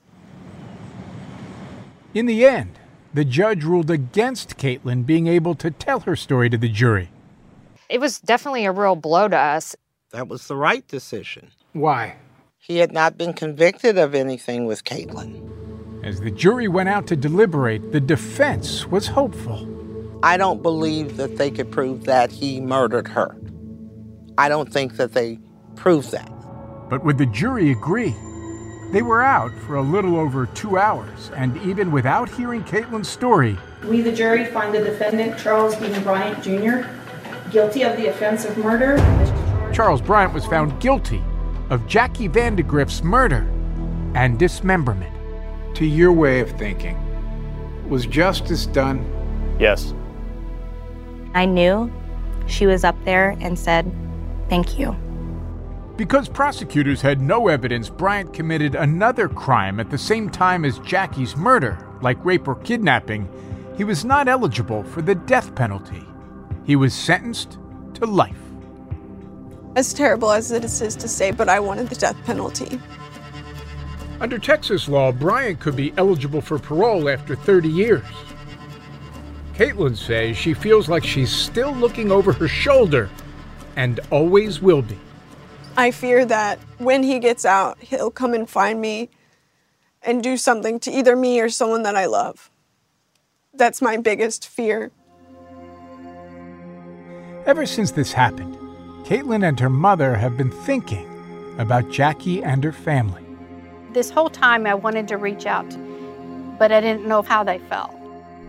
In 2.14 2.26
the 2.26 2.46
end, 2.46 2.80
the 3.14 3.26
judge 3.26 3.64
ruled 3.64 3.92
against 3.92 4.58
Caitlin 4.58 5.06
being 5.06 5.28
able 5.28 5.56
to 5.56 5.72
tell 5.72 6.02
her 6.02 6.16
story 6.16 6.50
to 6.50 6.58
the 6.58 6.70
jury. 6.70 7.10
It 7.90 8.00
was 8.00 8.20
definitely 8.20 8.66
a 8.66 8.72
real 8.72 8.96
blow 8.96 9.28
to 9.28 9.38
us. 9.38 9.76
That 10.12 10.28
was 10.28 10.48
the 10.48 10.56
right 10.56 10.88
decision. 10.88 11.52
Why? 11.74 12.16
He 12.58 12.78
had 12.78 12.92
not 12.92 13.18
been 13.18 13.34
convicted 13.34 13.98
of 13.98 14.16
anything 14.16 14.66
with 14.66 14.84
Caitlin. 14.84 15.50
As 16.04 16.22
the 16.22 16.32
jury 16.32 16.68
went 16.68 16.90
out 16.90 17.06
to 17.08 17.16
deliberate, 17.16 17.92
the 17.92 18.00
defense 18.00 18.88
was 18.88 19.08
hopeful. 19.08 19.68
I 20.24 20.38
don't 20.38 20.62
believe 20.62 21.18
that 21.18 21.38
they 21.38 21.52
could 21.52 21.72
prove 21.72 22.06
that 22.06 22.32
he 22.32 22.62
murdered 22.62 23.08
her. 23.10 23.36
I 24.38 24.50
don't 24.50 24.72
think 24.72 24.98
that 24.98 25.14
they 25.14 25.40
proved 25.76 26.12
that. 26.12 26.32
But 26.90 27.04
would 27.04 27.18
the 27.18 27.26
jury 27.26 27.72
agree? 27.72 28.16
They 28.92 29.02
were 29.02 29.24
out 29.24 29.54
for 29.66 29.76
a 29.76 29.82
little 29.82 30.18
over 30.18 30.48
two 30.48 30.78
hours, 30.78 31.32
and 31.38 31.56
even 31.62 31.94
without 31.94 32.28
hearing 32.30 32.62
Caitlin's 32.66 33.08
story, 33.08 33.58
We, 33.86 34.02
the 34.02 34.12
jury, 34.12 34.46
find 34.46 34.76
the 34.76 34.84
defendant, 34.84 35.40
Charles 35.40 35.78
Dean 35.78 36.04
Bryant 36.04 36.44
Jr., 36.44 36.90
guilty 37.52 37.84
of 37.84 37.96
the 37.96 38.08
offense 38.08 38.44
of 38.44 38.58
murder. 38.58 38.98
Charles 39.74 40.02
Bryant 40.02 40.34
was 40.34 40.46
found 40.46 40.78
guilty 40.82 41.24
of 41.70 41.88
Jackie 41.88 42.28
Vandagriff's 42.28 43.02
murder 43.02 43.50
and 44.14 44.38
dismemberment. 44.38 45.16
To 45.76 45.86
your 45.86 46.12
way 46.12 46.42
of 46.42 46.52
thinking, 46.60 46.98
was 47.90 48.06
justice 48.06 48.66
done? 48.66 49.06
Yes. 49.58 49.94
I 51.34 51.46
knew 51.46 51.90
she 52.46 52.66
was 52.66 52.84
up 52.84 52.98
there 53.06 53.38
and 53.40 53.58
said, 53.58 53.90
Thank 54.50 54.78
you. 54.78 54.98
Because 56.02 56.28
prosecutors 56.28 57.00
had 57.00 57.22
no 57.22 57.48
evidence 57.48 57.88
Bryant 57.88 58.34
committed 58.34 58.74
another 58.74 59.30
crime 59.30 59.80
at 59.80 59.92
the 59.92 60.00
same 60.00 60.32
time 60.32 60.66
as 60.66 60.80
Jackie's 60.80 61.38
murder, 61.38 61.78
like 62.02 62.18
rape 62.26 62.48
or 62.48 62.56
kidnapping, 62.56 63.30
he 63.78 63.84
was 63.84 64.04
not 64.04 64.28
eligible 64.28 64.84
for 64.84 65.04
the 65.04 65.14
death 65.14 65.54
penalty. 65.54 66.04
He 66.66 66.76
was 66.76 66.96
sentenced 66.96 67.60
to 67.94 68.08
life. 68.08 68.42
As 69.76 69.94
terrible 69.94 70.32
as 70.32 70.52
it 70.52 70.66
is 70.66 70.80
to 70.96 71.08
say, 71.08 71.30
but 71.30 71.48
I 71.48 71.60
wanted 71.60 71.88
the 71.88 71.96
death 71.96 72.18
penalty. 72.26 72.82
Under 74.20 74.40
Texas 74.40 74.90
law, 74.90 75.12
Bryant 75.12 75.60
could 75.60 75.76
be 75.76 75.94
eligible 75.98 76.42
for 76.42 76.58
parole 76.58 77.10
after 77.10 77.36
30 77.36 77.70
years. 77.70 78.06
Caitlin 79.54 79.96
says 79.96 80.36
she 80.36 80.56
feels 80.56 80.90
like 80.90 81.04
she's 81.04 81.32
still 81.32 81.74
looking 81.76 82.12
over 82.12 82.34
her 82.34 82.48
shoulder 82.48 83.08
and 83.76 84.00
always 84.10 84.64
will 84.64 84.82
be. 84.82 84.98
I 85.78 85.92
fear 85.92 86.26
that 86.26 86.60
when 86.80 87.04
he 87.04 87.20
gets 87.20 87.46
out, 87.46 87.80
he'll 87.80 88.12
come 88.12 88.34
and 88.34 88.50
find 88.50 88.82
me 88.82 89.10
and 90.02 90.22
do 90.22 90.36
something 90.36 90.80
to 90.82 90.92
either 90.92 91.16
me 91.16 91.40
or 91.40 91.50
someone 91.50 91.84
that 91.84 91.96
I 91.96 92.08
love. 92.08 92.50
That's 93.54 93.82
my 93.82 93.98
biggest 93.98 94.48
fear. 94.48 94.92
Ever 97.46 97.66
since 97.66 97.92
this 97.92 98.14
happened, 98.14 98.56
Caitlin 99.06 99.48
and 99.48 99.60
her 99.60 99.70
mother 99.70 100.16
have 100.16 100.38
been 100.38 100.52
thinking 100.52 101.08
about 101.58 101.90
Jackie 101.90 102.44
and 102.44 102.64
her 102.64 102.72
family. 102.72 103.26
This 103.94 104.10
whole 104.10 104.30
time 104.30 104.66
I 104.66 104.74
wanted 104.74 105.08
to 105.10 105.18
reach 105.18 105.46
out, 105.46 105.70
but 106.60 106.72
I 106.72 106.82
didn't 106.82 107.08
know 107.08 107.22
how 107.22 107.44
they 107.44 107.60
felt. 107.60 107.94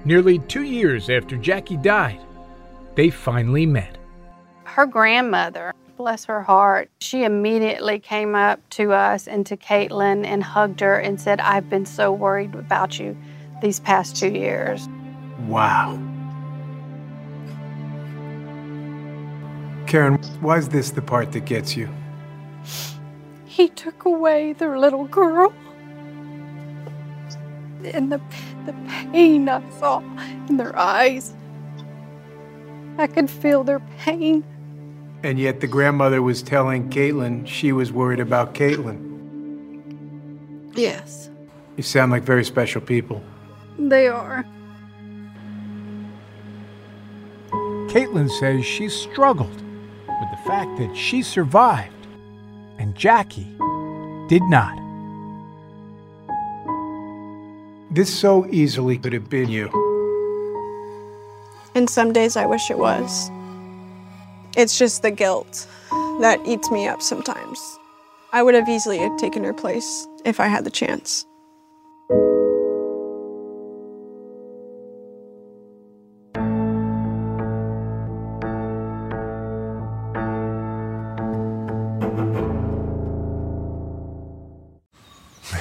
Nearly 0.04 0.38
two 0.40 0.62
years 0.62 1.08
after 1.08 1.36
Jackie 1.36 1.76
died, 1.76 2.20
they 2.94 3.10
finally 3.10 3.66
met. 3.66 3.96
Her 4.64 4.86
grandmother, 4.86 5.72
bless 6.02 6.24
her 6.24 6.42
heart, 6.42 6.90
she 6.98 7.22
immediately 7.22 7.96
came 7.96 8.34
up 8.34 8.58
to 8.70 8.92
us 8.92 9.28
and 9.28 9.46
to 9.46 9.56
Caitlin 9.56 10.26
and 10.26 10.42
hugged 10.42 10.80
her 10.80 10.98
and 10.98 11.20
said, 11.20 11.38
I've 11.38 11.70
been 11.70 11.86
so 11.86 12.10
worried 12.10 12.56
about 12.56 12.98
you 12.98 13.16
these 13.62 13.78
past 13.78 14.16
two 14.16 14.32
years. 14.32 14.88
Wow. 15.46 15.92
Karen, 19.86 20.16
why 20.40 20.58
is 20.58 20.70
this 20.70 20.90
the 20.90 21.02
part 21.02 21.30
that 21.30 21.44
gets 21.44 21.76
you? 21.76 21.88
He 23.44 23.68
took 23.68 24.04
away 24.04 24.54
their 24.54 24.80
little 24.80 25.04
girl. 25.04 25.52
And 27.84 28.10
the, 28.10 28.20
the 28.66 28.74
pain 28.88 29.48
I 29.48 29.62
saw 29.78 29.98
in 30.48 30.56
their 30.56 30.76
eyes, 30.76 31.32
I 32.98 33.06
could 33.06 33.30
feel 33.30 33.62
their 33.62 33.80
pain. 34.00 34.42
And 35.22 35.38
yet 35.38 35.60
the 35.60 35.68
grandmother 35.68 36.20
was 36.20 36.42
telling 36.42 36.90
Caitlin 36.90 37.46
she 37.46 37.72
was 37.72 37.92
worried 37.92 38.20
about 38.20 38.54
Caitlin. 38.54 39.10
Yes. 40.74 41.30
You 41.76 41.82
sound 41.82 42.10
like 42.10 42.22
very 42.22 42.44
special 42.44 42.80
people. 42.80 43.22
They 43.78 44.08
are. 44.08 44.44
Caitlin 47.88 48.30
says 48.40 48.64
she 48.64 48.88
struggled 48.88 49.54
with 49.54 50.30
the 50.30 50.40
fact 50.44 50.76
that 50.78 50.96
she 50.96 51.22
survived 51.22 52.06
and 52.78 52.94
Jackie 52.96 53.54
did 54.28 54.42
not. 54.44 54.78
This 57.90 58.12
so 58.12 58.46
easily 58.46 58.96
could 58.96 59.12
have 59.12 59.28
been 59.28 59.50
you. 59.50 59.68
And 61.74 61.88
some 61.88 62.12
days 62.12 62.36
I 62.36 62.46
wish 62.46 62.70
it 62.70 62.78
was. 62.78 63.30
It's 64.54 64.78
just 64.78 65.02
the 65.02 65.10
guilt 65.10 65.66
that 66.20 66.38
eats 66.44 66.70
me 66.70 66.86
up 66.86 67.00
sometimes. 67.00 67.58
I 68.32 68.42
would 68.42 68.54
have 68.54 68.68
easily 68.68 69.10
taken 69.18 69.44
her 69.44 69.54
place 69.54 70.06
if 70.24 70.40
I 70.40 70.46
had 70.46 70.64
the 70.64 70.70
chance. 70.70 71.24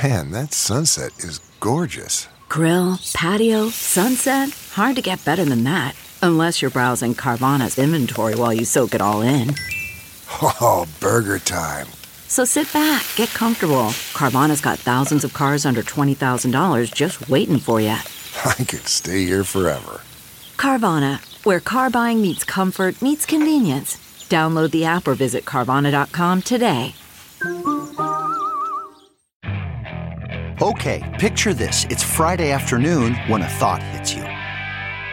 Man, 0.03 0.31
that 0.31 0.53
sunset 0.53 1.11
is 1.19 1.39
gorgeous. 1.59 2.27
Grill, 2.49 2.99
patio, 3.13 3.69
sunset. 3.69 4.49
Hard 4.73 4.95
to 4.97 5.01
get 5.01 5.23
better 5.23 5.45
than 5.45 5.63
that. 5.63 5.95
Unless 6.23 6.61
you're 6.61 6.71
browsing 6.71 7.15
Carvana's 7.15 7.79
inventory 7.79 8.35
while 8.35 8.53
you 8.53 8.63
soak 8.63 8.93
it 8.93 9.01
all 9.01 9.21
in. 9.21 9.55
Oh, 10.41 10.87
burger 10.99 11.39
time. 11.39 11.87
So 12.27 12.45
sit 12.45 12.71
back, 12.71 13.05
get 13.15 13.29
comfortable. 13.29 13.89
Carvana's 14.13 14.61
got 14.61 14.79
thousands 14.79 15.23
of 15.23 15.33
cars 15.33 15.65
under 15.65 15.81
$20,000 15.81 16.93
just 16.93 17.27
waiting 17.27 17.57
for 17.59 17.81
you. 17.81 17.89
I 18.45 18.53
could 18.53 18.87
stay 18.87 19.25
here 19.25 19.43
forever. 19.43 20.01
Carvana, 20.57 21.19
where 21.43 21.59
car 21.59 21.89
buying 21.89 22.21
meets 22.21 22.43
comfort, 22.43 23.01
meets 23.01 23.25
convenience. 23.25 23.97
Download 24.29 24.71
the 24.71 24.85
app 24.85 25.07
or 25.07 25.15
visit 25.15 25.43
Carvana.com 25.43 26.43
today. 26.43 26.93
Okay, 30.61 31.17
picture 31.19 31.55
this. 31.55 31.85
It's 31.89 32.03
Friday 32.03 32.51
afternoon 32.51 33.15
when 33.27 33.41
a 33.41 33.49
thought 33.49 33.81
hits 33.81 34.13
you. 34.13 34.30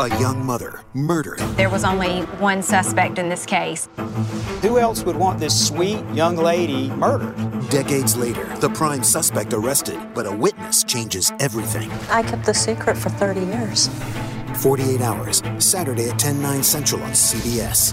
A 0.00 0.08
young 0.20 0.46
mother 0.46 0.82
murdered. 0.94 1.40
There 1.56 1.68
was 1.68 1.82
only 1.82 2.20
one 2.38 2.62
suspect 2.62 3.18
in 3.18 3.28
this 3.28 3.44
case. 3.44 3.88
Who 4.62 4.78
else 4.78 5.02
would 5.02 5.16
want 5.16 5.40
this 5.40 5.66
sweet 5.66 6.04
young 6.14 6.36
lady 6.36 6.88
murdered? 6.90 7.34
Decades 7.68 8.16
later, 8.16 8.44
the 8.58 8.68
prime 8.68 9.02
suspect 9.02 9.52
arrested, 9.52 9.98
but 10.14 10.24
a 10.24 10.30
witness 10.30 10.84
changes 10.84 11.32
everything. 11.40 11.90
I 12.10 12.22
kept 12.22 12.46
the 12.46 12.54
secret 12.54 12.96
for 12.96 13.08
30 13.08 13.40
years. 13.40 13.90
48 14.58 15.00
hours, 15.00 15.42
Saturday 15.58 16.10
at 16.10 16.16
10, 16.16 16.40
9 16.40 16.62
central 16.62 17.02
on 17.02 17.10
CBS. 17.10 17.92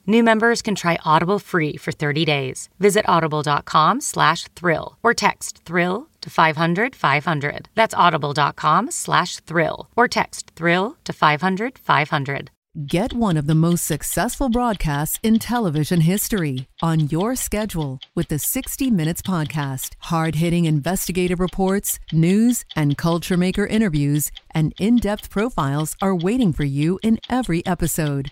New 0.11 0.23
members 0.23 0.61
can 0.61 0.75
try 0.75 0.97
Audible 1.05 1.39
free 1.39 1.77
for 1.77 1.93
30 1.93 2.25
days. 2.25 2.67
Visit 2.79 3.05
audible.com 3.07 4.01
slash 4.01 4.43
thrill 4.57 4.97
or 5.03 5.13
text 5.13 5.63
thrill 5.63 6.09
to 6.19 6.29
500 6.29 6.93
500. 6.93 7.69
That's 7.75 7.93
audible.com 7.93 8.91
slash 8.91 9.39
thrill 9.39 9.87
or 9.95 10.09
text 10.09 10.51
thrill 10.57 10.97
to 11.05 11.13
500 11.13 11.79
500. 11.79 12.51
Get 12.85 13.13
one 13.13 13.37
of 13.37 13.47
the 13.47 13.55
most 13.55 13.85
successful 13.85 14.49
broadcasts 14.49 15.17
in 15.23 15.39
television 15.39 16.01
history 16.01 16.67
on 16.81 17.07
your 17.07 17.35
schedule 17.37 17.99
with 18.13 18.27
the 18.27 18.39
60 18.39 18.91
Minutes 18.91 19.21
Podcast. 19.21 19.95
Hard 19.99 20.35
hitting 20.35 20.65
investigative 20.65 21.39
reports, 21.39 21.99
news, 22.11 22.65
and 22.75 22.97
culture 22.97 23.37
maker 23.37 23.65
interviews, 23.65 24.31
and 24.51 24.73
in 24.77 24.97
depth 24.97 25.29
profiles 25.29 25.95
are 26.01 26.15
waiting 26.15 26.51
for 26.51 26.65
you 26.65 26.99
in 27.01 27.17
every 27.29 27.65
episode. 27.65 28.31